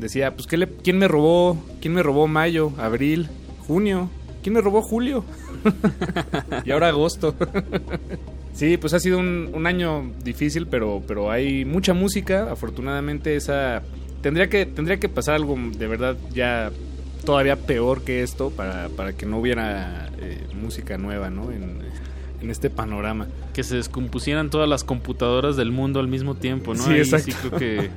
Decía, 0.00 0.34
pues, 0.34 0.48
¿qué 0.48 0.56
le, 0.56 0.66
¿quién 0.66 0.98
me 0.98 1.06
robó? 1.06 1.56
¿Quién 1.80 1.94
me 1.94 2.02
robó 2.02 2.26
mayo, 2.26 2.72
abril, 2.78 3.28
junio? 3.68 4.10
¿Quién 4.42 4.54
me 4.54 4.60
robó 4.60 4.82
julio? 4.82 5.24
y 6.64 6.72
ahora 6.72 6.88
agosto. 6.88 7.36
Sí, 8.54 8.76
pues 8.76 8.92
ha 8.92 8.98
sido 8.98 9.20
un, 9.20 9.50
un, 9.54 9.68
año 9.68 10.10
difícil, 10.24 10.66
pero, 10.66 11.00
pero 11.06 11.30
hay 11.30 11.64
mucha 11.64 11.94
música. 11.94 12.50
Afortunadamente, 12.50 13.36
esa 13.36 13.82
tendría 14.22 14.48
que 14.48 14.64
tendría 14.66 14.98
que 14.98 15.08
pasar 15.08 15.34
algo 15.34 15.56
de 15.76 15.86
verdad 15.86 16.16
ya 16.32 16.70
todavía 17.24 17.56
peor 17.56 18.02
que 18.02 18.22
esto 18.22 18.50
para, 18.50 18.88
para 18.88 19.12
que 19.12 19.26
no 19.26 19.38
hubiera 19.38 20.10
eh, 20.18 20.46
música 20.54 20.98
nueva, 20.98 21.30
¿no? 21.30 21.50
En, 21.50 21.80
en, 22.40 22.50
este 22.50 22.70
panorama. 22.70 23.28
Que 23.54 23.62
se 23.62 23.76
descompusieran 23.76 24.50
todas 24.50 24.68
las 24.68 24.84
computadoras 24.84 25.56
del 25.56 25.70
mundo 25.70 26.00
al 26.00 26.08
mismo 26.08 26.34
tiempo, 26.34 26.74
¿no? 26.74 26.82
Sí, 26.82 26.94
Ahí 26.94 26.98
exacto. 26.98 27.30
sí 27.30 27.36
creo 27.40 27.58
que 27.58 27.90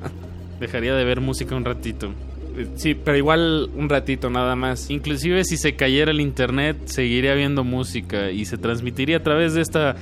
dejaría 0.60 0.94
de 0.96 1.04
ver 1.04 1.22
música 1.22 1.56
un 1.56 1.66
ratito. 1.66 2.12
Sí, 2.76 2.94
pero 2.94 3.18
igual 3.18 3.70
un 3.76 3.90
ratito 3.90 4.30
nada 4.30 4.56
más. 4.56 4.90
Inclusive 4.90 5.44
si 5.44 5.58
se 5.58 5.76
cayera 5.76 6.12
el 6.12 6.22
internet, 6.22 6.78
seguiría 6.86 7.34
viendo 7.34 7.64
música 7.64 8.32
y 8.32 8.46
se 8.46 8.58
transmitiría 8.58 9.18
a 9.18 9.24
través 9.24 9.54
de 9.56 9.62
esta 9.62 9.96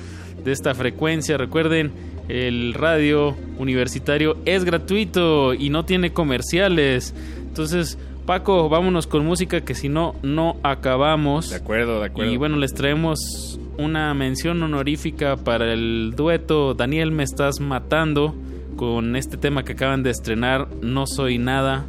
de 0.44 0.52
esta 0.52 0.74
frecuencia. 0.74 1.36
Recuerden, 1.36 1.90
el 2.28 2.74
radio 2.74 3.36
universitario 3.58 4.36
es 4.44 4.64
gratuito 4.64 5.54
y 5.54 5.70
no 5.70 5.84
tiene 5.84 6.12
comerciales. 6.12 7.14
Entonces, 7.38 7.98
Paco, 8.26 8.68
vámonos 8.68 9.06
con 9.06 9.24
música 9.26 9.60
que 9.62 9.74
si 9.74 9.88
no, 9.88 10.14
no 10.22 10.56
acabamos. 10.62 11.50
De 11.50 11.56
acuerdo, 11.56 12.00
de 12.00 12.06
acuerdo. 12.06 12.32
Y 12.32 12.36
bueno, 12.36 12.56
les 12.56 12.72
traemos 12.72 13.60
una 13.76 14.14
mención 14.14 14.62
honorífica 14.62 15.36
para 15.36 15.72
el 15.72 16.14
dueto 16.16 16.74
Daniel 16.74 17.10
Me 17.10 17.22
Estás 17.22 17.60
Matando 17.60 18.34
con 18.76 19.14
este 19.16 19.36
tema 19.36 19.64
que 19.64 19.72
acaban 19.72 20.02
de 20.02 20.10
estrenar, 20.10 20.68
No 20.80 21.06
Soy 21.06 21.38
Nada. 21.38 21.84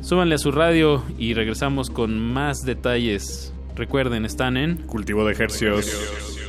Súbanle 0.00 0.34
a 0.34 0.38
su 0.38 0.52
radio 0.52 1.02
y 1.18 1.34
regresamos 1.34 1.90
con 1.90 2.18
más 2.18 2.62
detalles. 2.64 3.52
Recuerden, 3.76 4.24
están 4.24 4.56
en 4.56 4.76
Cultivo 4.76 5.24
de 5.24 5.32
Ejercios. 5.32 6.43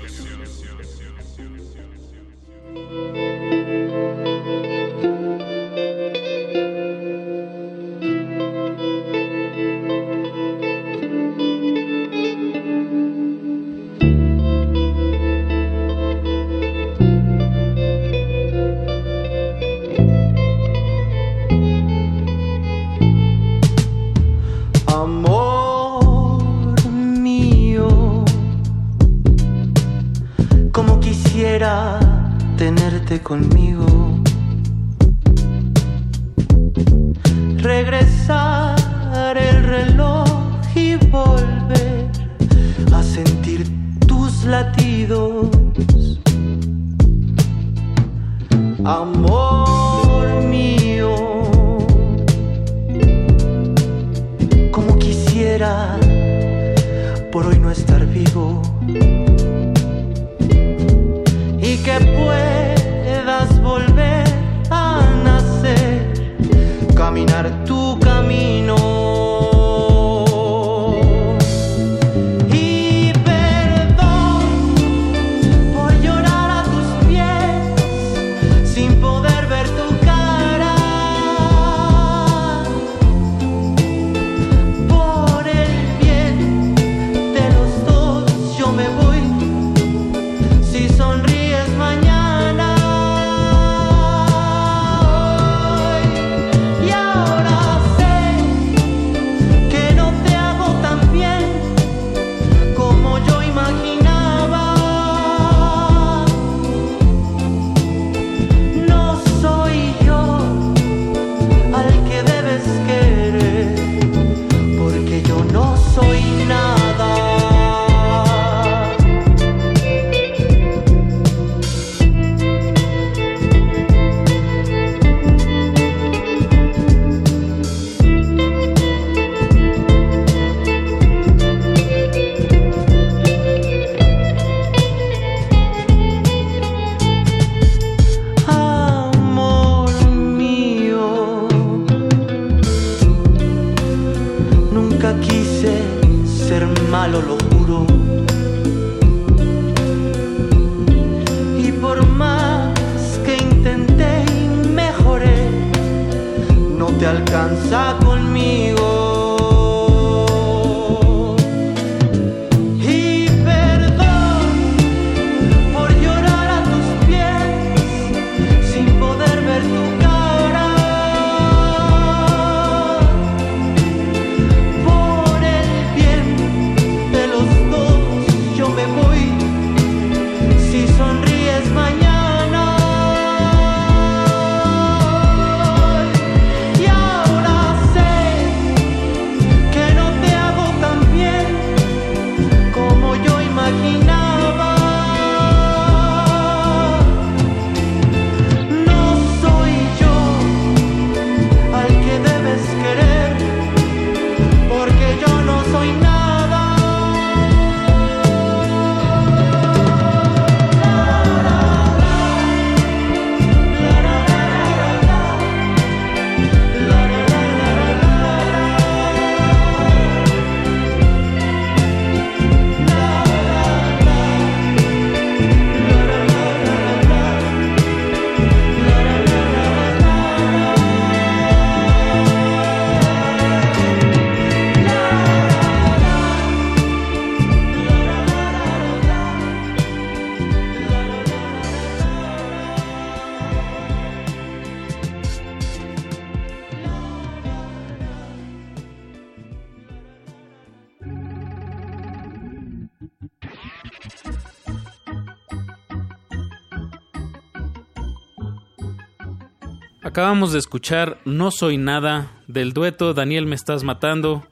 Acabamos 260.15 260.53
de 260.53 260.59
escuchar 260.59 261.17
No 261.25 261.51
Soy 261.51 261.75
Nada 261.75 262.31
del 262.47 262.71
dueto 262.71 263.13
Daniel 263.13 263.47
Me 263.47 263.55
Estás 263.55 263.83
Matando. 263.83 264.47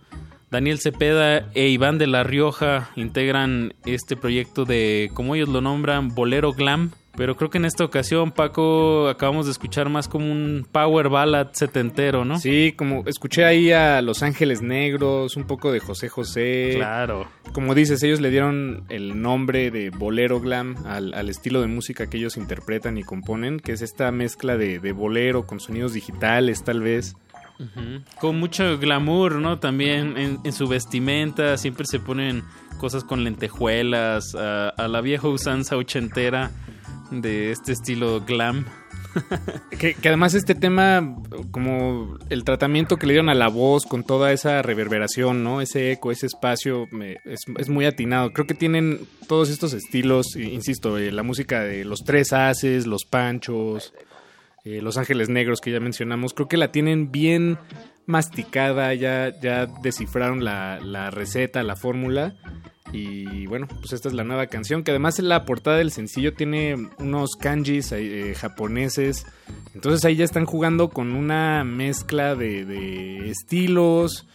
Daniel 0.51 0.77
Cepeda 0.77 1.49
e 1.53 1.69
Iván 1.69 1.97
de 1.97 2.05
la 2.05 2.25
Rioja 2.25 2.89
integran 2.97 3.73
este 3.85 4.17
proyecto 4.17 4.65
de, 4.65 5.09
como 5.13 5.35
ellos 5.35 5.47
lo 5.47 5.61
nombran, 5.61 6.09
Bolero 6.09 6.51
Glam. 6.51 6.91
Pero 7.15 7.35
creo 7.35 7.51
que 7.51 7.59
en 7.59 7.65
esta 7.65 7.85
ocasión, 7.85 8.31
Paco, 8.31 9.07
acabamos 9.07 9.45
de 9.45 9.51
escuchar 9.51 9.87
más 9.87 10.07
como 10.07 10.31
un 10.31 10.65
power 10.71 11.09
ballad 11.09 11.49
setentero, 11.53 12.25
¿no? 12.25 12.39
Sí, 12.39 12.73
como 12.75 13.03
escuché 13.05 13.45
ahí 13.45 13.71
a 13.71 14.01
Los 14.01 14.23
Ángeles 14.23 14.63
Negros, 14.63 15.37
un 15.37 15.43
poco 15.43 15.71
de 15.71 15.79
José 15.79 16.09
José. 16.09 16.73
Claro. 16.75 17.27
Como 17.53 17.75
dices, 17.75 18.01
ellos 18.01 18.19
le 18.19 18.31
dieron 18.31 18.85
el 18.89 19.21
nombre 19.21 19.69
de 19.69 19.91
bolero 19.91 20.39
glam 20.39 20.75
al, 20.87 21.13
al 21.13 21.29
estilo 21.29 21.61
de 21.61 21.67
música 21.67 22.07
que 22.07 22.17
ellos 22.17 22.35
interpretan 22.35 22.97
y 22.97 23.03
componen, 23.03 23.59
que 23.59 23.73
es 23.73 23.83
esta 23.83 24.11
mezcla 24.11 24.57
de, 24.57 24.79
de 24.79 24.91
bolero 24.91 25.45
con 25.45 25.59
sonidos 25.59 25.93
digitales, 25.93 26.63
tal 26.63 26.81
vez. 26.81 27.15
Con 28.19 28.39
mucho 28.39 28.79
glamour, 28.79 29.35
¿no? 29.35 29.59
También 29.59 30.17
en, 30.17 30.39
en 30.43 30.51
su 30.51 30.67
vestimenta 30.67 31.57
siempre 31.57 31.85
se 31.85 31.99
ponen 31.99 32.43
cosas 32.79 33.03
con 33.03 33.23
lentejuelas, 33.23 34.33
a, 34.33 34.69
a 34.69 34.87
la 34.87 34.99
vieja 35.01 35.27
usanza 35.27 35.77
ochentera 35.77 36.49
de 37.11 37.51
este 37.51 37.71
estilo 37.73 38.21
glam. 38.21 38.65
Que, 39.79 39.95
además 40.05 40.33
este 40.33 40.55
tema, 40.55 41.15
como 41.51 42.17
el 42.29 42.43
tratamiento 42.43 42.97
que 42.97 43.05
le 43.05 43.13
dieron 43.13 43.29
a 43.29 43.35
la 43.35 43.47
voz 43.47 43.85
con 43.85 44.03
toda 44.03 44.31
esa 44.31 44.61
reverberación, 44.63 45.43
¿no? 45.43 45.61
Ese 45.61 45.91
eco, 45.91 46.11
ese 46.11 46.25
espacio, 46.25 46.87
me- 46.89 47.17
es, 47.25 47.69
muy 47.69 47.85
atinado. 47.85 48.31
Creo 48.33 48.47
que 48.47 48.55
tienen 48.55 49.01
todos 49.27 49.49
estos 49.49 49.73
estilos, 49.73 50.35
insisto, 50.35 50.97
eh, 50.97 51.11
la 51.11 51.21
música 51.21 51.61
de 51.61 51.85
los 51.85 52.03
tres 52.03 52.33
haces, 52.33 52.87
los 52.87 53.05
panchos, 53.05 53.93
eh, 54.63 54.81
los 54.81 54.97
ángeles 54.97 55.29
negros 55.29 55.61
que 55.61 55.71
ya 55.71 55.79
mencionamos, 55.79 56.33
creo 56.33 56.47
que 56.47 56.57
la 56.57 56.71
tienen 56.71 57.11
bien 57.11 57.57
masticada, 58.05 58.93
ya, 58.93 59.31
ya 59.41 59.65
descifraron 59.81 60.43
la, 60.43 60.79
la 60.81 61.11
receta, 61.11 61.63
la 61.63 61.75
fórmula. 61.75 62.35
Y 62.91 63.47
bueno, 63.47 63.67
pues 63.67 63.91
esta 63.93 64.07
es 64.07 64.13
la 64.13 64.23
nueva 64.23 64.45
canción, 64.47 64.83
que 64.83 64.91
además 64.91 65.17
en 65.17 65.27
la 65.27 65.45
portada 65.45 65.77
del 65.77 65.89
sencillo 65.89 66.35
tiene 66.35 66.75
unos 66.99 67.35
kanjis 67.35 67.91
eh, 67.91 68.35
japoneses. 68.35 69.25
Entonces 69.73 70.05
ahí 70.05 70.15
ya 70.15 70.25
están 70.25 70.45
jugando 70.45 70.89
con 70.89 71.13
una 71.13 71.63
mezcla 71.63 72.35
de, 72.35 72.65
de 72.65 73.31
estilos, 73.31 74.27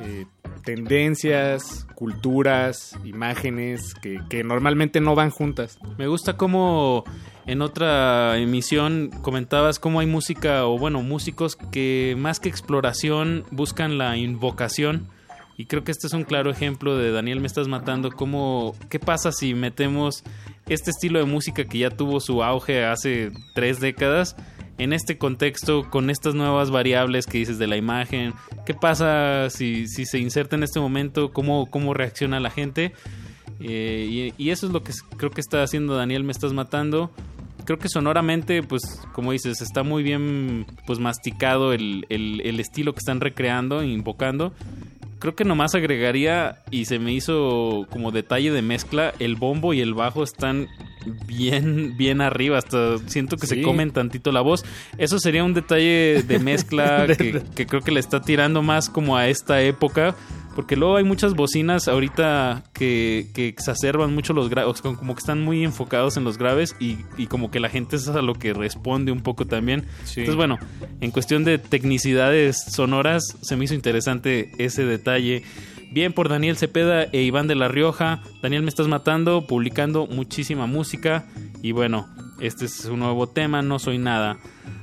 eh, 0.00 0.26
tendencias, 0.64 1.86
culturas, 1.94 2.98
imágenes 3.04 3.94
que, 3.94 4.20
que 4.28 4.44
normalmente 4.44 5.00
no 5.00 5.14
van 5.14 5.30
juntas. 5.30 5.78
Me 5.98 6.06
gusta 6.06 6.36
cómo 6.36 7.04
en 7.46 7.60
otra 7.60 8.38
emisión 8.38 9.10
comentabas 9.22 9.78
cómo 9.78 10.00
hay 10.00 10.06
música, 10.06 10.66
o 10.66 10.78
bueno, 10.78 11.02
músicos 11.02 11.56
que 11.56 12.14
más 12.18 12.40
que 12.40 12.48
exploración 12.48 13.44
buscan 13.50 13.98
la 13.98 14.16
invocación. 14.16 15.08
Y 15.56 15.66
creo 15.66 15.84
que 15.84 15.92
este 15.92 16.08
es 16.08 16.12
un 16.14 16.24
claro 16.24 16.50
ejemplo 16.50 16.96
de 16.96 17.12
Daniel 17.12 17.40
Me 17.40 17.46
Estás 17.46 17.68
Matando. 17.68 18.10
Cómo, 18.10 18.74
¿Qué 18.88 18.98
pasa 18.98 19.30
si 19.30 19.54
metemos 19.54 20.24
este 20.66 20.90
estilo 20.90 21.18
de 21.18 21.26
música 21.26 21.64
que 21.64 21.78
ya 21.78 21.90
tuvo 21.90 22.18
su 22.18 22.42
auge 22.42 22.84
hace 22.84 23.30
tres 23.54 23.78
décadas 23.78 24.34
en 24.78 24.92
este 24.92 25.18
contexto 25.18 25.88
con 25.90 26.10
estas 26.10 26.34
nuevas 26.34 26.70
variables 26.70 27.26
que 27.26 27.38
dices 27.38 27.58
de 27.58 27.66
la 27.66 27.76
imagen? 27.76 28.34
¿Qué 28.66 28.74
pasa 28.74 29.48
si, 29.50 29.86
se 29.86 30.18
inserta 30.18 30.56
en 30.56 30.62
este 30.62 30.80
momento? 30.80 31.32
¿Cómo, 31.32 31.94
reacciona 31.94 32.40
la 32.40 32.50
gente? 32.50 32.92
Eh, 33.60 34.32
y, 34.36 34.42
y 34.42 34.50
eso 34.50 34.66
es 34.66 34.72
lo 34.72 34.82
que 34.82 34.92
creo 35.16 35.30
que 35.30 35.40
está 35.40 35.62
haciendo 35.62 35.94
Daniel 35.94 36.24
Me 36.24 36.32
Estás 36.32 36.52
Matando. 36.52 37.10
Creo 37.64 37.78
que 37.78 37.88
sonoramente, 37.88 38.62
pues, 38.62 38.82
como 39.12 39.32
dices, 39.32 39.60
está 39.62 39.82
muy 39.82 40.02
bien 40.02 40.66
pues 40.86 40.98
masticado 40.98 41.72
el, 41.72 42.06
el- 42.08 42.40
el 42.44 42.60
estilo 42.60 42.92
que 42.92 42.98
están 42.98 43.20
recreando, 43.20 43.80
e 43.82 43.86
invocando. 43.88 44.52
Creo 45.20 45.34
que 45.34 45.44
nomás 45.44 45.74
agregaría, 45.74 46.58
y 46.70 46.84
se 46.84 46.98
me 46.98 47.12
hizo 47.14 47.86
como 47.90 48.10
detalle 48.12 48.50
de 48.52 48.60
mezcla, 48.60 49.14
el 49.20 49.36
bombo 49.36 49.72
y 49.72 49.80
el 49.80 49.94
bajo 49.94 50.22
están 50.22 50.66
bien, 51.26 51.96
bien 51.96 52.20
arriba. 52.20 52.58
Hasta 52.58 52.98
siento 53.06 53.36
que 53.36 53.46
se 53.46 53.56
comen 53.62 53.90
tantito 53.90 54.32
la 54.32 54.42
voz. 54.42 54.64
Eso 54.98 55.18
sería 55.18 55.42
un 55.44 55.54
detalle 55.54 56.22
de 56.26 56.38
mezcla 56.38 57.06
que, 57.18 57.42
que 57.54 57.66
creo 57.66 57.80
que 57.80 57.92
le 57.92 58.00
está 58.00 58.20
tirando 58.20 58.62
más 58.62 58.90
como 58.90 59.16
a 59.16 59.28
esta 59.28 59.62
época. 59.62 60.14
Porque 60.54 60.76
luego 60.76 60.96
hay 60.96 61.04
muchas 61.04 61.34
bocinas 61.34 61.88
ahorita 61.88 62.62
que, 62.72 63.26
que 63.34 63.48
exacerban 63.48 64.14
mucho 64.14 64.32
los 64.32 64.48
graves, 64.48 64.80
como 64.82 65.14
que 65.14 65.18
están 65.18 65.42
muy 65.42 65.64
enfocados 65.64 66.16
en 66.16 66.24
los 66.24 66.38
graves 66.38 66.76
y, 66.78 66.98
y 67.16 67.26
como 67.26 67.50
que 67.50 67.60
la 67.60 67.68
gente 67.68 67.96
es 67.96 68.06
a 68.08 68.22
lo 68.22 68.34
que 68.34 68.52
responde 68.52 69.10
un 69.10 69.20
poco 69.20 69.46
también. 69.46 69.84
Sí. 70.04 70.20
Entonces, 70.20 70.36
bueno, 70.36 70.58
en 71.00 71.10
cuestión 71.10 71.44
de 71.44 71.58
tecnicidades 71.58 72.62
sonoras, 72.70 73.36
se 73.42 73.56
me 73.56 73.64
hizo 73.64 73.74
interesante 73.74 74.52
ese 74.58 74.84
detalle. 74.84 75.42
Bien 75.90 76.12
por 76.12 76.28
Daniel 76.28 76.56
Cepeda 76.56 77.04
e 77.04 77.22
Iván 77.22 77.46
de 77.46 77.54
la 77.54 77.68
Rioja. 77.68 78.22
Daniel, 78.42 78.62
me 78.62 78.68
estás 78.68 78.88
matando, 78.88 79.46
publicando 79.46 80.06
muchísima 80.06 80.66
música. 80.66 81.24
Y 81.62 81.72
bueno, 81.72 82.08
este 82.40 82.64
es 82.64 82.84
un 82.86 82.98
nuevo 83.00 83.28
tema, 83.28 83.62
no 83.62 83.78
soy 83.78 83.98
nada. 83.98 84.38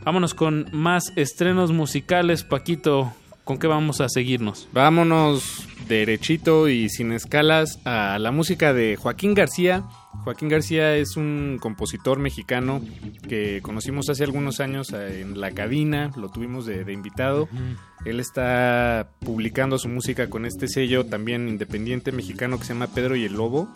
Vámonos 0.05 0.33
con 0.33 0.67
más 0.71 1.11
estrenos 1.15 1.71
musicales, 1.71 2.43
Paquito. 2.43 3.13
¿Con 3.51 3.59
qué 3.59 3.67
vamos 3.67 3.99
a 3.99 4.07
seguirnos? 4.07 4.69
Vámonos 4.71 5.67
derechito 5.89 6.69
y 6.69 6.87
sin 6.87 7.11
escalas 7.11 7.79
a 7.83 8.17
la 8.17 8.31
música 8.31 8.71
de 8.71 8.95
Joaquín 8.95 9.33
García 9.33 9.83
Joaquín 10.23 10.47
García 10.47 10.95
es 10.95 11.17
un 11.17 11.57
compositor 11.59 12.17
mexicano 12.17 12.81
que 13.27 13.59
conocimos 13.61 14.07
hace 14.07 14.23
algunos 14.23 14.61
años 14.61 14.93
en 14.93 15.41
La 15.41 15.51
Cabina, 15.51 16.11
lo 16.15 16.29
tuvimos 16.29 16.65
de, 16.65 16.85
de 16.85 16.93
invitado. 16.93 17.49
Él 18.05 18.21
está 18.21 19.09
publicando 19.19 19.77
su 19.77 19.89
música 19.89 20.29
con 20.29 20.45
este 20.45 20.69
sello 20.69 21.05
también 21.05 21.49
independiente 21.49 22.13
mexicano 22.13 22.57
que 22.57 22.63
se 22.63 22.73
llama 22.73 22.87
Pedro 22.87 23.17
y 23.17 23.25
el 23.25 23.33
Lobo. 23.33 23.67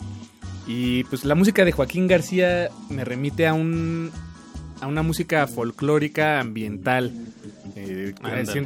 Y 0.66 1.04
pues 1.04 1.26
la 1.26 1.34
música 1.34 1.66
de 1.66 1.72
Joaquín 1.72 2.06
García 2.06 2.70
me 2.88 3.04
remite 3.04 3.46
a 3.46 3.52
un 3.52 4.10
a 4.80 4.86
una 4.86 5.02
música 5.02 5.46
folclórica 5.46 6.40
ambiental. 6.40 7.12
Eh, 7.74 8.14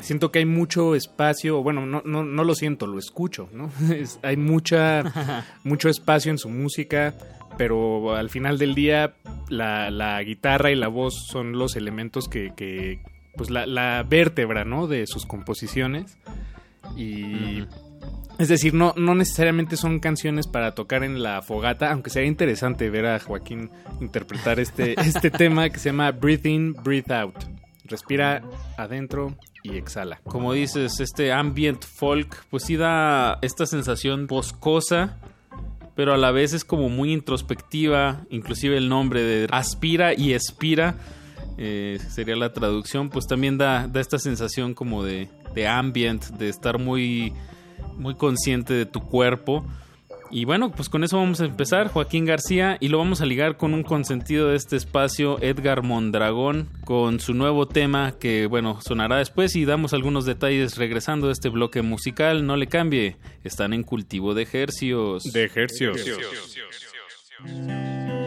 siento 0.02 0.30
que 0.30 0.40
hay 0.40 0.44
mucho 0.46 0.94
espacio, 0.94 1.62
bueno, 1.62 1.86
no, 1.86 2.02
no, 2.04 2.24
no 2.24 2.44
lo 2.44 2.54
siento, 2.54 2.86
lo 2.86 2.98
escucho, 2.98 3.48
¿no? 3.52 3.70
Es- 3.94 4.18
hay 4.22 4.36
mucha, 4.36 5.44
mucho 5.64 5.88
espacio 5.88 6.30
en 6.30 6.38
su 6.38 6.48
música, 6.48 7.14
pero 7.56 8.14
al 8.16 8.30
final 8.30 8.58
del 8.58 8.74
día 8.74 9.14
la, 9.48 9.90
la 9.90 10.22
guitarra 10.22 10.70
y 10.70 10.76
la 10.76 10.88
voz 10.88 11.26
son 11.28 11.52
los 11.52 11.76
elementos 11.76 12.28
que, 12.28 12.52
que 12.56 13.00
pues 13.36 13.50
la, 13.50 13.66
la 13.66 14.02
vértebra, 14.08 14.64
¿no? 14.64 14.86
De 14.86 15.06
sus 15.06 15.26
composiciones. 15.26 16.18
Y... 16.96 17.64
Es 18.38 18.48
decir, 18.48 18.72
no, 18.72 18.94
no 18.96 19.14
necesariamente 19.14 19.76
son 19.76 20.00
canciones 20.00 20.46
para 20.46 20.74
tocar 20.74 21.04
en 21.04 21.22
la 21.22 21.42
fogata, 21.42 21.92
aunque 21.92 22.08
sería 22.08 22.26
interesante 22.28 22.88
ver 22.88 23.04
a 23.04 23.18
Joaquín 23.20 23.70
interpretar 24.00 24.58
este, 24.58 24.94
este 25.00 25.30
tema 25.30 25.68
que 25.68 25.78
se 25.78 25.90
llama 25.90 26.10
Breathe 26.12 26.48
In, 26.48 26.72
Breathe 26.72 27.12
Out. 27.14 27.34
Respira 27.90 28.42
adentro 28.78 29.34
y 29.62 29.76
exhala. 29.76 30.20
Como 30.24 30.52
dices, 30.52 31.00
este 31.00 31.32
ambient 31.32 31.84
folk, 31.84 32.44
pues 32.48 32.62
sí 32.64 32.76
da 32.76 33.38
esta 33.42 33.66
sensación 33.66 34.26
boscosa, 34.26 35.18
pero 35.96 36.14
a 36.14 36.16
la 36.16 36.30
vez 36.30 36.52
es 36.52 36.64
como 36.64 36.88
muy 36.88 37.12
introspectiva, 37.12 38.24
inclusive 38.30 38.76
el 38.76 38.88
nombre 38.88 39.22
de 39.22 39.48
aspira 39.50 40.14
y 40.14 40.32
expira, 40.32 40.94
eh, 41.58 41.98
sería 42.08 42.36
la 42.36 42.52
traducción, 42.52 43.10
pues 43.10 43.26
también 43.26 43.58
da, 43.58 43.86
da 43.86 44.00
esta 44.00 44.18
sensación 44.18 44.72
como 44.72 45.02
de, 45.02 45.28
de 45.54 45.66
ambient, 45.66 46.24
de 46.26 46.48
estar 46.48 46.78
muy, 46.78 47.34
muy 47.98 48.14
consciente 48.14 48.72
de 48.72 48.86
tu 48.86 49.00
cuerpo. 49.00 49.64
Y 50.30 50.44
bueno, 50.44 50.70
pues 50.70 50.88
con 50.88 51.02
eso 51.02 51.16
vamos 51.16 51.40
a 51.40 51.46
empezar, 51.46 51.88
Joaquín 51.88 52.24
García, 52.24 52.76
y 52.80 52.88
lo 52.88 52.98
vamos 52.98 53.20
a 53.20 53.26
ligar 53.26 53.56
con 53.56 53.74
un 53.74 53.82
consentido 53.82 54.48
de 54.48 54.56
este 54.56 54.76
espacio, 54.76 55.38
Edgar 55.42 55.82
Mondragón, 55.82 56.68
con 56.84 57.18
su 57.20 57.34
nuevo 57.34 57.66
tema 57.66 58.14
que, 58.18 58.46
bueno, 58.46 58.80
sonará 58.80 59.16
después 59.16 59.56
y 59.56 59.64
damos 59.64 59.92
algunos 59.92 60.24
detalles 60.24 60.76
regresando 60.76 61.28
a 61.28 61.32
este 61.32 61.48
bloque 61.48 61.82
musical. 61.82 62.46
No 62.46 62.56
le 62.56 62.68
cambie, 62.68 63.16
están 63.42 63.72
en 63.72 63.82
cultivo 63.82 64.34
de 64.34 64.42
ejercios. 64.42 65.24
De 65.32 65.44
ejercios. 65.44 65.98
Green 67.42 68.19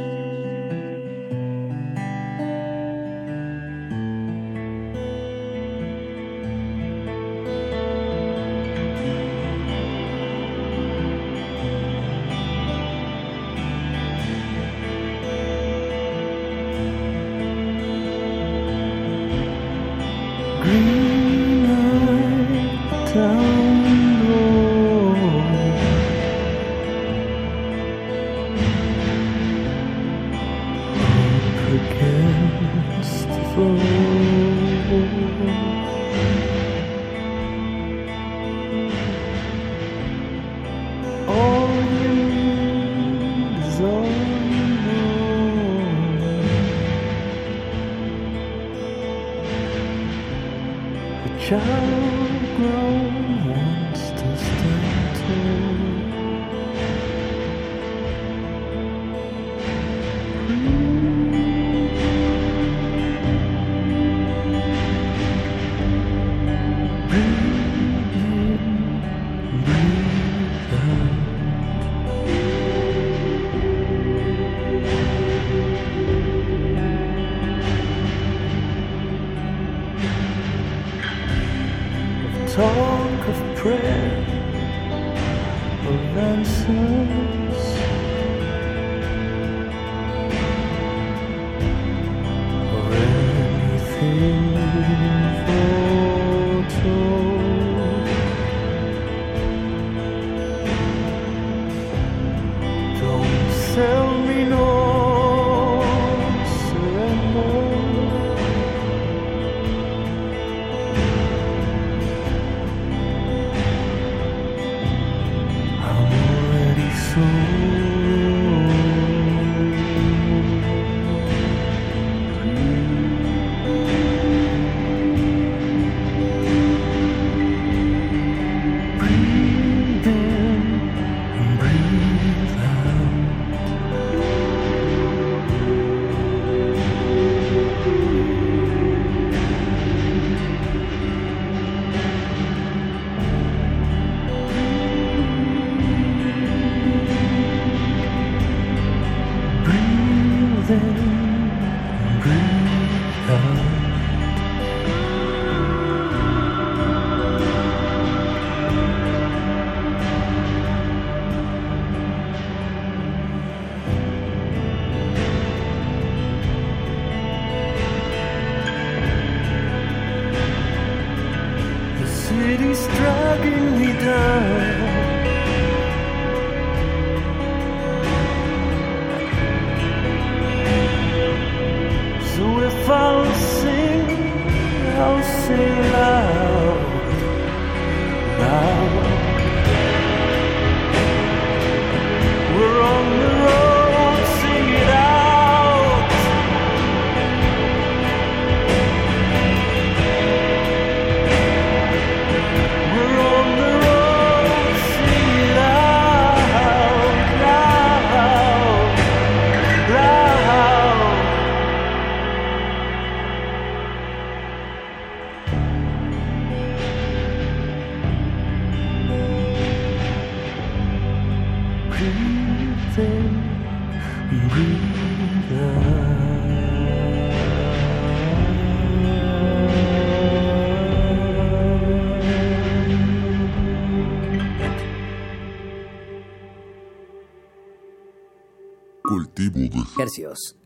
de 240.21 240.62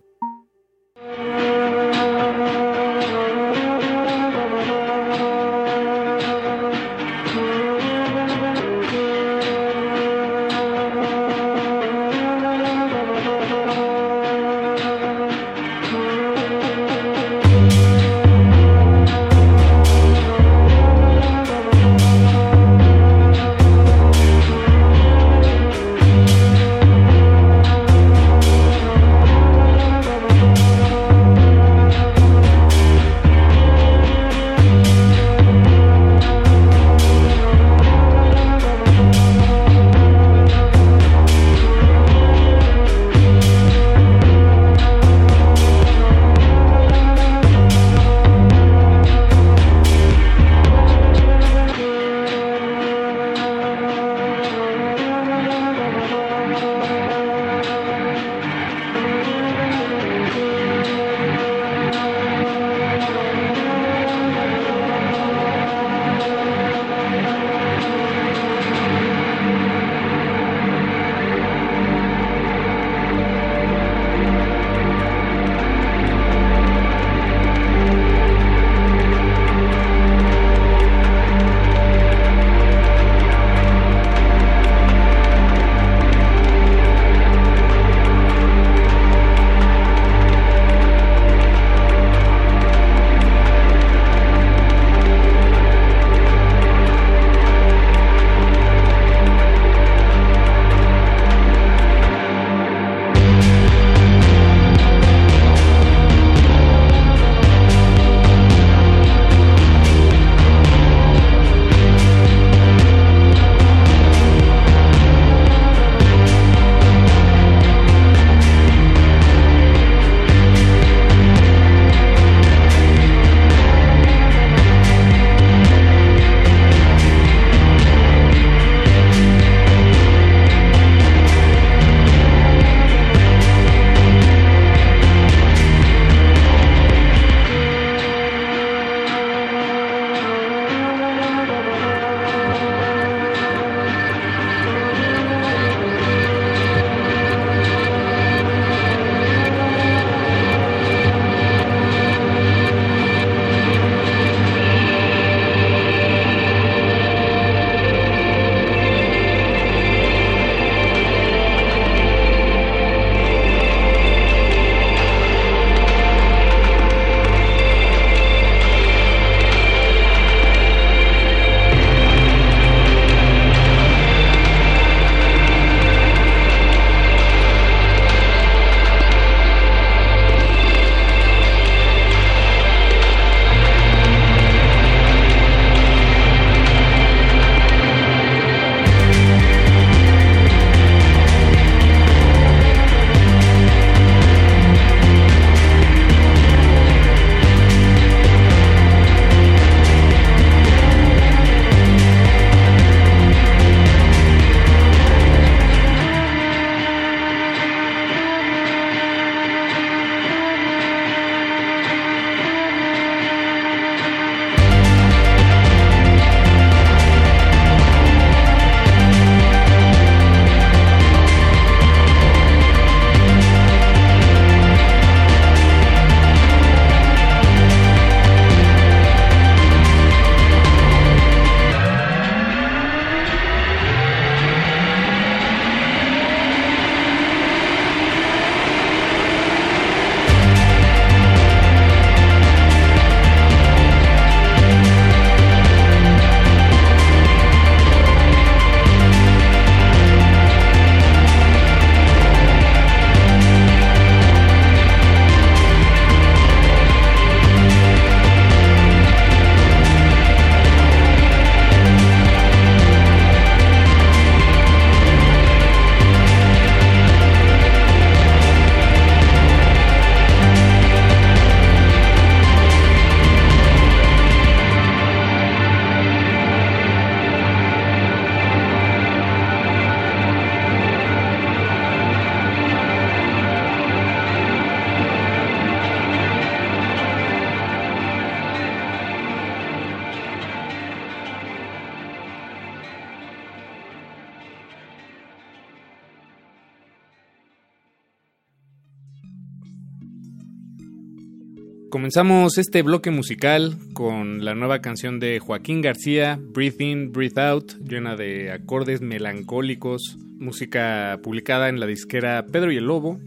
Comenzamos 302.17 302.57
este 302.57 302.81
bloque 302.81 303.11
musical 303.11 303.77
con 303.93 304.43
la 304.43 304.55
nueva 304.55 304.79
canción 304.79 305.19
de 305.19 305.37
Joaquín 305.37 305.83
García, 305.83 306.39
Breathe 306.41 306.83
In, 306.83 307.11
Breathe 307.11 307.39
Out, 307.39 307.73
llena 307.87 308.15
de 308.15 308.51
acordes 308.51 309.01
melancólicos, 309.01 310.17
música 310.39 311.19
publicada 311.21 311.69
en 311.69 311.79
la 311.79 311.85
disquera 311.85 312.47
Pedro 312.51 312.71
y 312.71 312.77
el 312.77 312.85
Lobo. 312.85 313.19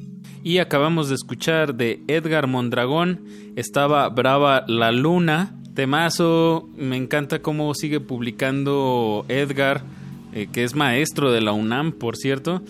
Y 0.42 0.58
acabamos 0.58 1.08
de 1.08 1.14
escuchar 1.14 1.76
de 1.76 2.02
Edgar 2.08 2.48
Mondragón, 2.48 3.24
estaba 3.54 4.08
Brava 4.08 4.64
la 4.66 4.90
Luna, 4.90 5.54
temazo, 5.74 6.68
me 6.74 6.96
encanta 6.96 7.42
cómo 7.42 7.72
sigue 7.74 8.00
publicando 8.00 9.24
Edgar, 9.28 9.84
eh, 10.32 10.48
que 10.52 10.64
es 10.64 10.74
maestro 10.74 11.30
de 11.30 11.40
la 11.40 11.52
UNAM, 11.52 11.92
por 11.92 12.16
cierto 12.16 12.60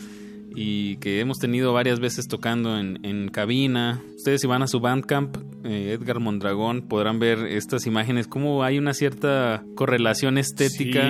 y 0.55 0.97
que 0.97 1.21
hemos 1.21 1.39
tenido 1.39 1.73
varias 1.73 2.01
veces 2.01 2.27
tocando 2.27 2.77
en, 2.79 2.99
en 3.05 3.29
cabina. 3.29 4.03
Ustedes 4.17 4.41
si 4.41 4.47
van 4.47 4.63
a 4.63 4.67
su 4.67 4.81
Bandcamp, 4.81 5.37
eh, 5.65 5.97
Edgar 5.99 6.21
Mondragón, 6.21 6.83
podrán 6.83 7.19
ver 7.19 7.39
estas 7.47 7.87
imágenes, 7.87 8.27
como 8.27 8.63
hay 8.63 8.79
una 8.79 8.95
cierta 8.95 9.63
correlación 9.75 10.39
estética 10.39 11.09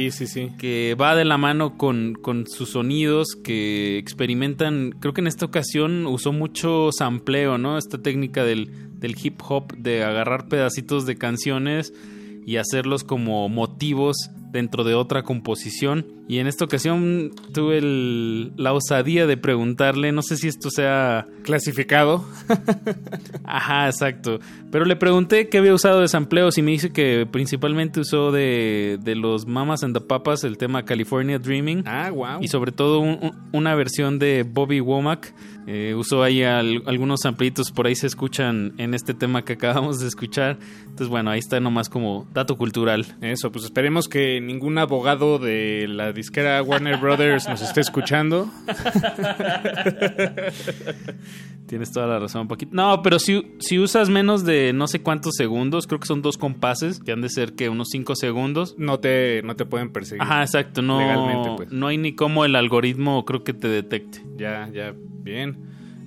que 0.59 0.97
va 1.01 1.15
de 1.15 1.25
la 1.25 1.39
mano 1.39 1.77
con, 1.77 2.15
con, 2.15 2.47
sus 2.47 2.71
sonidos 2.71 3.37
que 3.43 3.99
experimentan, 3.99 4.91
creo 4.99 5.15
que 5.15 5.21
en 5.21 5.27
esta 5.27 5.47
ocasión 5.47 6.07
usó 6.07 6.33
mucho 6.33 6.91
sampleo, 6.93 7.59
¿no? 7.59 7.79
Esta 7.79 7.99
técnica 7.99 8.45
del, 8.45 8.71
del 8.99 9.15
hip 9.23 9.41
hop 9.49 9.77
de 9.77 10.03
agarrar 10.05 10.49
pedacitos 10.49 11.07
de 11.07 11.17
canciones 11.17 11.93
y 12.47 12.57
hacerlos 12.57 13.05
como 13.05 13.49
motivos 13.49 14.31
dentro 14.51 14.85
de 14.85 14.95
otra 14.95 15.23
composición. 15.23 16.07
Y 16.29 16.39
en 16.39 16.47
esta 16.47 16.65
ocasión 16.65 17.33
tuve 17.53 17.81
la 18.57 18.73
osadía 18.73 19.27
de 19.27 19.37
preguntarle, 19.37 20.13
no 20.13 20.23
sé 20.23 20.37
si 20.37 20.49
esto 20.49 20.71
sea 20.71 21.27
clasificado. 21.43 22.25
Ajá, 23.45 23.87
exacto. 23.87 24.39
Pero 24.71 24.85
le 24.85 24.95
pregunté 24.97 25.49
qué 25.49 25.59
había 25.59 25.75
usado 25.75 26.01
de 26.01 26.09
sampleos 26.09 26.57
y 26.59 26.63
me 26.63 26.71
dice 26.71 26.93
que 26.93 27.27
principalmente 27.31 28.01
usó 28.01 28.31
de, 28.31 28.99
de 29.03 29.17
los 29.17 29.47
Mamas 29.47 29.83
and 29.83 29.95
the 29.95 30.01
Papas 30.01 30.45
el 30.45 30.57
tema 30.57 30.85
California 30.85 31.39
Dreaming. 31.39 31.83
Ah, 31.87 32.11
wow. 32.11 32.41
Y 32.41 32.49
sobre 32.49 32.73
todo 32.73 33.01
una 33.53 33.75
versión 33.75 34.19
de 34.19 34.45
Bobby 34.45 34.81
Womack. 34.81 35.35
Eh, 35.73 35.95
usó 35.95 36.25
ahí 36.25 36.43
algunos 36.43 37.21
samplitos, 37.21 37.71
por 37.71 37.87
ahí 37.87 37.95
se 37.95 38.09
escuchan 38.09 38.75
en 38.79 38.93
este 38.93 39.15
tema 39.15 39.45
que 39.45 39.53
acabamos 39.53 40.01
de 40.01 40.09
escuchar. 40.09 40.59
Entonces, 40.81 41.07
bueno, 41.07 41.31
ahí 41.31 41.39
está 41.39 41.61
nomás 41.61 41.89
como 41.89 42.27
dato 42.33 42.59
cultural. 42.59 43.07
Eso, 43.21 43.53
pues 43.53 43.67
esperemos 43.67 44.09
que 44.09 44.41
ningún 44.41 44.79
abogado 44.79 45.39
de 45.39 45.87
la 45.87 46.13
disquera 46.13 46.61
Warner 46.61 46.97
Brothers 46.97 47.49
nos 47.49 47.63
esté 47.63 47.83
escuchando. 47.83 48.51
Tienes 51.69 51.93
toda 51.93 52.09
la 52.09 52.19
razón, 52.19 52.49
poquito. 52.49 52.73
No, 52.75 53.01
pero 53.01 53.21
si, 53.21 53.55
si 53.61 53.79
usas 53.79 54.09
menos 54.09 54.45
de 54.45 54.73
no 54.73 54.89
sé 54.89 55.03
cuántos 55.03 55.37
segundos, 55.37 55.87
creo 55.87 56.01
que 56.01 56.09
son 56.09 56.21
dos 56.21 56.37
compases, 56.37 56.99
que 56.99 57.13
han 57.13 57.21
de 57.21 57.29
ser 57.29 57.53
que 57.53 57.69
unos 57.69 57.91
cinco 57.93 58.17
segundos. 58.17 58.75
No 58.77 58.99
te, 58.99 59.41
no 59.45 59.55
te 59.55 59.67
pueden 59.67 59.93
perseguir. 59.93 60.21
Ajá, 60.21 60.43
exacto. 60.43 60.83
No, 60.83 60.99
legalmente, 60.99 61.51
pues. 61.59 61.71
no 61.71 61.87
hay 61.87 61.97
ni 61.97 62.17
cómo 62.17 62.45
el 62.45 62.57
algoritmo 62.57 63.25
creo 63.25 63.45
que 63.45 63.53
te 63.53 63.69
detecte. 63.69 64.21
Ya, 64.37 64.69
ya, 64.73 64.93
bien. 65.23 65.60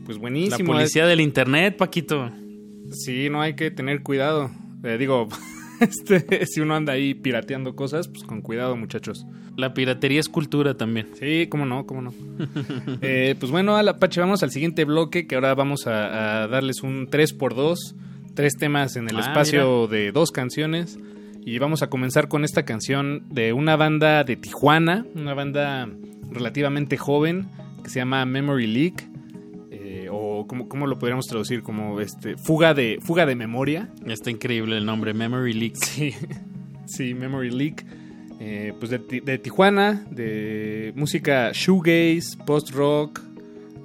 Pues 0.06 0.18
buenísimo. 0.18 0.58
La 0.74 0.80
policía 0.80 1.06
del 1.06 1.22
internet, 1.22 1.78
Paquito. 1.78 2.32
Sí, 2.92 3.30
no 3.30 3.42
hay 3.42 3.56
que 3.56 3.72
tener 3.72 4.04
cuidado. 4.04 4.52
Eh, 4.84 4.98
digo, 4.98 5.28
este, 5.80 6.46
si 6.46 6.62
uno 6.62 6.76
anda 6.76 6.94
ahí 6.94 7.14
pirateando 7.14 7.76
cosas, 7.76 8.08
pues 8.08 8.24
con 8.24 8.42
cuidado, 8.42 8.76
muchachos. 8.76 9.26
La 9.56 9.74
piratería 9.74 10.20
es 10.20 10.30
cultura 10.30 10.76
también. 10.76 11.10
Sí, 11.20 11.48
cómo 11.50 11.66
no, 11.66 11.86
cómo 11.86 12.02
no. 12.02 12.14
eh, 13.02 13.36
pues 13.40 13.52
bueno, 13.52 13.78
Apache, 13.78 14.20
vamos 14.20 14.44
al 14.44 14.52
siguiente 14.52 14.84
bloque, 14.86 15.28
que 15.28 15.36
ahora 15.36 15.54
vamos 15.56 15.88
a, 15.88 16.48
darles 16.48 16.82
un 16.84 17.08
3x2, 17.08 17.96
tres 18.34 18.58
temas 18.58 18.96
en 18.96 19.10
el 19.10 19.18
ah, 19.18 19.22
espacio 19.22 19.88
de 19.88 20.12
dos 20.12 20.32
canciones. 20.32 21.00
Y 21.46 21.60
vamos 21.60 21.82
a 21.82 21.90
comenzar 21.90 22.30
con 22.30 22.46
esta 22.46 22.64
canción 22.64 23.24
de 23.30 23.52
una 23.52 23.76
banda 23.76 24.24
de 24.24 24.38
Tijuana, 24.38 25.06
una 25.14 25.34
banda 25.34 25.90
relativamente 26.32 26.98
joven 26.98 27.48
que 27.84 27.90
se 27.90 28.00
llama 28.00 28.26
Memory 28.26 28.66
Leak 28.66 29.13
o 30.44 30.68
¿cómo, 30.68 30.88
lo 30.88 31.00
podríamos 31.00 31.26
traducir? 31.26 31.64
Como 31.64 32.00
este 32.00 32.38
fuga 32.38 32.74
de 32.74 33.00
fuga 33.02 33.26
de 33.26 33.36
memoria. 33.36 33.90
Está 34.06 34.32
increíble 34.32 34.78
el 34.78 34.86
nombre, 34.86 35.14
Memory 35.14 35.54
Leak. 35.54 35.76
Sí, 35.84 36.14
sí 36.86 37.14
Memory 37.14 37.52
Leak. 37.52 37.86
Eh, 38.40 38.74
pues 38.78 38.92
de, 38.92 39.38
Tijuana, 39.38 40.06
de 40.10 40.92
música 40.96 41.52
shoegaze, 41.54 42.38
post-rock. 42.46 43.22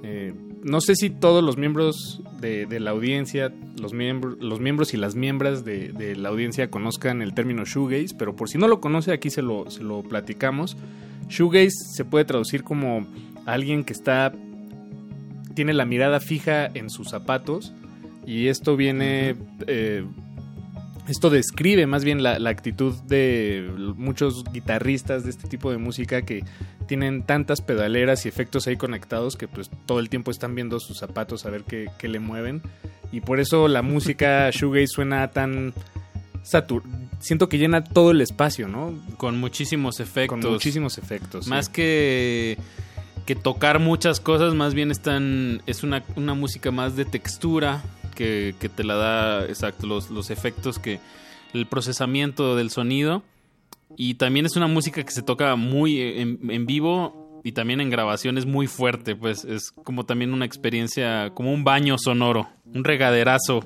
Eh, 0.03 0.33
no 0.63 0.81
sé 0.81 0.95
si 0.95 1.09
todos 1.09 1.43
los 1.43 1.57
miembros 1.57 2.21
de, 2.41 2.67
la 2.79 2.91
audiencia, 2.91 3.53
los, 3.79 3.93
miembros 3.93 4.37
los 4.39 4.59
miembros 4.59 4.93
y 4.93 4.97
las 4.97 5.15
miembros 5.15 5.63
de, 5.63 6.15
la 6.17 6.29
audiencia 6.29 6.69
conozcan 6.69 7.21
el 7.21 7.33
término 7.33 7.63
shoegaze, 7.63 8.15
pero 8.17 8.35
por 8.35 8.49
si 8.49 8.57
no 8.57 8.67
lo 8.67 8.81
conoce, 8.81 9.13
aquí 9.13 9.29
se 9.29 9.41
lo, 9.41 9.69
se 9.71 9.83
lo 9.83 10.03
platicamos. 10.03 10.75
Shoegaze 11.29 11.71
se 11.95 12.03
puede 12.03 12.25
traducir 12.25 12.63
como 12.63 13.07
alguien 13.45 13.83
que 13.83 13.93
está 13.93 14.33
tiene 15.53 15.73
la 15.73 15.85
mirada 15.85 16.19
fija 16.19 16.65
en 16.65 16.89
sus 16.89 17.09
zapatos 17.09 17.73
y 18.25 18.47
esto 18.47 18.75
viene... 18.75 19.35
Eh, 19.67 20.05
esto 21.07 21.31
describe 21.31 21.87
más 21.87 22.03
bien 22.03 22.21
la, 22.21 22.35
actitud 22.51 22.93
de 23.07 23.67
muchos 23.97 24.43
guitarristas 24.53 25.23
de 25.23 25.31
este 25.31 25.47
tipo 25.47 25.71
de 25.71 25.79
música 25.79 26.21
que 26.21 26.43
tienen 26.87 27.23
tantas 27.23 27.61
pedaleras 27.61 28.25
y 28.25 28.29
efectos 28.29 28.67
ahí 28.67 28.77
conectados 28.77 29.35
que 29.35 29.47
pues 29.47 29.71
todo 29.87 29.99
el 29.99 30.09
tiempo 30.09 30.29
están 30.29 30.53
viendo 30.53 30.79
sus 30.79 30.99
zapatos 30.99 31.47
a 31.47 31.49
ver 31.49 31.63
qué, 31.63 32.07
le 32.07 32.19
mueven. 32.19 32.61
Y 33.11 33.21
por 33.21 33.39
eso 33.39 33.67
la 33.67 33.81
música 33.81 34.49
shoegaze 34.53 34.87
suena 34.87 35.29
tan 35.31 35.73
satur 36.43 36.83
siento 37.19 37.49
que 37.49 37.57
llena 37.57 37.83
todo 37.83 38.11
el 38.11 38.21
espacio, 38.21 38.67
¿no? 38.67 38.93
Con 39.17 39.39
muchísimos 39.39 39.99
efectos. 39.99 40.39
Con 40.39 40.51
muchísimos 40.51 40.97
efectos. 40.97 41.47
Más 41.47 41.69
que 41.69 42.57
que 43.29 43.35
tocar 43.35 43.77
muchas 43.77 44.19
cosas, 44.19 44.55
más 44.55 44.73
bien 44.73 44.89
están, 44.89 45.61
es 45.67 45.83
una, 45.83 46.03
una 46.15 46.33
música 46.33 46.71
más 46.71 46.95
de 46.95 47.05
textura 47.05 47.83
que, 48.15 48.55
que 48.59 48.69
te 48.69 48.83
la 48.83 48.95
da, 48.95 49.45
exacto, 49.45 49.85
los, 49.85 50.09
los 50.09 50.31
efectos 50.31 50.79
que, 50.79 50.99
el 51.53 51.67
procesamiento 51.67 52.55
del 52.55 52.71
sonido. 52.71 53.21
Y 53.95 54.15
también 54.15 54.47
es 54.47 54.55
una 54.55 54.65
música 54.65 55.03
que 55.03 55.11
se 55.11 55.21
toca 55.21 55.55
muy 55.55 56.01
en, 56.01 56.39
en, 56.49 56.65
vivo 56.65 57.39
y 57.43 57.51
también 57.51 57.81
en 57.81 57.91
grabaciones 57.91 58.47
muy 58.47 58.65
fuerte, 58.65 59.15
pues 59.15 59.45
es 59.45 59.73
como 59.83 60.07
también 60.07 60.33
una 60.33 60.45
experiencia, 60.45 61.29
como 61.35 61.53
un 61.53 61.63
baño 61.63 61.99
sonoro, 61.99 62.49
un 62.73 62.83
regaderazo. 62.83 63.63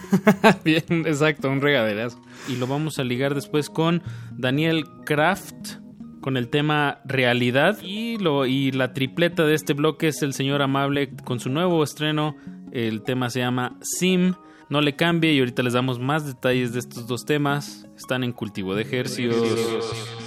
Bien, 0.64 0.84
exacto, 1.06 1.48
un 1.48 1.62
regaderazo. 1.62 2.20
Y 2.46 2.56
lo 2.56 2.66
vamos 2.66 2.98
a 2.98 3.04
ligar 3.04 3.34
después 3.34 3.70
con 3.70 4.02
Daniel 4.36 4.84
Kraft 5.06 5.78
con 6.26 6.36
el 6.36 6.48
tema 6.48 6.98
realidad. 7.04 7.78
Y, 7.84 8.18
lo, 8.18 8.46
y 8.46 8.72
la 8.72 8.92
tripleta 8.92 9.44
de 9.44 9.54
este 9.54 9.74
bloque 9.74 10.08
es 10.08 10.22
el 10.22 10.32
señor 10.32 10.60
amable 10.60 11.14
con 11.22 11.38
su 11.38 11.50
nuevo 11.50 11.84
estreno. 11.84 12.34
El 12.72 13.02
tema 13.02 13.30
se 13.30 13.38
llama 13.38 13.78
Sim. 13.80 14.34
No 14.68 14.80
le 14.80 14.96
cambie 14.96 15.32
y 15.34 15.38
ahorita 15.38 15.62
les 15.62 15.74
damos 15.74 16.00
más 16.00 16.26
detalles 16.26 16.72
de 16.72 16.80
estos 16.80 17.06
dos 17.06 17.26
temas. 17.26 17.86
Están 17.96 18.24
en 18.24 18.32
cultivo 18.32 18.74
de 18.74 18.82
ejercicios 18.82 20.25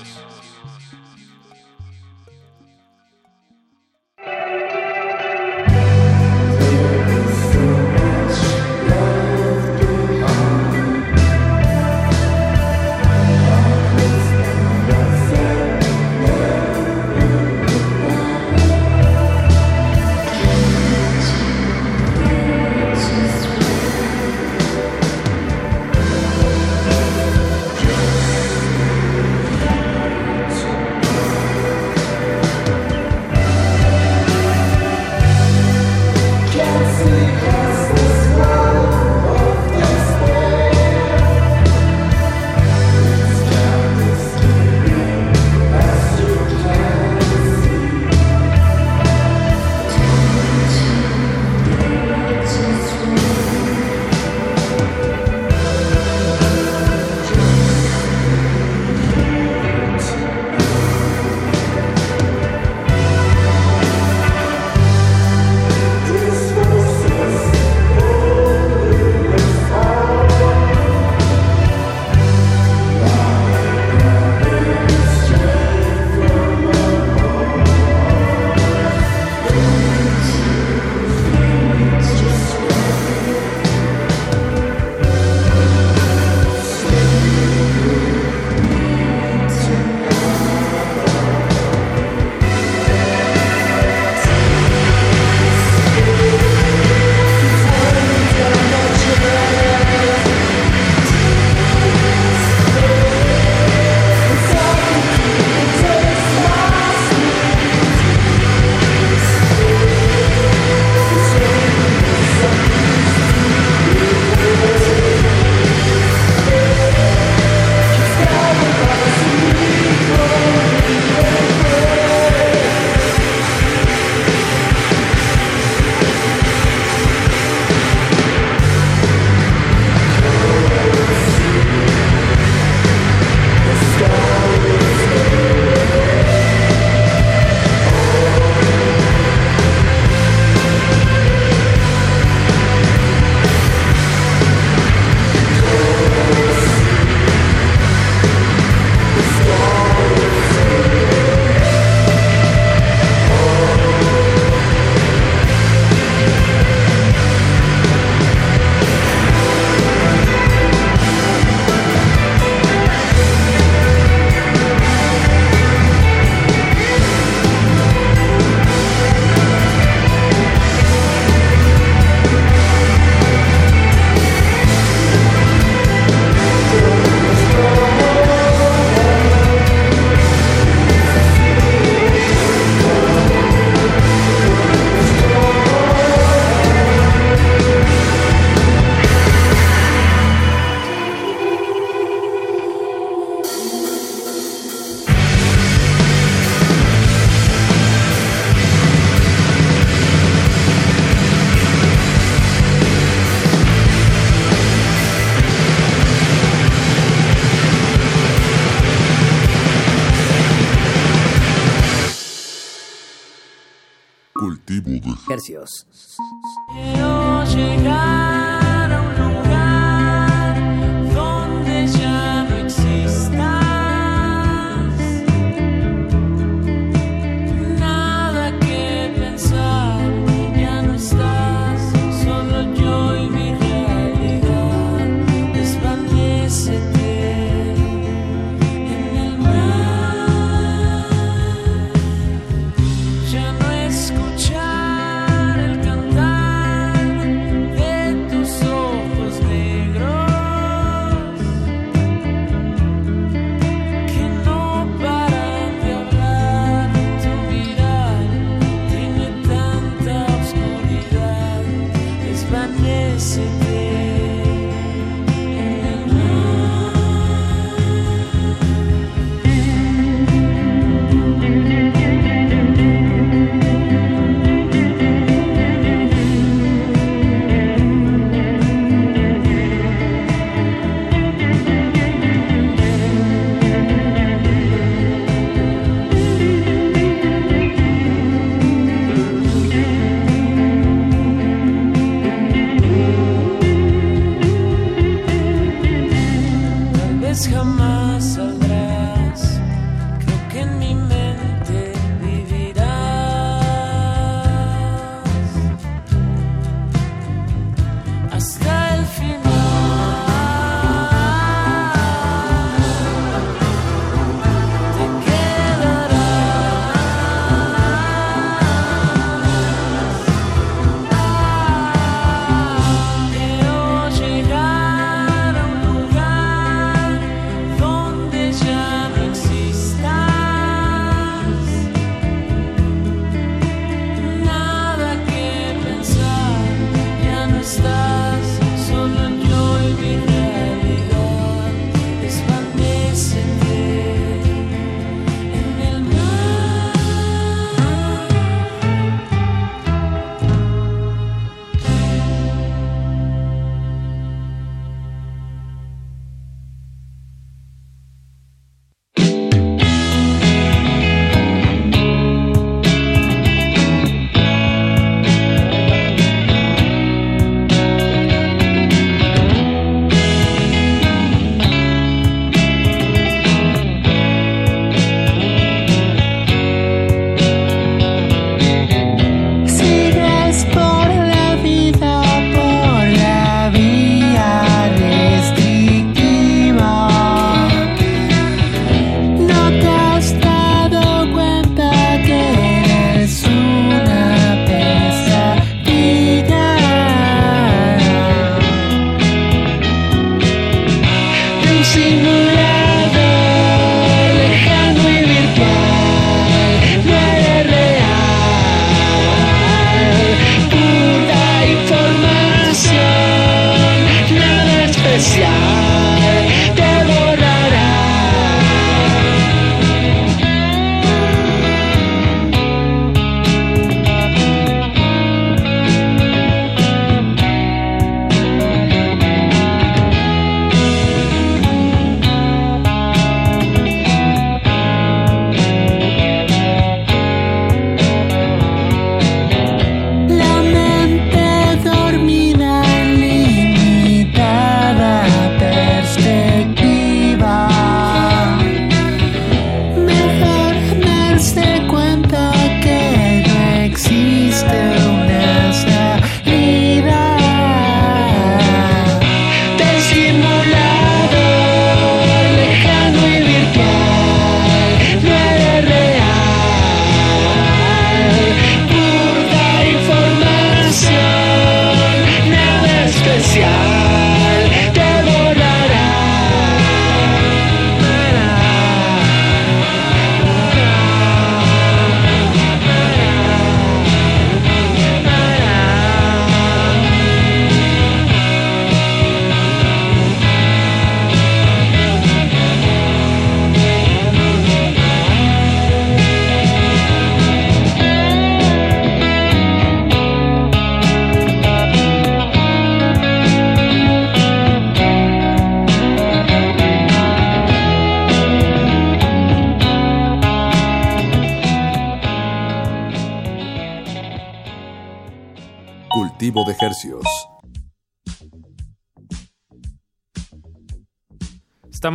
hercios. 215.29 215.85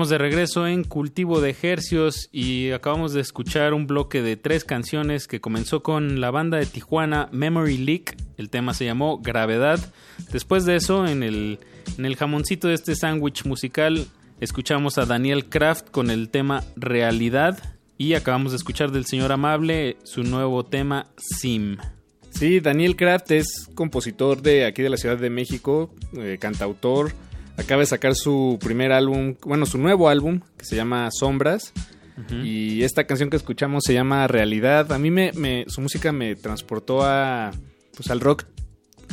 De 0.08 0.18
regreso 0.18 0.66
en 0.66 0.84
Cultivo 0.84 1.40
de 1.40 1.48
Ejercios 1.48 2.28
y 2.30 2.72
acabamos 2.72 3.14
de 3.14 3.22
escuchar 3.22 3.72
un 3.72 3.86
bloque 3.86 4.20
de 4.20 4.36
tres 4.36 4.62
canciones 4.62 5.26
que 5.26 5.40
comenzó 5.40 5.82
con 5.82 6.20
la 6.20 6.30
banda 6.30 6.58
de 6.58 6.66
Tijuana 6.66 7.30
Memory 7.32 7.78
Leak. 7.78 8.16
El 8.36 8.50
tema 8.50 8.74
se 8.74 8.84
llamó 8.84 9.18
Gravedad. 9.18 9.80
Después 10.30 10.66
de 10.66 10.76
eso, 10.76 11.06
en 11.06 11.22
el, 11.22 11.58
en 11.96 12.04
el 12.04 12.16
jamoncito 12.16 12.68
de 12.68 12.74
este 12.74 12.96
sándwich 12.96 13.46
musical, 13.46 14.06
escuchamos 14.40 14.98
a 14.98 15.06
Daniel 15.06 15.46
Kraft 15.46 15.88
con 15.90 16.10
el 16.10 16.28
tema 16.28 16.62
Realidad 16.76 17.58
y 17.96 18.12
acabamos 18.12 18.52
de 18.52 18.58
escuchar 18.58 18.90
del 18.90 19.06
señor 19.06 19.32
Amable 19.32 19.96
su 20.02 20.22
nuevo 20.22 20.66
tema 20.66 21.06
Sim. 21.16 21.78
Sí, 22.28 22.60
Daniel 22.60 22.94
Kraft 22.94 23.30
es 23.30 23.68
compositor 23.74 24.42
de 24.42 24.66
aquí 24.66 24.82
de 24.82 24.90
la 24.90 24.98
Ciudad 24.98 25.16
de 25.16 25.30
México, 25.30 25.94
eh, 26.12 26.36
cantautor. 26.38 27.12
Acaba 27.56 27.80
de 27.80 27.86
sacar 27.86 28.14
su 28.14 28.58
primer 28.60 28.92
álbum, 28.92 29.36
bueno, 29.44 29.64
su 29.66 29.78
nuevo 29.78 30.08
álbum, 30.08 30.40
que 30.56 30.64
se 30.64 30.76
llama 30.76 31.08
Sombras. 31.12 31.72
Y 32.44 32.82
esta 32.84 33.04
canción 33.04 33.28
que 33.28 33.36
escuchamos 33.36 33.82
se 33.84 33.92
llama 33.92 34.26
Realidad. 34.28 34.92
A 34.92 34.98
mí 35.00 35.10
me, 35.10 35.32
me- 35.32 35.64
su 35.68 35.80
música 35.80 36.12
me 36.12 36.36
transportó 36.36 37.02
a 37.02 37.50
pues 37.96 38.08
al 38.10 38.20
rock 38.20 38.44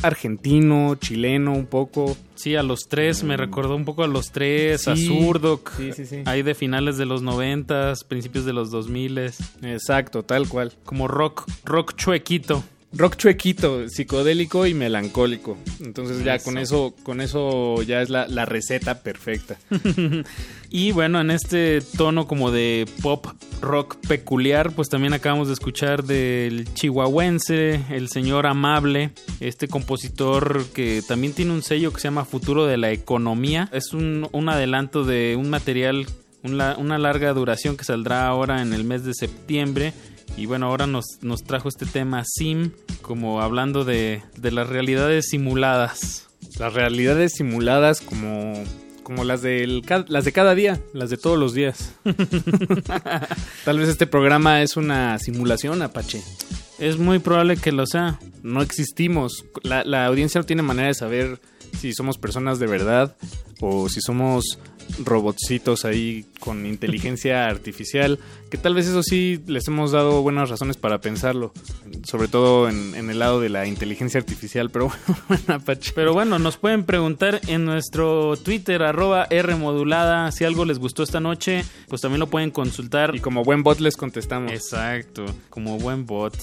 argentino, 0.04 0.96
chileno 0.96 1.54
un 1.54 1.66
poco. 1.66 2.16
Sí, 2.36 2.56
a 2.56 2.64
los 2.64 2.82
tres, 2.88 3.24
me 3.24 3.38
recordó 3.38 3.76
un 3.76 3.86
poco 3.86 4.04
a 4.04 4.08
los 4.08 4.32
tres, 4.32 4.88
a 4.88 4.96
Sí, 4.96 5.08
Zurdok, 5.08 5.72
sí, 5.78 5.92
sí, 5.94 6.06
sí. 6.06 6.24
ahí 6.26 6.42
de 6.44 6.56
finales 6.56 6.98
de 6.98 7.06
los 7.06 7.22
noventas, 7.22 8.04
principios 8.04 8.46
de 8.46 8.54
los 8.54 8.72
dos 8.72 8.88
miles. 8.88 9.38
Exacto, 9.62 10.24
tal 10.24 10.48
cual. 10.48 10.74
Como 10.86 11.08
rock, 11.08 11.48
rock 11.66 11.96
chuequito. 11.96 12.64
Rock 12.94 13.16
chuequito, 13.16 13.88
psicodélico 13.88 14.66
y 14.68 14.74
melancólico. 14.74 15.58
Entonces 15.80 16.24
ya 16.24 16.36
Eso. 16.36 16.46
con 16.46 16.58
eso, 16.58 16.94
con 17.04 17.22
eso 17.22 17.82
ya 17.84 18.02
es 18.02 18.10
la, 18.10 18.28
la 18.28 18.46
receta 18.46 19.02
perfecta. 19.02 19.58
Y 20.74 20.94
bueno, 20.94 21.20
en 21.20 21.32
este 21.32 21.82
tono 21.98 22.28
como 22.28 22.50
de 22.50 22.88
pop 23.02 23.28
rock 23.60 23.98
peculiar, 24.08 24.72
pues 24.72 24.88
también 24.88 25.12
acabamos 25.12 25.50
de 25.50 25.54
escuchar 25.54 26.06
del 26.06 26.74
chihuahuense, 26.74 27.82
el 27.90 28.08
señor 28.08 28.48
Amable, 28.48 29.12
este 29.42 29.68
compositor 29.68 30.64
que 30.74 31.04
también 31.06 31.34
tiene 31.34 31.52
un 31.52 31.62
sello 31.62 31.92
que 31.92 32.00
se 32.00 32.08
llama 32.08 32.24
Futuro 32.24 32.68
de 32.68 32.78
la 32.78 32.90
Economía. 32.92 33.68
Es 33.74 33.92
un, 33.92 34.30
un 34.32 34.48
adelanto 34.48 35.04
de 35.04 35.36
un 35.38 35.50
material, 35.50 36.06
una 36.42 36.98
larga 36.98 37.34
duración 37.34 37.76
que 37.76 37.84
saldrá 37.84 38.26
ahora 38.28 38.62
en 38.62 38.72
el 38.72 38.86
mes 38.86 39.04
de 39.04 39.14
septiembre. 39.14 39.92
Y 40.38 40.46
bueno, 40.46 40.68
ahora 40.68 40.88
nos, 40.88 41.06
nos 41.22 41.44
trajo 41.44 41.70
este 41.70 41.86
tema 41.86 42.24
Sim, 42.26 42.72
como 43.02 43.42
hablando 43.42 43.84
de, 43.84 44.24
de 44.38 44.52
las 44.52 44.68
realidades 44.70 45.28
simuladas. 45.30 46.30
Las 46.60 46.74
realidades 46.74 47.34
simuladas 47.34 48.02
como, 48.02 48.54
como 49.04 49.24
las, 49.24 49.42
del, 49.42 49.84
las 50.08 50.26
de 50.26 50.32
cada 50.32 50.56
día, 50.56 50.82
las 50.94 51.10
de 51.10 51.18
todos 51.18 51.38
los 51.38 51.54
días. 51.54 51.94
Tal 53.66 53.80
vez 53.80 53.90
este 53.90 54.08
programa 54.08 54.62
es 54.62 54.78
una 54.78 55.20
simulación, 55.20 55.82
Apache. 55.82 56.22
Es 56.80 56.98
muy 56.98 57.20
probable 57.20 57.58
que 57.58 57.72
lo 57.72 57.86
sea. 57.86 58.20
No 58.42 58.62
existimos. 58.62 59.46
La, 59.62 59.84
la 59.84 60.06
audiencia 60.08 60.42
no 60.42 60.46
tiene 60.46 60.64
manera 60.64 60.88
de 60.88 60.96
saber 60.96 61.40
si 61.80 61.94
somos 61.94 62.18
personas 62.18 62.60
de 62.60 62.68
verdad 62.68 63.16
o 63.60 63.90
si 63.90 64.02
somos 64.02 64.60
robotcitos 65.04 65.86
ahí 65.86 66.26
con 66.40 66.66
inteligencia 66.66 67.46
artificial, 67.50 68.20
que 68.50 68.58
tal 68.58 68.76
vez 68.76 68.88
eso 68.88 69.04
sí 69.04 69.42
les 69.48 69.68
hemos 69.68 69.92
dado 69.92 70.22
buenas 70.22 70.50
razones 70.50 70.78
para 70.78 71.02
pensarlo, 71.02 71.54
sobre 72.04 72.28
todo 72.28 72.70
en, 72.70 72.96
en 72.96 73.10
el 73.10 73.20
lado 73.20 73.40
de 73.40 73.50
la 73.50 73.68
inteligencia 73.68 74.20
artificial, 74.20 74.70
pero 74.70 74.92
bueno, 75.28 75.44
Apache. 75.48 75.92
Pero 75.96 76.14
bueno, 76.14 76.40
nos 76.40 76.58
pueden 76.58 76.84
preguntar 76.84 77.42
en 77.48 77.66
nuestro 77.66 78.38
Twitter, 78.38 78.84
arroba 78.84 79.28
Rmodulada, 79.30 80.32
si 80.32 80.46
algo 80.46 80.66
les 80.66 80.80
gustó 80.80 81.04
esta 81.04 81.20
noche, 81.20 81.64
pues 81.88 82.02
también 82.02 82.20
lo 82.20 82.28
pueden 82.28 82.52
consultar. 82.52 83.16
Y 83.16 83.20
como 83.20 83.44
buen 83.44 83.64
bot 83.64 83.80
les 83.80 83.96
contestamos. 83.96 84.52
Exacto, 84.52 85.26
como 85.50 85.78
buen 85.78 86.06
bot. 86.06 86.36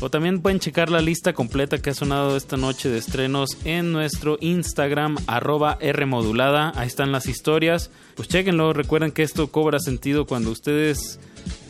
O 0.00 0.10
también 0.10 0.40
pueden 0.40 0.60
checar 0.60 0.90
la 0.90 1.00
lista 1.00 1.32
completa 1.32 1.78
que 1.78 1.90
ha 1.90 1.94
sonado 1.94 2.36
esta 2.36 2.56
noche 2.56 2.88
de 2.88 2.98
estrenos 2.98 3.50
en 3.64 3.92
nuestro 3.92 4.38
Instagram, 4.40 5.16
arroba 5.26 5.78
Rmodulada. 5.80 6.72
Ahí 6.76 6.86
están 6.86 7.12
las 7.12 7.26
historias. 7.26 7.90
Pues 8.14 8.28
chequenlo, 8.28 8.72
recuerden 8.72 9.12
que 9.12 9.22
esto 9.22 9.48
cobra 9.48 9.78
sentido 9.78 10.26
cuando 10.26 10.50
ustedes 10.50 11.18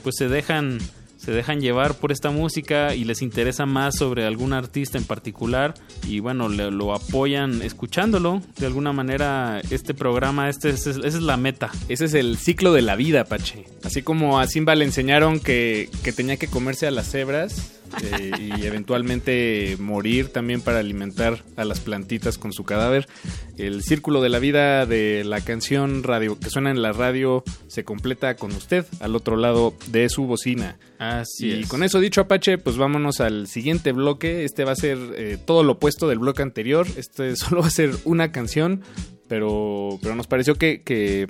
pues 0.03 0.17
se 0.17 0.29
dejan 0.29 0.79
se 1.17 1.33
dejan 1.33 1.61
llevar 1.61 1.97
por 1.97 2.13
esta 2.13 2.31
música 2.31 2.95
y 2.95 3.05
les 3.05 3.21
interesa 3.21 3.67
más 3.67 3.95
sobre 3.97 4.25
algún 4.25 4.55
artista 4.55 4.97
en 4.97 5.05
particular 5.05 5.75
y 6.09 6.21
bueno, 6.21 6.49
le- 6.49 6.71
lo 6.71 6.95
apoyan 6.95 7.61
escuchándolo. 7.61 8.41
De 8.59 8.65
alguna 8.65 8.95
manera 8.95 9.61
este 9.69 9.93
programa, 9.93 10.49
este, 10.49 10.71
es- 10.71 10.87
esa 10.87 11.07
es 11.07 11.21
la 11.21 11.37
meta. 11.37 11.71
Ese 11.91 12.07
es 12.07 12.15
el 12.15 12.39
ciclo 12.39 12.73
de 12.73 12.81
la 12.81 12.97
vida, 12.97 13.25
Pache. 13.25 13.67
Así 13.85 14.01
como 14.01 14.41
a 14.41 14.47
Simba 14.47 14.75
le 14.75 14.87
enseñaron 14.87 15.41
que, 15.41 15.91
que 16.03 16.13
tenía 16.15 16.39
que 16.39 16.47
comerse 16.47 16.87
a 16.87 16.91
las 16.91 17.11
cebras 17.11 17.80
eh, 18.03 18.31
y 18.39 18.67
eventualmente 18.67 19.77
morir 19.79 20.29
también 20.29 20.61
para 20.61 20.79
alimentar 20.79 21.45
a 21.57 21.65
las 21.65 21.81
plantitas 21.81 22.39
con 22.39 22.53
su 22.53 22.65
cadáver. 22.65 23.09
El 23.57 23.83
círculo 23.83 24.23
de 24.23 24.29
la 24.29 24.39
vida 24.39 24.87
de 24.87 25.25
la 25.25 25.41
canción 25.41 26.03
radio 26.03 26.39
que 26.39 26.51
suena 26.51 26.71
en 26.71 26.83
la 26.83 26.93
radio 26.93 27.45
se 27.67 27.85
completa 27.85 28.37
con 28.37 28.53
usted 28.53 28.87
al 29.01 29.17
otro 29.17 29.37
lado 29.37 29.75
de 29.89 30.09
su 30.09 30.25
bocina. 30.25 30.79
Así 30.99 31.49
y 31.49 31.61
es. 31.63 31.69
con 31.69 31.83
eso 31.83 32.01
dicho, 32.01 32.21
Apache, 32.21 32.59
pues 32.59 32.77
vámonos 32.77 33.21
al 33.21 33.47
siguiente 33.47 33.93
bloque. 33.93 34.45
Este 34.45 34.65
va 34.65 34.73
a 34.73 34.77
ser 34.77 34.99
eh, 35.17 35.39
todo 35.45 35.63
lo 35.63 35.73
opuesto 35.73 36.09
del 36.09 36.19
bloque 36.19 36.43
anterior. 36.43 36.87
Este 36.97 37.37
solo 37.37 37.63
va 37.63 37.69
a 37.69 37.71
ser 37.71 37.91
una 38.05 38.33
canción, 38.33 38.83
pero, 39.29 39.99
pero 40.03 40.15
nos 40.15 40.27
pareció 40.27 40.55
que, 40.55 40.83
que 40.83 41.27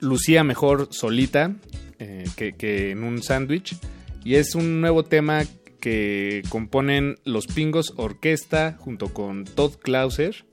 lucía 0.00 0.44
mejor 0.44 0.88
solita 0.90 1.54
eh, 1.98 2.24
que, 2.36 2.54
que 2.54 2.90
en 2.90 3.04
un 3.04 3.22
sándwich. 3.22 3.76
Y 4.24 4.36
es 4.36 4.54
un 4.54 4.80
nuevo 4.80 5.04
tema 5.04 5.44
que 5.84 6.42
componen 6.48 7.16
Los 7.24 7.46
Pingos 7.46 7.92
Orquesta 7.98 8.74
junto 8.80 9.12
con 9.12 9.44
Todd 9.44 9.74
Clauser. 9.82 10.46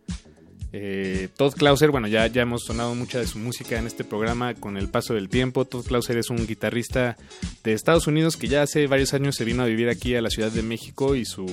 Eh, 0.74 1.28
Todd 1.36 1.54
Clauser, 1.56 1.92
bueno, 1.92 2.08
ya, 2.08 2.28
ya 2.28 2.44
hemos 2.44 2.64
sonado 2.64 2.96
mucha 2.96 3.20
de 3.20 3.28
su 3.28 3.38
música 3.40 3.78
en 3.78 3.88
este 3.88 4.04
programa 4.06 4.54
con 4.54 4.78
el 4.78 4.88
paso 4.88 5.14
del 5.14 5.28
tiempo. 5.28 5.66
Todd 5.66 5.86
Clauser 5.86 6.18
es 6.18 6.30
un 6.30 6.48
guitarrista 6.48 7.18
de 7.64 7.74
Estados 7.74 8.08
Unidos 8.08 8.38
que 8.38 8.48
ya 8.48 8.62
hace 8.62 8.88
varios 8.88 9.14
años 9.14 9.36
se 9.36 9.44
vino 9.44 9.64
a 9.64 9.66
vivir 9.66 9.90
aquí 9.90 10.16
a 10.16 10.22
la 10.22 10.30
Ciudad 10.30 10.52
de 10.52 10.64
México 10.64 11.16
y 11.16 11.26
su 11.26 11.46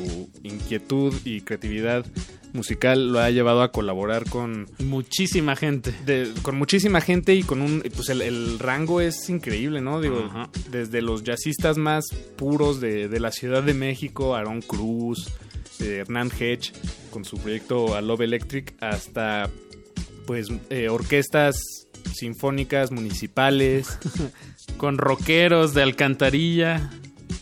inquietud 0.44 1.12
y 1.24 1.40
creatividad 1.40 2.06
musical 2.52 3.12
lo 3.12 3.18
ha 3.20 3.30
llevado 3.30 3.60
a 3.62 3.72
colaborar 3.72 4.24
con 4.30 4.66
muchísima 4.78 5.54
gente. 5.56 5.92
de- 6.06 6.32
con 6.42 6.56
muchísima 6.56 7.00
gente 7.00 7.34
y 7.34 7.42
con 7.42 7.60
un 7.60 7.82
pues 7.94 8.08
el, 8.08 8.22
el 8.22 8.58
rango 8.58 9.00
es 9.00 9.28
increíble, 9.28 9.80
¿no? 9.80 10.00
Digo, 10.00 10.30
desde 10.70 11.02
los 11.02 11.24
jazzistas 11.24 11.76
más 11.76 12.04
puros 12.36 12.80
de, 12.80 13.08
de 13.08 13.20
la 13.20 13.32
Ciudad 13.32 13.62
de 13.64 13.74
México, 13.74 14.34
Aaron 14.34 14.62
Cruz, 14.62 15.28
eh, 15.80 15.98
Hernán 16.00 16.30
Hedge 16.38 16.72
con 17.18 17.24
su 17.24 17.36
proyecto 17.38 17.96
A 17.96 18.00
Love 18.00 18.20
Electric 18.20 18.74
hasta 18.80 19.50
pues 20.24 20.46
eh, 20.70 20.88
orquestas 20.88 21.56
sinfónicas 22.14 22.92
municipales, 22.92 23.98
Con 24.76 24.98
rockeros 24.98 25.74
de 25.74 25.82
alcantarilla. 25.82 26.90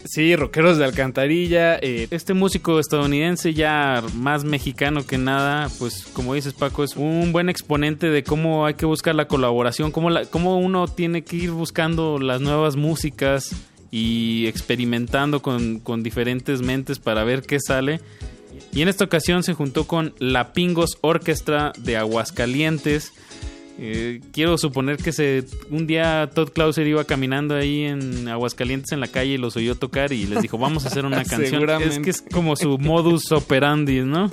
sí, 0.06 0.34
rockeros 0.34 0.78
de 0.78 0.86
alcantarilla, 0.86 1.76
eh, 1.76 2.06
Este 2.10 2.32
músico 2.32 2.80
estadounidense 2.80 3.52
ya 3.52 4.02
más 4.14 4.44
mexicano 4.44 5.04
que 5.06 5.18
nada, 5.18 5.68
pues 5.78 6.06
como 6.14 6.32
dices 6.32 6.54
Paco, 6.54 6.82
es 6.82 6.96
un 6.96 7.32
buen 7.32 7.50
exponente 7.50 8.08
de 8.08 8.24
cómo 8.24 8.64
hay 8.64 8.74
que 8.74 8.86
buscar 8.86 9.14
la 9.14 9.28
colaboración, 9.28 9.90
cómo, 9.92 10.08
la- 10.08 10.24
cómo 10.24 10.58
uno 10.58 10.88
tiene 10.88 11.22
que 11.22 11.36
ir 11.36 11.50
buscando 11.50 12.18
las 12.18 12.40
nuevas 12.40 12.76
músicas 12.76 13.54
y 13.90 14.46
experimentando 14.46 15.42
con, 15.42 15.80
con 15.80 16.02
diferentes 16.02 16.62
mentes 16.62 16.98
para 16.98 17.24
ver 17.24 17.42
qué 17.42 17.58
sale. 17.60 18.00
Y 18.76 18.82
en 18.82 18.88
esta 18.88 19.04
ocasión 19.04 19.42
se 19.42 19.54
juntó 19.54 19.86
con 19.86 20.12
La 20.18 20.52
Pingos 20.52 20.98
Orquestra 21.00 21.72
de 21.78 21.96
Aguascalientes. 21.96 23.14
Eh, 23.78 24.20
quiero 24.34 24.58
suponer 24.58 24.98
que 24.98 25.12
se 25.12 25.46
un 25.70 25.86
día 25.86 26.28
Todd 26.34 26.50
Clauser 26.50 26.86
iba 26.86 27.02
caminando 27.04 27.54
ahí 27.54 27.84
en 27.84 28.28
Aguascalientes 28.28 28.92
en 28.92 29.00
la 29.00 29.08
calle 29.08 29.32
y 29.32 29.38
los 29.38 29.56
oyó 29.56 29.76
tocar 29.76 30.12
y 30.12 30.26
les 30.26 30.42
dijo 30.42 30.58
vamos 30.58 30.84
a 30.84 30.88
hacer 30.88 31.06
una 31.06 31.24
canción. 31.24 31.70
Es 31.80 32.00
que 32.00 32.10
es 32.10 32.20
como 32.20 32.54
su 32.54 32.76
modus 32.76 33.32
operandi, 33.32 34.00
¿no? 34.00 34.28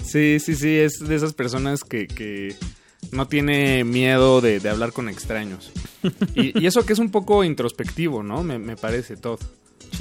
Sí, 0.00 0.38
sí, 0.38 0.54
sí, 0.54 0.76
es 0.76 1.00
de 1.00 1.16
esas 1.16 1.34
personas 1.34 1.82
que, 1.82 2.06
que 2.06 2.54
no 3.10 3.26
tiene 3.26 3.82
miedo 3.82 4.40
de, 4.40 4.60
de 4.60 4.68
hablar 4.68 4.92
con 4.92 5.08
extraños. 5.08 5.72
Y, 6.36 6.56
y 6.56 6.66
eso 6.66 6.86
que 6.86 6.92
es 6.92 7.00
un 7.00 7.10
poco 7.10 7.42
introspectivo, 7.42 8.22
¿no? 8.22 8.44
Me, 8.44 8.60
me 8.60 8.76
parece 8.76 9.16
todo. 9.16 9.40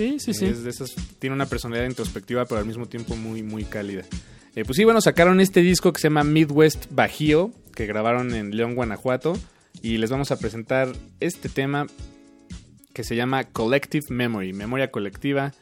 Sí, 0.02 0.20
sí, 0.20 0.34
sí. 0.34 0.46
Es 0.46 0.64
de 0.64 0.70
esas, 0.72 0.96
tiene 1.20 1.36
una 1.36 1.46
personalidad 1.46 1.88
introspectiva, 1.88 2.46
pero 2.46 2.60
al 2.60 2.66
mismo 2.66 2.88
tiempo 2.88 3.16
muy, 3.16 3.44
muy 3.44 3.66
cálida. 3.66 4.02
Eh, 4.56 4.66
pues 4.66 4.78
sí, 4.78 4.84
bueno, 4.84 5.00
sacaron 5.00 5.40
este 5.40 5.62
disco 5.62 5.94
que 5.94 6.02
se 6.02 6.08
llama 6.08 6.24
Midwest 6.24 6.88
Bajío, 6.90 7.52
que 7.76 7.86
grabaron 7.86 8.34
en 8.34 8.56
León, 8.56 8.74
Guanajuato. 8.74 9.38
Y 9.84 9.98
les 9.98 10.10
vamos 10.10 10.32
a 10.32 10.40
presentar 10.40 10.92
este 11.20 11.50
tema 11.50 11.86
que 12.94 13.04
se 13.04 13.16
llama 13.16 13.44
Collective 13.44 14.08
Memory, 14.10 14.54
memoria 14.54 14.90
colectiva. 14.90 15.54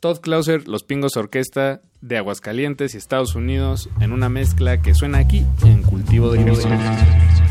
Todd 0.00 0.20
Clauser, 0.20 0.66
Los 0.66 0.82
Pingos 0.82 1.16
Orquesta 1.16 1.82
de 2.00 2.16
Aguascalientes 2.16 2.94
y 2.94 2.98
Estados 2.98 3.34
Unidos 3.34 3.90
en 4.00 4.12
una 4.12 4.30
mezcla 4.30 4.80
que 4.80 4.94
suena 4.94 5.18
aquí 5.18 5.44
en 5.64 5.82
Cultivo 5.82 6.32
de 6.32 6.42
Cristian. 6.42 7.47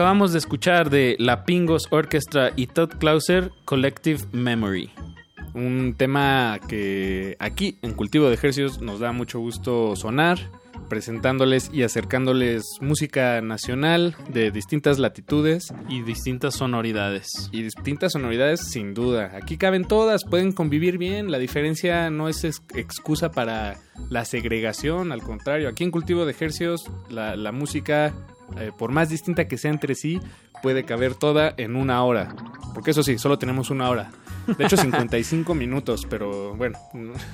Acabamos 0.00 0.32
de 0.32 0.38
escuchar 0.38 0.88
de 0.88 1.14
La 1.18 1.44
Pingos 1.44 1.86
Orchestra 1.90 2.52
y 2.56 2.68
Todd 2.68 2.88
Clauser 2.98 3.52
Collective 3.66 4.20
Memory. 4.32 4.88
Un 5.52 5.94
tema 5.94 6.58
que 6.66 7.36
aquí 7.38 7.76
en 7.82 7.92
Cultivo 7.92 8.28
de 8.28 8.34
Ejercicios 8.34 8.80
nos 8.80 9.00
da 9.00 9.12
mucho 9.12 9.40
gusto 9.40 9.94
sonar, 9.96 10.38
presentándoles 10.88 11.70
y 11.70 11.82
acercándoles 11.82 12.64
música 12.80 13.42
nacional 13.42 14.16
de 14.32 14.50
distintas 14.50 14.98
latitudes. 14.98 15.66
Y 15.86 16.00
distintas 16.00 16.54
sonoridades. 16.54 17.50
Y 17.52 17.60
distintas 17.60 18.12
sonoridades 18.12 18.60
sin 18.70 18.94
duda. 18.94 19.32
Aquí 19.34 19.58
caben 19.58 19.84
todas, 19.84 20.24
pueden 20.24 20.52
convivir 20.52 20.96
bien. 20.96 21.30
La 21.30 21.38
diferencia 21.38 22.08
no 22.08 22.30
es 22.30 22.42
ex- 22.44 22.62
excusa 22.74 23.32
para 23.32 23.76
la 24.08 24.24
segregación, 24.24 25.12
al 25.12 25.20
contrario. 25.20 25.68
Aquí 25.68 25.84
en 25.84 25.90
Cultivo 25.90 26.24
de 26.24 26.30
Ejercicios 26.32 26.90
la, 27.10 27.36
la 27.36 27.52
música, 27.52 28.14
eh, 28.58 28.72
por 28.76 28.92
más 28.92 29.08
distinta 29.08 29.46
que 29.46 29.58
sea 29.58 29.70
entre 29.70 29.94
sí, 29.94 30.20
puede 30.62 30.84
caber 30.84 31.14
toda 31.14 31.54
en 31.56 31.76
una 31.76 32.02
hora. 32.04 32.34
Porque 32.74 32.92
eso 32.92 33.02
sí, 33.02 33.18
solo 33.18 33.38
tenemos 33.38 33.70
una 33.70 33.88
hora. 33.88 34.10
De 34.58 34.64
hecho, 34.64 34.76
55 34.78 35.54
minutos, 35.54 36.06
pero 36.08 36.54
bueno, 36.54 36.78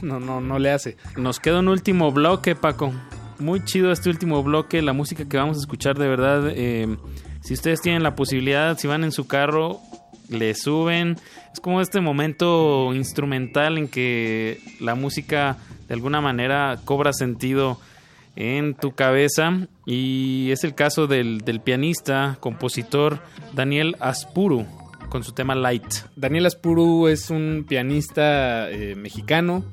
no, 0.03 0.21
no, 0.21 0.41
no 0.41 0.59
le 0.59 0.71
hace. 0.71 0.97
Nos 1.17 1.41
queda 1.41 1.61
un 1.61 1.69
último 1.69 2.13
bloque, 2.13 2.55
Paco. 2.55 2.93
Muy 3.39 3.63
chido 3.65 3.93
este 3.93 4.09
último 4.09 4.43
bloque, 4.43 4.81
la 4.81 4.93
música 4.95 5.29
que 5.29 5.37
vamos 5.37 5.59
a 5.59 5.61
escuchar 5.61 5.99
de 5.99 6.09
verdad. 6.09 6.51
eh, 6.55 6.97
si 7.43 7.55
ustedes 7.55 7.81
tienen 7.81 8.03
la 8.03 8.17
posibilidad, 8.17 8.77
si 8.77 8.89
van 8.89 9.05
en 9.05 9.13
su 9.13 9.29
carro, 9.29 9.81
le 10.29 10.55
suben. 10.55 11.17
Es 11.53 11.61
como 11.61 11.81
este 11.81 12.01
momento 12.01 12.93
instrumental 12.93 13.79
en 13.79 13.87
que 13.89 14.61
la 14.81 14.95
música 14.95 15.57
de 15.87 15.95
alguna 15.95 16.21
manera 16.21 16.81
cobra 16.85 17.13
sentido 17.13 17.79
en 18.37 18.75
tu 18.75 18.93
cabeza. 18.93 19.67
Y 19.85 20.51
es 20.53 20.63
el 20.63 20.75
caso 20.75 21.07
del, 21.07 21.41
del 21.41 21.61
pianista, 21.61 22.37
compositor 22.41 23.21
Daniel 23.55 23.97
Aspuru 24.01 24.67
con 25.09 25.25
su 25.25 25.33
tema 25.33 25.55
Light. 25.55 25.87
Daniel 26.15 26.47
Aspuru 26.47 27.09
es 27.09 27.31
un 27.31 27.65
pianista 27.69 28.71
eh, 28.71 28.95
mexicano. 28.95 29.65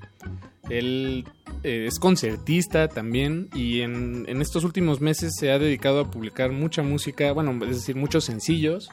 Él 0.70 1.26
eh, 1.64 1.86
es 1.88 2.00
concertista 2.00 2.88
también 2.88 3.50
y 3.54 3.82
en, 3.82 4.26
en 4.28 4.42
estos 4.42 4.64
últimos 4.64 5.02
meses 5.02 5.34
se 5.38 5.52
ha 5.52 5.60
dedicado 5.60 6.00
a 6.00 6.12
publicar 6.12 6.52
mucha 6.52 6.84
música, 6.84 7.32
bueno, 7.34 7.54
es 7.66 7.78
decir, 7.78 7.96
muchos 7.96 8.24
sencillos. 8.26 8.90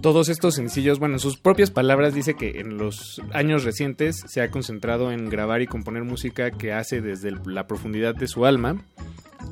Todos 0.00 0.28
estos 0.28 0.56
sencillos, 0.56 0.98
bueno, 0.98 1.14
en 1.16 1.20
sus 1.20 1.36
propias 1.36 1.70
palabras 1.70 2.14
dice 2.14 2.34
que 2.34 2.60
en 2.60 2.76
los 2.76 3.22
años 3.32 3.62
recientes 3.62 4.24
se 4.26 4.40
ha 4.40 4.50
concentrado 4.50 5.12
en 5.12 5.28
grabar 5.28 5.62
y 5.62 5.66
componer 5.66 6.02
música 6.02 6.50
que 6.50 6.72
hace 6.72 7.00
desde 7.00 7.32
la 7.46 7.66
profundidad 7.66 8.14
de 8.14 8.26
su 8.26 8.44
alma. 8.44 8.84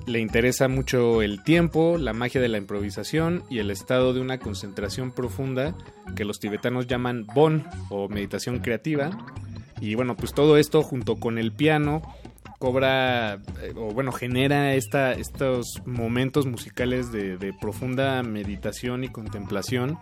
Le 0.07 0.19
interesa 0.19 0.67
mucho 0.67 1.23
el 1.23 1.43
tiempo, 1.45 1.99
la 1.99 2.13
magia 2.13 2.41
de 2.41 2.49
la 2.49 2.59
improvisación 2.59 3.45
y 3.49 3.59
el 3.59 3.71
estado 3.71 4.13
de 4.13 4.21
una 4.21 4.39
concentración 4.39 5.13
profunda 5.13 5.75
que 6.17 6.25
los 6.25 6.41
tibetanos 6.41 6.87
llaman 6.87 7.27
Bon 7.33 7.65
o 7.91 8.09
meditación 8.09 8.59
creativa. 8.59 9.11
Y 9.81 9.95
bueno, 9.95 10.17
pues 10.17 10.35
todo 10.35 10.57
esto 10.57 10.83
junto 10.83 11.17
con 11.17 11.39
el 11.39 11.53
piano 11.53 12.03
cobra 12.61 13.41
eh, 13.63 13.73
o 13.75 13.93
bueno 13.93 14.13
genera 14.13 14.75
esta, 14.75 15.13
estos 15.13 15.83
momentos 15.87 16.47
musicales 16.47 17.11
de, 17.11 17.55
profunda 17.61 18.23
meditación 18.23 19.03
y 19.03 19.09
contemplación. 19.09 19.99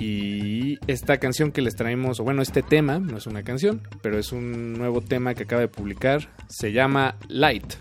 Y 0.00 0.78
esta 0.86 1.18
canción 1.18 1.52
que 1.52 1.60
les 1.60 1.74
traemos 1.74 2.20
o 2.20 2.24
bueno 2.24 2.40
este 2.40 2.62
tema 2.62 3.00
no 3.00 3.16
es 3.16 3.26
una 3.26 3.42
canción 3.42 3.82
pero 4.00 4.16
es 4.16 4.30
un 4.30 4.74
nuevo 4.74 5.00
tema 5.00 5.34
que 5.34 5.42
acaba 5.42 5.60
de 5.60 5.68
publicar 5.68 6.30
se 6.48 6.72
llama 6.72 7.16
Light. 7.28 7.74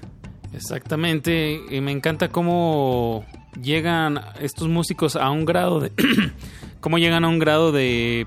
Exactamente, 0.53 1.59
y 1.69 1.81
me 1.81 1.91
encanta 1.91 2.30
cómo 2.30 3.23
llegan 3.61 4.19
estos 4.41 4.68
músicos 4.68 5.15
a 5.15 5.30
un 5.30 5.45
grado 5.45 5.80
de 5.80 5.91
cómo 6.80 6.97
llegan 6.97 7.23
a 7.23 7.30
un 7.30 7.39
grado 7.39 7.72
de 7.72 8.26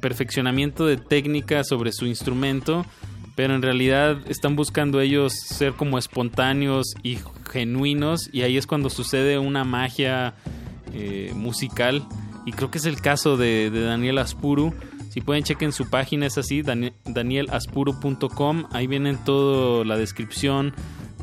perfeccionamiento 0.00 0.86
de 0.86 0.96
técnica 0.96 1.62
sobre 1.64 1.92
su 1.92 2.06
instrumento, 2.06 2.86
pero 3.40 3.54
en 3.54 3.62
realidad 3.62 4.18
están 4.28 4.54
buscando 4.54 5.00
ellos 5.00 5.32
ser 5.32 5.72
como 5.72 5.96
espontáneos 5.96 6.92
y 7.02 7.16
genuinos 7.50 8.28
y 8.34 8.42
ahí 8.42 8.58
es 8.58 8.66
cuando 8.66 8.90
sucede 8.90 9.38
una 9.38 9.64
magia 9.64 10.34
eh, 10.92 11.32
musical 11.34 12.06
y 12.44 12.52
creo 12.52 12.70
que 12.70 12.76
es 12.76 12.84
el 12.84 13.00
caso 13.00 13.38
de, 13.38 13.70
Daniel 13.70 14.18
Aspuru. 14.18 14.74
Si 15.08 15.22
pueden 15.22 15.42
chequen 15.42 15.72
su 15.72 15.88
página 15.88 16.26
es 16.26 16.36
así, 16.36 16.62
dani- 16.62 16.92
danielaspuru.com, 17.06 18.64
ahí 18.72 18.86
vienen 18.86 19.16
toda 19.24 19.86
la 19.86 19.96
descripción 19.96 20.74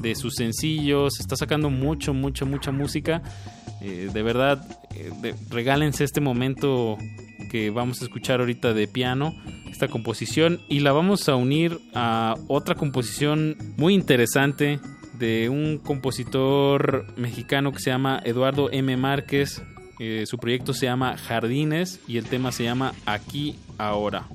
de 0.02 0.16
sus 0.16 0.34
sencillos, 0.34 1.20
está 1.20 1.36
sacando 1.36 1.70
mucho, 1.70 2.16
mucha, 2.16 2.46
mucha 2.46 2.72
música. 2.72 3.22
Eh, 3.80 4.10
de 4.12 4.24
verdad, 4.24 4.68
eh, 4.96 5.36
regálense 5.52 6.04
este 6.04 6.20
momento 6.20 6.98
que 7.48 7.70
vamos 7.70 8.02
a 8.02 8.06
escuchar 8.06 8.40
ahorita 8.40 8.74
de 8.74 8.88
piano, 8.88 9.36
esta 9.70 9.88
composición, 9.88 10.62
y 10.68 10.80
la 10.80 10.92
vamos 10.92 11.28
a 11.30 11.36
unir 11.36 11.80
a 11.94 12.36
otra 12.48 12.76
composición 12.76 13.58
muy 13.78 13.94
interesante 13.94 14.80
de 15.18 15.50
un 15.50 15.78
compositor 15.78 17.06
mexicano 17.18 17.72
que 17.72 17.80
se 17.80 17.90
llama 17.90 18.22
Eduardo 18.24 18.70
M. 18.72 18.96
Márquez. 18.98 19.62
Eh, 20.00 20.26
su 20.28 20.38
proyecto 20.38 20.74
se 20.74 20.86
llama 20.86 21.18
Jardines 21.18 22.00
y 22.08 22.18
el 22.18 22.26
tema 22.26 22.52
se 22.52 22.64
llama 22.64 22.94
Aquí 23.06 23.56
Ahora. 23.80 24.28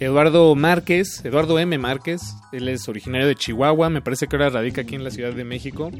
Eduardo 0.00 0.54
Márquez, 0.54 1.24
Eduardo 1.24 1.58
M. 1.58 1.76
Márquez, 1.76 2.20
él 2.52 2.68
es 2.68 2.88
originario 2.88 3.26
de 3.26 3.34
Chihuahua, 3.34 3.90
me 3.90 4.00
parece 4.00 4.28
que 4.28 4.36
ahora 4.36 4.50
radica 4.50 4.82
aquí 4.82 4.94
en 4.94 5.02
la 5.02 5.10
Ciudad 5.10 5.32
de 5.32 5.42
México 5.42 5.90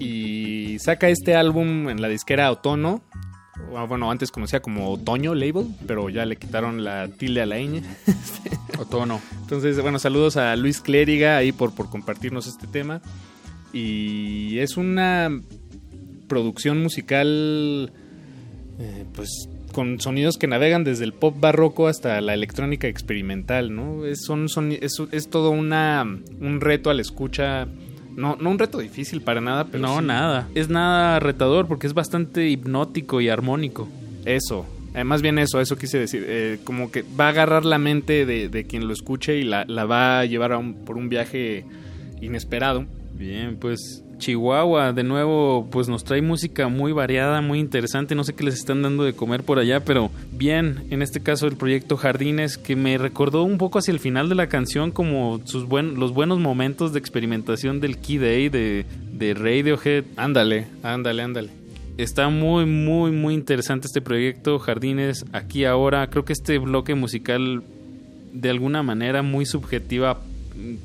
y 0.00 0.78
saca 0.80 1.08
este 1.08 1.36
álbum 1.36 1.88
en 1.88 2.02
la 2.02 2.08
disquera 2.08 2.50
Otono, 2.50 3.02
bueno, 3.88 4.10
antes 4.10 4.30
conocía 4.30 4.60
como 4.60 4.90
Otoño 4.90 5.34
Label, 5.34 5.66
pero 5.86 6.08
ya 6.10 6.24
le 6.24 6.36
quitaron 6.36 6.84
la 6.84 7.08
tilde 7.08 7.42
a 7.42 7.46
la 7.46 7.56
ñ. 7.58 7.82
Otono. 8.78 9.20
Entonces, 9.40 9.80
bueno, 9.80 9.98
saludos 9.98 10.36
a 10.36 10.54
Luis 10.56 10.80
Clériga 10.80 11.36
ahí 11.36 11.52
por, 11.52 11.74
por 11.74 11.88
compartirnos 11.90 12.46
este 12.46 12.66
tema. 12.66 13.00
Y 13.72 14.58
es 14.58 14.76
una 14.76 15.30
producción 16.28 16.82
musical, 16.82 17.92
eh, 18.78 19.04
pues 19.14 19.48
con 19.72 20.00
sonidos 20.00 20.38
que 20.38 20.46
navegan 20.46 20.84
desde 20.84 21.04
el 21.04 21.12
pop 21.12 21.36
barroco 21.38 21.86
hasta 21.88 22.20
la 22.22 22.32
electrónica 22.34 22.88
experimental, 22.88 23.74
¿no? 23.74 24.06
Es, 24.06 24.22
son, 24.24 24.48
son- 24.48 24.72
es, 24.72 24.94
es 25.12 25.28
todo 25.28 25.50
una, 25.50 26.02
un 26.40 26.60
reto 26.60 26.88
a 26.90 26.94
la 26.94 27.02
escucha. 27.02 27.68
No, 28.16 28.36
no 28.40 28.50
un 28.50 28.58
reto 28.58 28.78
difícil 28.78 29.20
para 29.20 29.40
nada, 29.40 29.64
pero 29.66 29.82
No, 29.82 29.98
sí- 30.00 30.04
nada. 30.06 30.48
Es 30.54 30.68
nada 30.68 31.20
retador 31.20 31.66
porque 31.68 31.86
es 31.86 31.94
bastante 31.94 32.48
hipnótico 32.48 33.20
y 33.20 33.28
armónico. 33.28 33.88
Eso, 34.24 34.66
eh, 34.94 35.04
más 35.04 35.20
bien 35.22 35.38
eso, 35.38 35.60
eso 35.60 35.76
quise 35.76 35.98
decir. 35.98 36.24
eh, 36.26 36.58
como 36.64 36.90
que 36.90 37.04
va 37.18 37.26
a 37.26 37.28
agarrar 37.28 37.64
la 37.64 37.78
mente 37.78 38.24
de, 38.26 38.48
de 38.48 38.64
quien 38.64 38.86
lo 38.88 38.92
escuche 38.94 39.36
y 39.38 39.44
la, 39.44 39.64
la 39.68 39.84
va 39.84 40.20
a 40.20 40.24
llevar 40.24 40.52
a 40.52 40.58
un- 40.58 40.84
por 40.84 40.96
un 40.96 41.08
viaje 41.08 41.64
inesperado. 42.20 42.86
Bien, 43.14 43.56
pues 43.58 44.02
Chihuahua 44.18 44.92
de 44.92 45.02
nuevo 45.02 45.68
pues 45.70 45.88
nos 45.88 46.04
trae 46.04 46.22
música 46.22 46.68
muy 46.68 46.92
variada, 46.92 47.40
muy 47.40 47.58
interesante, 47.58 48.14
no 48.14 48.24
sé 48.24 48.34
qué 48.34 48.44
les 48.44 48.54
están 48.54 48.82
dando 48.82 49.04
de 49.04 49.12
comer 49.12 49.42
por 49.42 49.58
allá, 49.58 49.84
pero 49.84 50.10
bien, 50.32 50.84
en 50.90 51.02
este 51.02 51.20
caso 51.20 51.46
el 51.46 51.56
proyecto 51.56 51.96
Jardines 51.96 52.58
que 52.58 52.76
me 52.76 52.98
recordó 52.98 53.42
un 53.42 53.58
poco 53.58 53.78
hacia 53.78 53.92
el 53.92 54.00
final 54.00 54.28
de 54.28 54.34
la 54.34 54.48
canción 54.48 54.90
como 54.90 55.40
sus 55.44 55.66
buen, 55.66 55.98
los 55.98 56.12
buenos 56.12 56.38
momentos 56.38 56.92
de 56.92 56.98
experimentación 56.98 57.80
del 57.80 57.98
Key 57.98 58.18
Day 58.18 58.48
de, 58.48 58.86
de 59.12 59.34
Radiohead. 59.34 60.04
Ándale, 60.16 60.66
ándale, 60.82 61.22
ándale. 61.22 61.50
Está 61.98 62.28
muy, 62.28 62.66
muy, 62.66 63.10
muy 63.10 63.34
interesante 63.34 63.86
este 63.86 64.02
proyecto 64.02 64.58
Jardines 64.58 65.24
aquí 65.32 65.64
ahora. 65.64 66.08
Creo 66.10 66.24
que 66.24 66.34
este 66.34 66.58
bloque 66.58 66.94
musical 66.94 67.62
de 68.32 68.50
alguna 68.50 68.82
manera 68.82 69.22
muy 69.22 69.46
subjetiva 69.46 70.20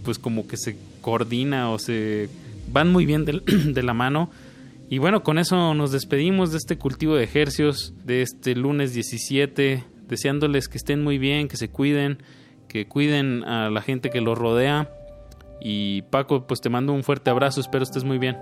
pues 0.04 0.20
como 0.20 0.48
que 0.48 0.58
se 0.58 0.78
coordina 1.02 1.70
o 1.72 1.80
se 1.80 2.30
van 2.72 2.92
muy 2.92 3.06
bien 3.06 3.26
de, 3.26 3.84
la 3.84 3.94
mano. 3.94 4.30
Y 4.90 4.98
bueno, 4.98 5.24
con 5.24 5.38
eso 5.38 5.74
nos 5.74 5.92
despedimos 5.92 6.52
de 6.52 6.58
este 6.58 6.78
cultivo 6.78 7.16
de 7.16 7.24
ejercios 7.24 7.94
de 8.04 8.22
este 8.22 8.56
lunes 8.56 8.94
17, 8.94 9.84
deseándoles 10.08 10.68
que 10.68 10.78
estén 10.78 11.04
muy 11.04 11.18
bien, 11.18 11.48
que 11.48 11.58
se 11.58 11.70
cuiden, 11.70 12.18
que 12.68 12.88
cuiden 12.88 13.44
a 13.46 13.70
la 13.70 13.82
gente 13.82 14.10
que 14.10 14.22
los 14.22 14.38
rodea. 14.38 14.90
Y 15.62 16.02
Paco, 16.04 16.48
pues 16.48 16.60
te 16.60 16.70
mando 16.70 16.94
un 16.94 17.04
fuerte 17.04 17.30
abrazo, 17.30 17.62
espero 17.62 17.84
estés 17.84 18.04
muy 18.04 18.18
bien. 18.18 18.38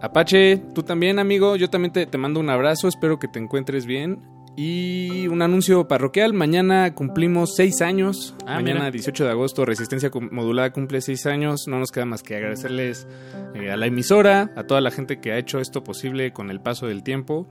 Apache, 0.00 0.62
tú 0.74 0.82
también, 0.84 1.18
amigo. 1.18 1.56
Yo 1.56 1.68
también 1.68 1.92
te, 1.92 2.06
te 2.06 2.18
mando 2.18 2.38
un 2.38 2.50
abrazo. 2.50 2.86
Espero 2.86 3.18
que 3.18 3.26
te 3.26 3.40
encuentres 3.40 3.84
bien. 3.84 4.20
Y 4.60 5.28
un 5.28 5.40
anuncio 5.40 5.86
parroquial. 5.86 6.32
Mañana 6.32 6.92
cumplimos 6.92 7.54
seis 7.54 7.80
años. 7.80 8.34
Ah, 8.44 8.56
Mañana, 8.56 8.80
mira. 8.80 8.90
18 8.90 9.24
de 9.24 9.30
agosto, 9.30 9.64
Resistencia 9.64 10.10
Modulada 10.32 10.72
cumple 10.72 11.00
seis 11.00 11.26
años. 11.26 11.68
No 11.68 11.78
nos 11.78 11.92
queda 11.92 12.06
más 12.06 12.24
que 12.24 12.34
agradecerles 12.34 13.06
eh, 13.54 13.70
a 13.70 13.76
la 13.76 13.86
emisora, 13.86 14.50
a 14.56 14.64
toda 14.64 14.80
la 14.80 14.90
gente 14.90 15.20
que 15.20 15.30
ha 15.30 15.38
hecho 15.38 15.60
esto 15.60 15.84
posible 15.84 16.32
con 16.32 16.50
el 16.50 16.60
paso 16.60 16.88
del 16.88 17.04
tiempo. 17.04 17.48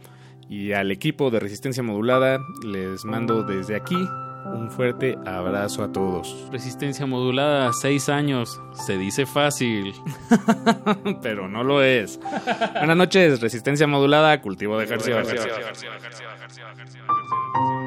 Y 0.49 0.73
al 0.73 0.91
equipo 0.91 1.31
de 1.31 1.39
Resistencia 1.39 1.81
Modulada 1.81 2.39
les 2.65 3.05
mando 3.05 3.43
desde 3.43 3.77
aquí 3.77 3.95
un 4.53 4.69
fuerte 4.69 5.17
abrazo 5.25 5.83
a 5.83 5.91
todos. 5.93 6.49
Resistencia 6.51 7.05
modulada, 7.05 7.71
seis 7.71 8.09
años. 8.09 8.59
Se 8.85 8.97
dice 8.97 9.25
fácil. 9.25 9.93
Pero 11.21 11.47
no 11.47 11.63
lo 11.63 11.81
es. 11.81 12.19
Buenas 12.73 12.97
noches, 12.97 13.39
Resistencia 13.39 13.87
Modulada, 13.87 14.41
Cultivo 14.41 14.77
de 14.77 14.85
Ejercicio. 14.85 15.21
Thank 17.53 17.81
you. 17.81 17.86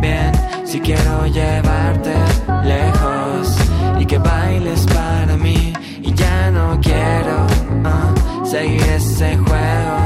bien 0.00 0.32
si 0.64 0.80
quiero 0.80 1.26
llevarte 1.26 2.14
lejos. 2.64 3.56
Y 3.98 4.06
que 4.06 4.18
bailes 4.18 4.86
para 4.86 5.36
mí 5.36 5.72
y 6.02 6.12
ya 6.14 6.50
no 6.50 6.78
quiero 6.80 7.46
uh, 7.84 8.46
seguir 8.46 8.82
ese 8.82 9.36
juego 9.36 9.96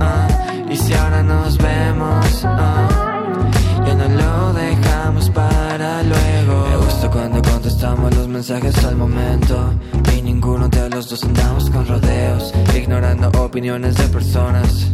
uh, 0.00 0.72
y 0.72 0.76
si 0.76 0.92
ahora 0.92 1.22
nos 1.22 1.56
vemos 1.56 2.44
uh, 2.44 3.86
ya 3.86 3.94
no 3.94 4.08
lo 4.08 4.52
dejamos 4.52 5.30
para 5.30 6.02
luego. 6.02 6.66
Me 6.68 6.76
gusta 6.76 7.10
cuando 7.10 7.40
contestamos 7.42 8.14
los 8.16 8.28
mensajes 8.28 8.84
al 8.84 8.96
momento 8.96 9.72
y 10.16 10.22
ninguno 10.22 10.68
de 10.68 10.90
los 10.90 11.08
dos 11.08 11.22
andamos 11.24 11.70
con 11.70 11.86
rodeos 11.86 12.52
ignorando 12.74 13.30
opiniones 13.40 13.94
de 13.96 14.08
personas 14.08 14.90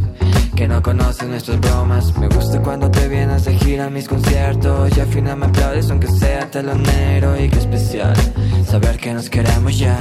que 0.63 0.69
no 0.69 0.81
conocen 0.81 1.31
nuestras 1.31 1.59
bromas. 1.59 2.17
Me 2.19 2.29
gusta 2.29 2.63
cuando 2.63 2.89
te 2.89 3.09
vienes 3.09 3.45
de 3.47 3.55
gira 3.55 3.87
a 3.87 3.91
mis 3.91 4.07
conciertos 4.07 4.97
y 4.97 5.01
al 5.01 5.09
final 5.09 5.37
me 5.39 5.47
aplaudes 5.47 5.91
aunque 5.91 6.07
sea 6.07 6.49
telonero 6.53 7.37
y 7.37 7.49
qué 7.49 7.59
especial 7.59 8.15
saber 8.65 8.97
que 8.97 9.13
nos 9.13 9.29
queremos 9.29 9.77
ya, 9.77 9.99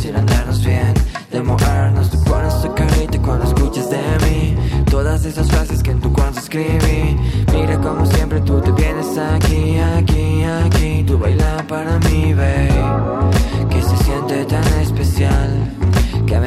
sin 0.00 0.14
andarnos 0.14 0.64
bien, 0.64 0.94
de 1.32 1.42
movernos. 1.42 2.10
Tú 2.10 2.22
pones 2.22 2.62
tu 2.62 2.72
carita 2.76 3.20
cuando 3.22 3.44
escuchas 3.46 3.90
de 3.90 4.02
mí, 4.24 4.56
todas 4.88 5.24
esas 5.24 5.48
frases 5.48 5.82
que 5.82 5.90
en 5.90 6.00
tu 6.00 6.12
cuarto 6.12 6.38
escribí. 6.38 7.16
Mira 7.52 7.80
como 7.80 8.06
siempre 8.06 8.40
tú 8.42 8.60
te 8.60 8.70
vienes 8.70 9.18
aquí, 9.18 9.78
aquí, 9.98 10.44
aquí, 10.44 11.04
tú 11.04 11.18
bailas 11.18 11.62
para 11.64 11.98
mí, 11.98 12.32
babe, 12.34 13.68
que 13.68 13.82
se 13.82 13.96
siente 14.04 14.44
tan 14.44 14.80
especial. 14.80 15.63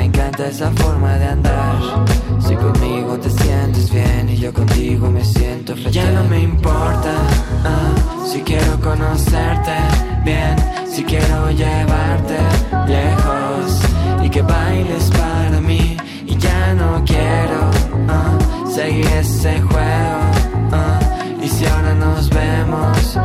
Encanta 0.07 0.47
esa 0.47 0.71
forma 0.71 1.17
de 1.17 1.25
andar. 1.25 2.05
Si 2.39 2.55
conmigo 2.55 3.19
te 3.19 3.29
sientes 3.29 3.91
bien 3.91 4.29
y 4.29 4.37
yo 4.37 4.53
contigo 4.53 5.11
me 5.11 5.21
siento 5.23 5.75
feliz. 5.75 5.91
Ya 5.91 6.09
no 6.11 6.23
me 6.23 6.39
importa 6.43 7.11
ah, 7.65 8.25
si 8.25 8.39
quiero 8.41 8.79
conocerte 8.79 9.75
bien, 10.23 10.55
si 10.89 11.03
quiero 11.03 11.51
llevarte 11.51 12.37
lejos 12.87 13.81
y 14.23 14.29
que 14.29 14.41
bailes 14.41 15.09
para 15.11 15.59
mí. 15.59 15.97
Y 16.25 16.37
ya 16.37 16.73
no 16.73 17.03
quiero 17.05 17.69
ah, 18.07 18.37
seguir 18.73 19.07
ese 19.07 19.59
juego. 19.59 20.19
ah, 20.71 20.99
y 21.43 21.49
si 21.49 21.65
ahora 21.65 21.93
nos 21.95 22.29
vemos, 22.29 23.17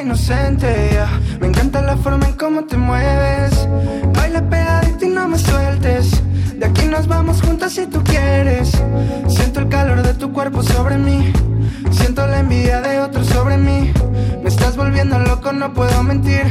inocente. 0.00 0.98
Me 1.40 1.48
encanta 1.48 1.82
la 1.82 1.96
forma 1.96 2.26
en 2.26 2.32
cómo 2.34 2.64
te 2.64 2.76
mueves. 2.76 3.68
Baila 4.14 4.48
pegadito 4.48 5.04
y 5.04 5.08
no 5.08 5.28
me 5.28 5.38
sueltes. 5.38 6.22
De 6.58 6.66
aquí 6.66 6.86
nos 6.86 7.06
vamos 7.06 7.42
juntas 7.42 7.72
si 7.72 7.86
tú 7.86 8.02
quieres. 8.04 8.72
Siento 9.28 9.60
el 9.60 9.68
calor 9.68 10.02
de 10.02 10.14
tu 10.14 10.32
cuerpo 10.32 10.62
sobre 10.62 10.98
mí. 10.98 11.32
Siento 11.90 12.26
la 12.26 12.40
envidia 12.40 12.80
de 12.80 13.00
otros 13.00 13.26
sobre 13.26 13.56
mí. 13.56 13.92
Me 14.42 14.48
estás 14.48 14.76
volviendo 14.76 15.18
loco, 15.18 15.52
no 15.52 15.72
puedo 15.72 16.02
mentir. 16.02 16.44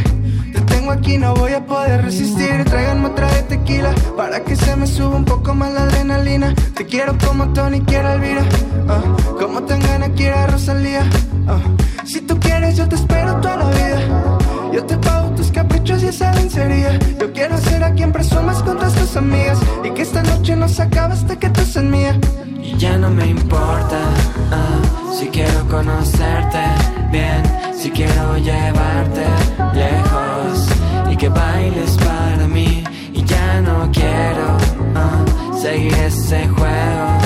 Te 0.54 0.62
tengo 0.62 0.92
aquí, 0.92 1.18
no 1.18 1.34
voy 1.34 1.54
a 1.54 1.66
poder 1.66 2.04
resistir. 2.04 2.64
Tráiganme 2.66 3.08
otra 3.08 3.28
de 3.34 3.44
tequila 3.44 3.94
Para 4.16 4.44
que 4.44 4.56
se 4.56 4.76
me 4.76 4.88
suba 4.88 5.16
un 5.16 5.26
poco 5.26 5.54
más 5.54 5.74
la 5.74 5.84
adrenalina. 5.84 6.54
Te 6.76 6.86
quiero 6.86 7.18
como 7.18 7.52
Tony 7.54 7.82
quiere 7.82 8.08
a 8.08 8.14
Elvira. 8.14 8.44
Ah, 8.88 9.02
Como 9.40 9.64
Tangana 9.64 10.10
quiere 10.10 10.36
a 10.36 10.48
Rosalía. 10.48 11.04
Ah. 11.48 11.60
Yo 12.84 12.90
te 12.90 12.96
espero 12.96 13.40
toda 13.40 13.56
la 13.56 13.70
vida 13.70 14.40
Yo 14.74 14.84
te 14.84 14.98
pago 14.98 15.30
tus 15.36 15.50
caprichos 15.52 16.04
y 16.04 16.08
esa 16.08 16.34
lencería 16.34 17.00
Yo 17.18 17.32
quiero 17.32 17.58
ser 17.58 17.82
a 17.82 17.94
quien 17.94 18.12
presumas 18.12 18.62
con 18.62 18.76
todas 18.76 18.94
tus 18.96 19.16
amigas 19.16 19.58
Y 19.86 19.92
que 19.92 20.02
esta 20.02 20.22
noche 20.22 20.54
no 20.58 20.68
se 20.68 20.82
acabe 20.82 21.14
hasta 21.14 21.38
que 21.38 21.50
tú 21.50 21.62
seas 21.62 21.86
mía 21.86 22.20
Y 22.62 22.76
ya 22.76 22.98
no 22.98 23.10
me 23.10 23.28
importa 23.28 24.00
ah, 24.52 25.14
si 25.18 25.28
quiero 25.28 25.66
conocerte 25.70 26.60
bien, 27.10 27.44
si 27.74 27.90
quiero 27.90 28.38
llevarte 28.38 29.28
lejos 29.74 30.68
y 31.10 31.16
que 31.16 31.30
bailes 31.30 31.92
para 31.98 32.48
mí. 32.48 32.84
Y 33.14 33.24
ya 33.24 33.62
no 33.62 33.90
quiero 33.94 34.58
ah, 34.96 35.24
seguir 35.62 35.94
ese 35.94 36.48
juego. 36.50 37.23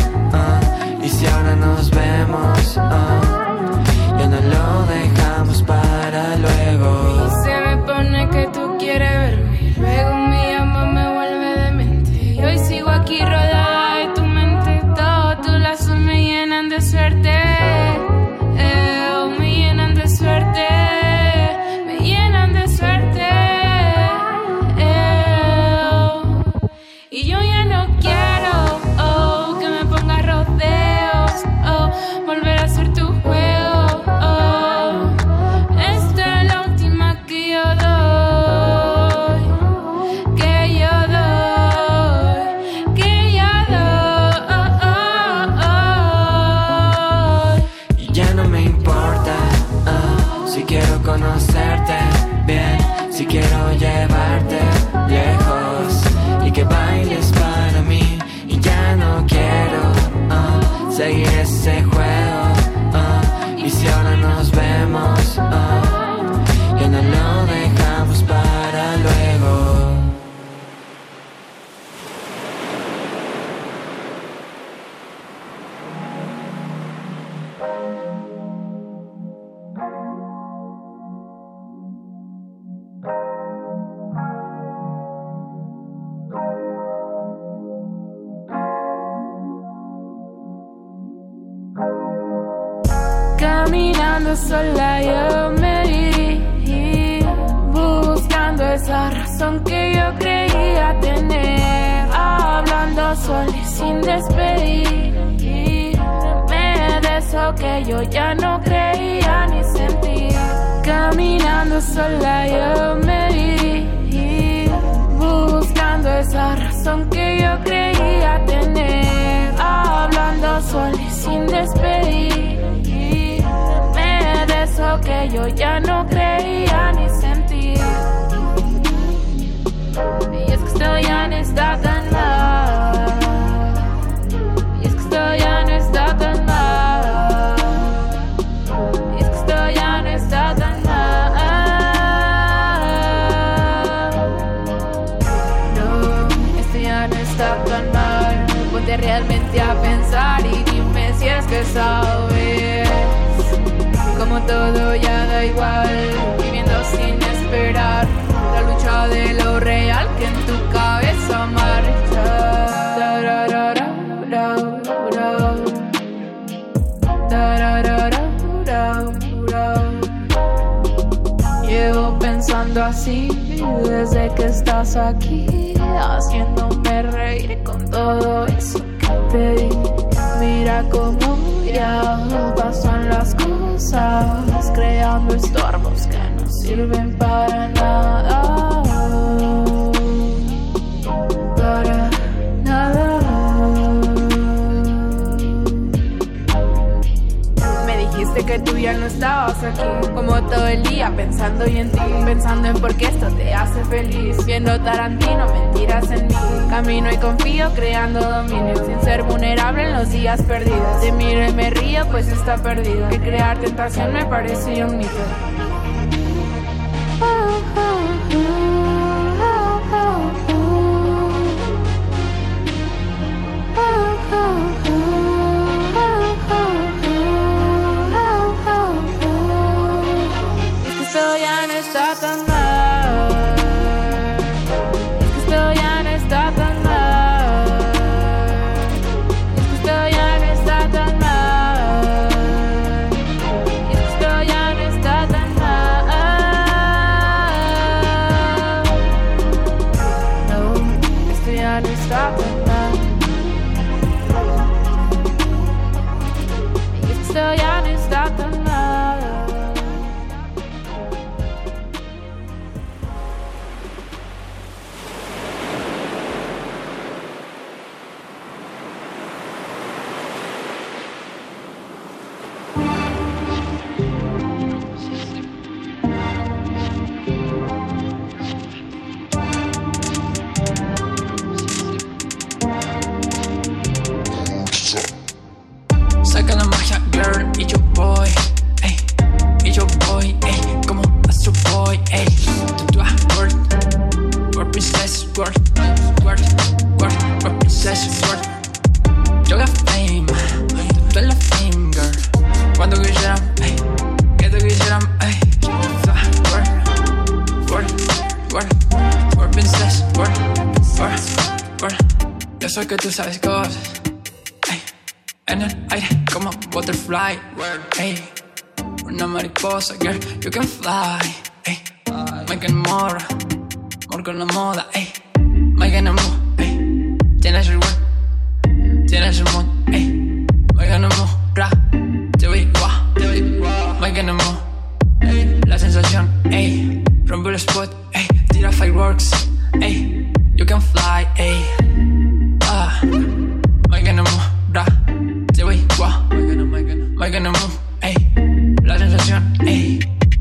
magia, 349.27 349.43
ey. 349.65 349.99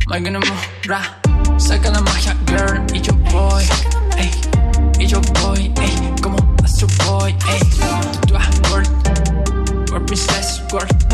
Mike 0.09 0.31
Nomura, 0.31 1.01
saca 1.59 1.91
la 1.91 2.01
magia, 2.01 2.37
girl. 2.47 2.85
Y 2.95 3.01
yo 3.01 3.13
voy, 3.33 3.65
ey. 4.17 4.31
Y 4.99 5.07
yo 5.07 5.21
voy, 5.43 5.73
ey. 5.81 6.15
Como 6.23 6.37
Astro 6.63 6.87
Boy, 7.05 7.35
ey. 7.49 7.59
Tú, 7.59 8.27
tú, 8.29 8.35
word, 8.71 8.89
word, 9.91 10.07
princess, 10.07 10.63
word. 10.73 11.06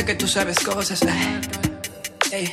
sé 0.00 0.06
que 0.06 0.14
tú 0.14 0.26
sabes 0.26 0.58
cosas. 0.60 1.02
Eh. 2.32 2.50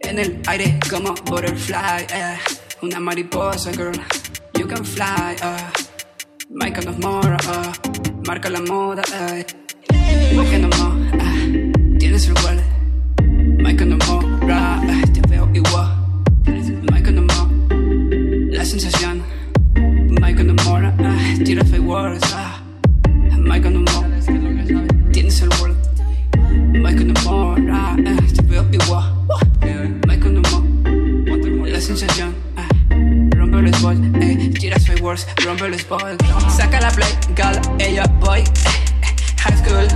En 0.00 0.18
el 0.18 0.40
aire 0.46 0.78
como 0.88 1.14
butterfly, 1.26 2.06
eh. 2.10 2.38
una 2.80 2.98
mariposa, 3.00 3.70
girl. 3.72 4.00
You 4.58 4.66
can 4.66 4.84
fly, 4.84 5.36
uh. 5.42 5.70
Michael 6.48 6.88
of 6.88 6.98
Mora, 6.98 7.36
uh. 7.48 8.22
marca 8.26 8.48
la 8.48 8.60
moda. 8.60 9.02
Eh. 9.12 9.44
Uh. 9.92 10.36
Michael 10.36 10.62
no 10.62 10.68
more, 10.78 11.98
tienes 11.98 12.26
el 12.28 12.34
wallet. 12.42 12.64
Michael 13.58 13.90
no 13.90 13.98
more, 14.06 14.26
te 15.12 15.20
veo 15.28 15.50
igual. 15.52 15.88
Michael 16.90 17.14
no 17.16 17.22
more, 17.22 18.56
la 18.56 18.64
sensación. 18.64 19.22
Michael 20.20 20.46
no 20.46 20.54
more, 20.64 20.92
tira 21.44 21.62
fake 21.64 21.82
words. 21.82 22.24
Michael 23.38 23.74
no 23.74 23.80
more, 23.80 24.08
tienes 25.12 25.42
el 25.42 25.50
wallet. 25.60 25.75
Wars, 35.06 35.24
rompe 35.44 35.66
el 35.66 35.78
spoil. 35.78 36.16
Saca 36.50 36.80
la 36.80 36.90
play, 36.90 37.16
gal, 37.36 37.60
ella, 37.78 38.06
boy. 38.18 38.40
Eh, 38.40 38.42
eh, 38.42 38.74
eh, 39.02 39.14
high 39.38 39.56
school, 39.56 39.86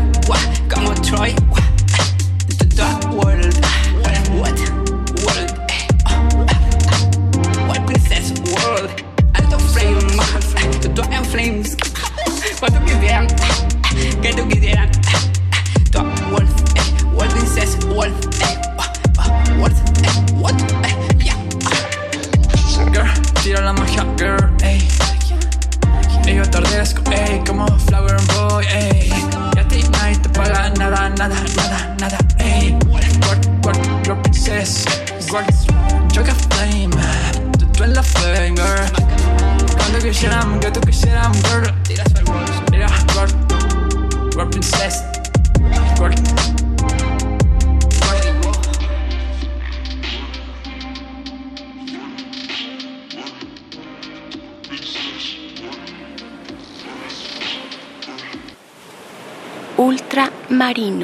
come 0.68 0.68
como 0.68 0.94
Troy. 1.02 1.34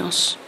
Ultramarinos. 0.07 0.46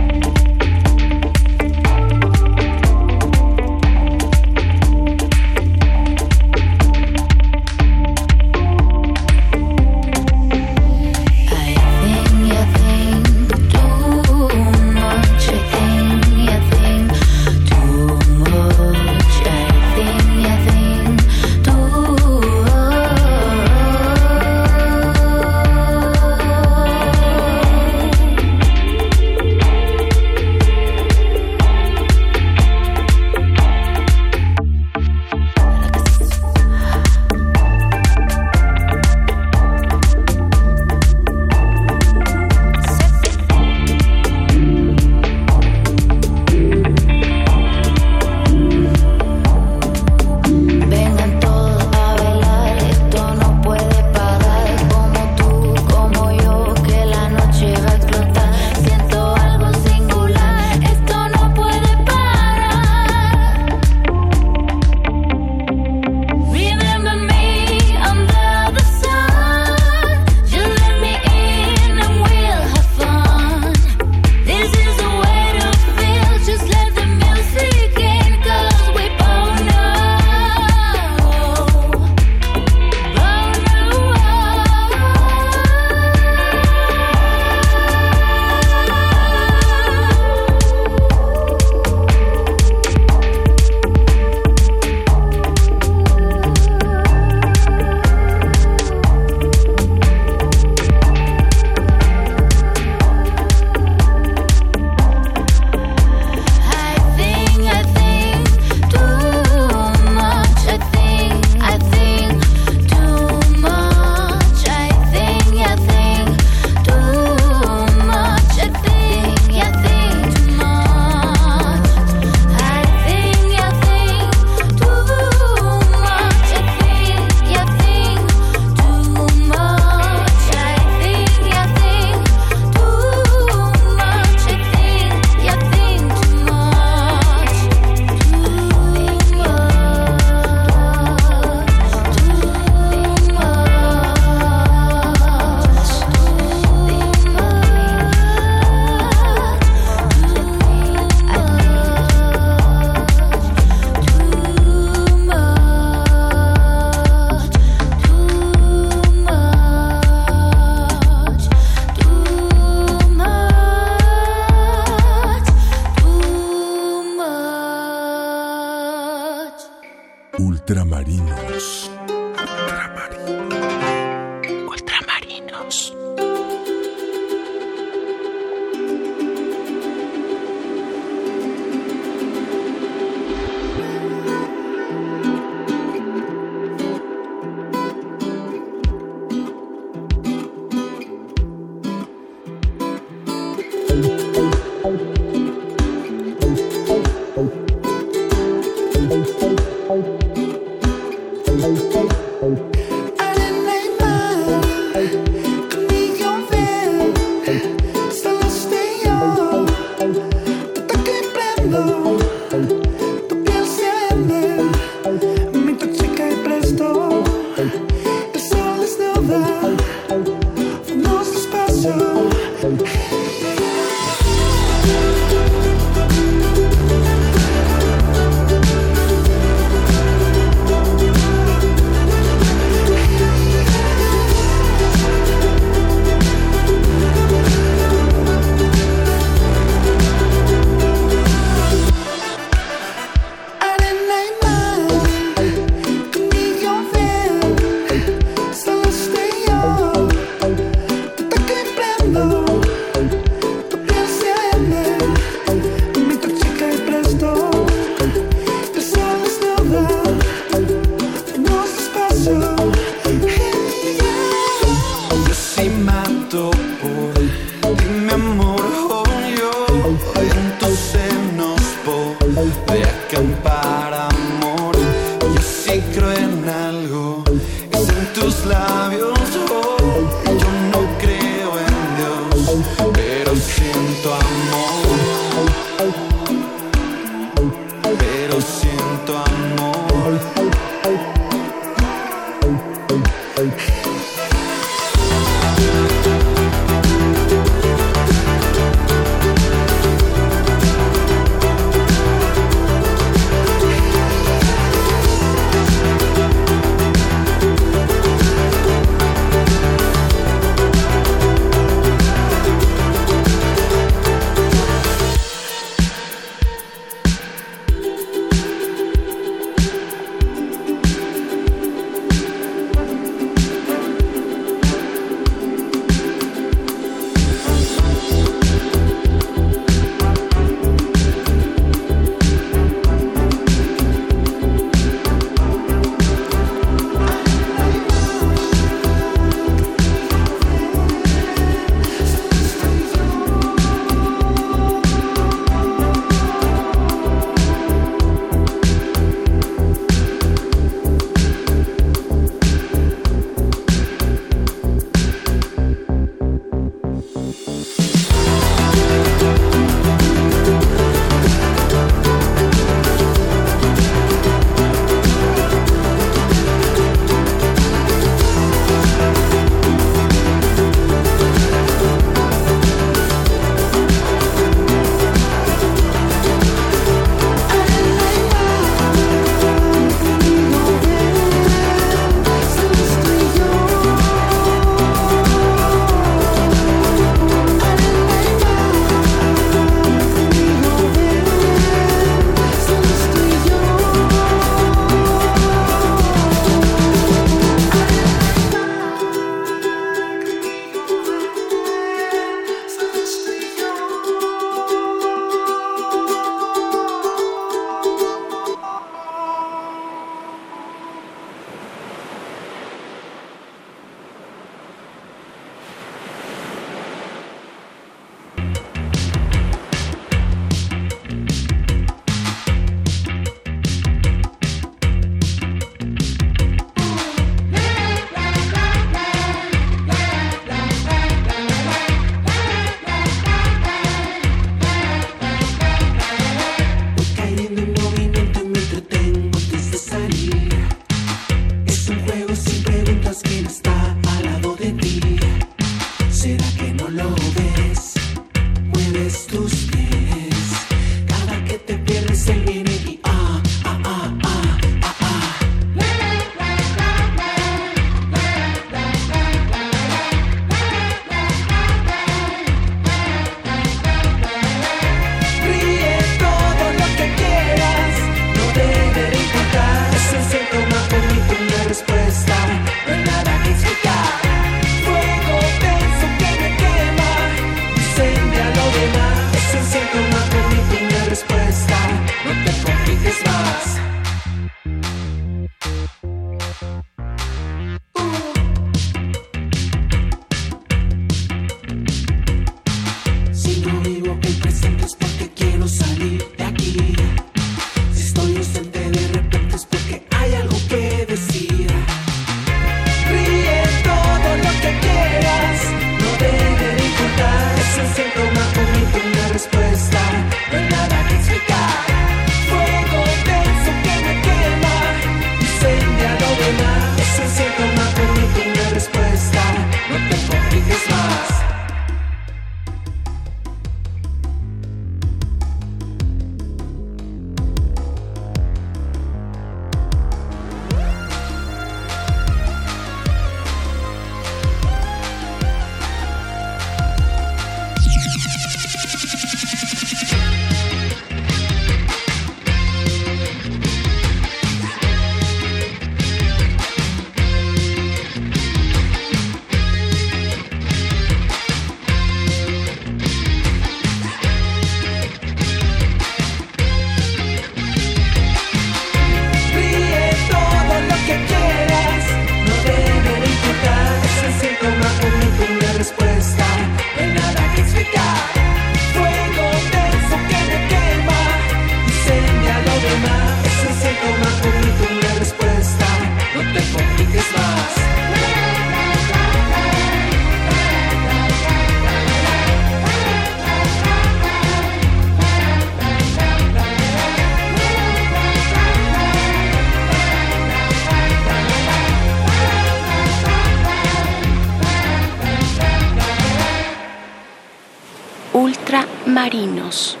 Ultramarinos. 599.21 600.00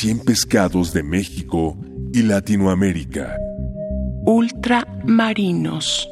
100 0.00 0.20
pescados 0.20 0.92
de 0.92 1.02
México 1.02 1.76
y 2.12 2.22
Latinoamérica. 2.22 3.36
Ultramarinos. 4.24 6.08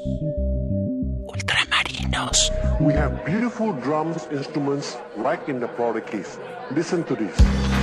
Ultramarinos. 1.28 2.52
We 2.80 2.94
have 2.94 3.24
beautiful 3.24 3.74
drums 3.74 4.26
instruments 4.32 4.96
like 5.16 5.48
in 5.48 5.60
the 5.60 5.68
Florida 5.76 6.04
case. 6.04 6.36
Listen 6.74 7.04
to 7.04 7.14
this. 7.14 7.75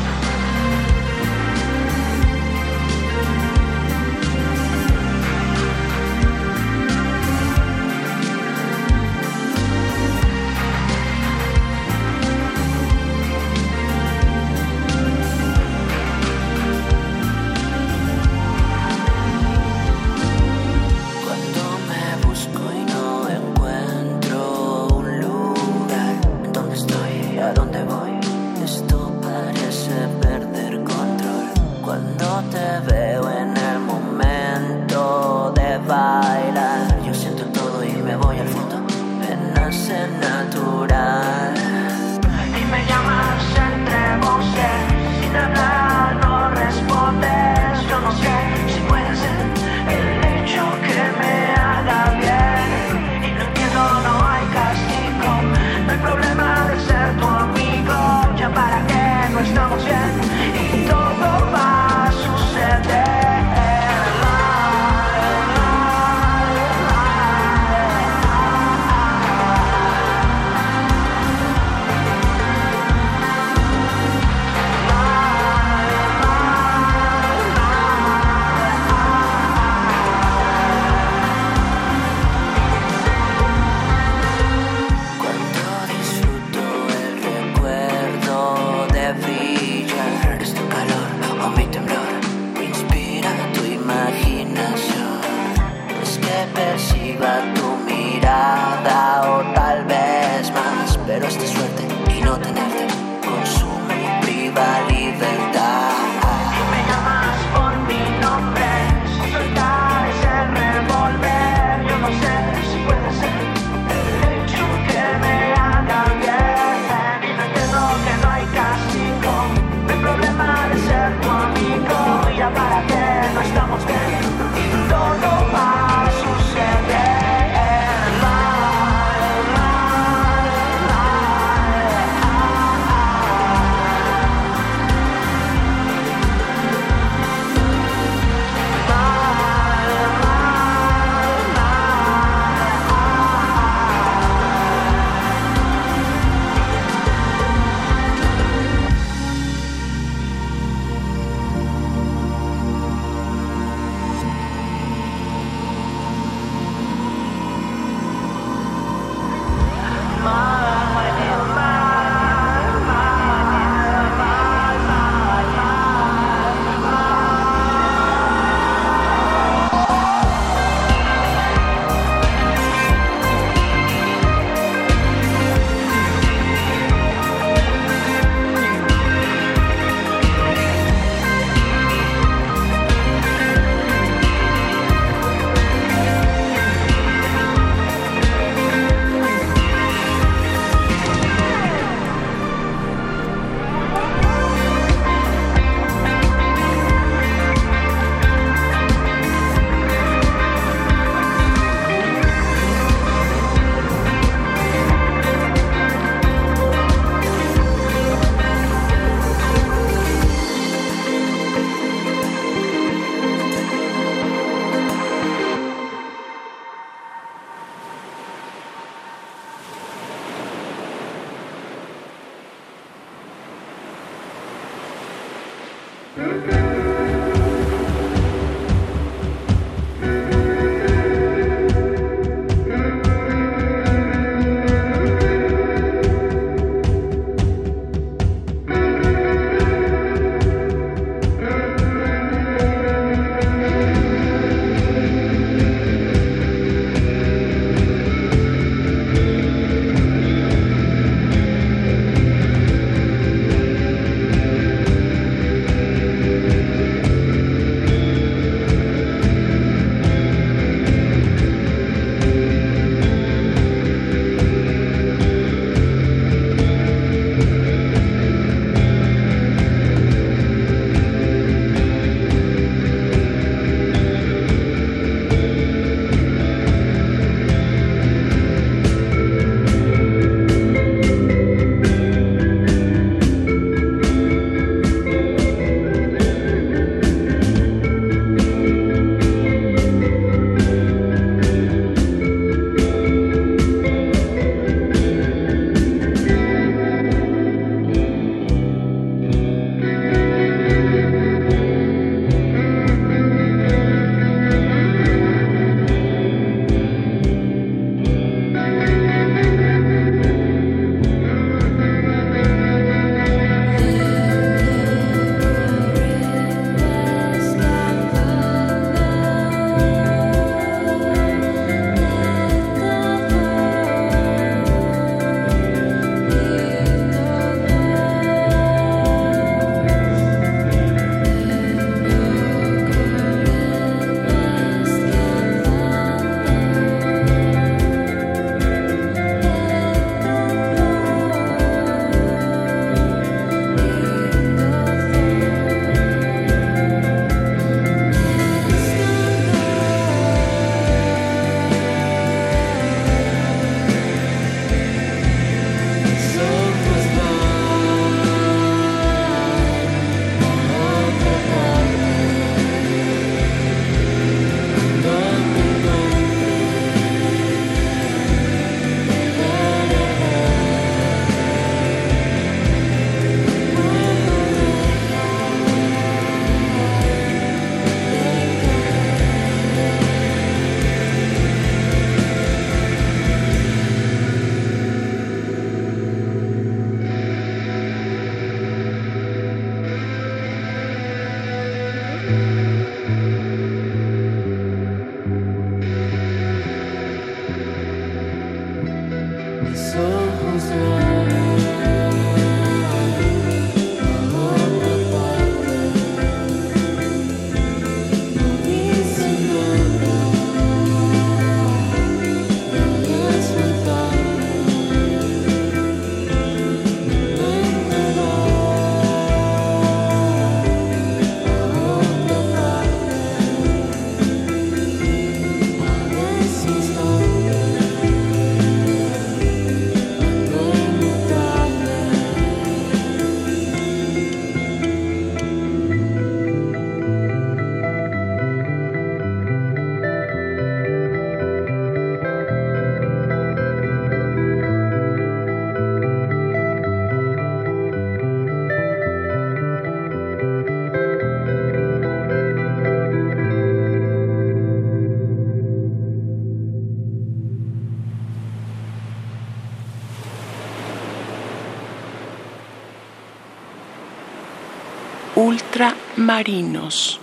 Ultramarinos. 466.24 467.23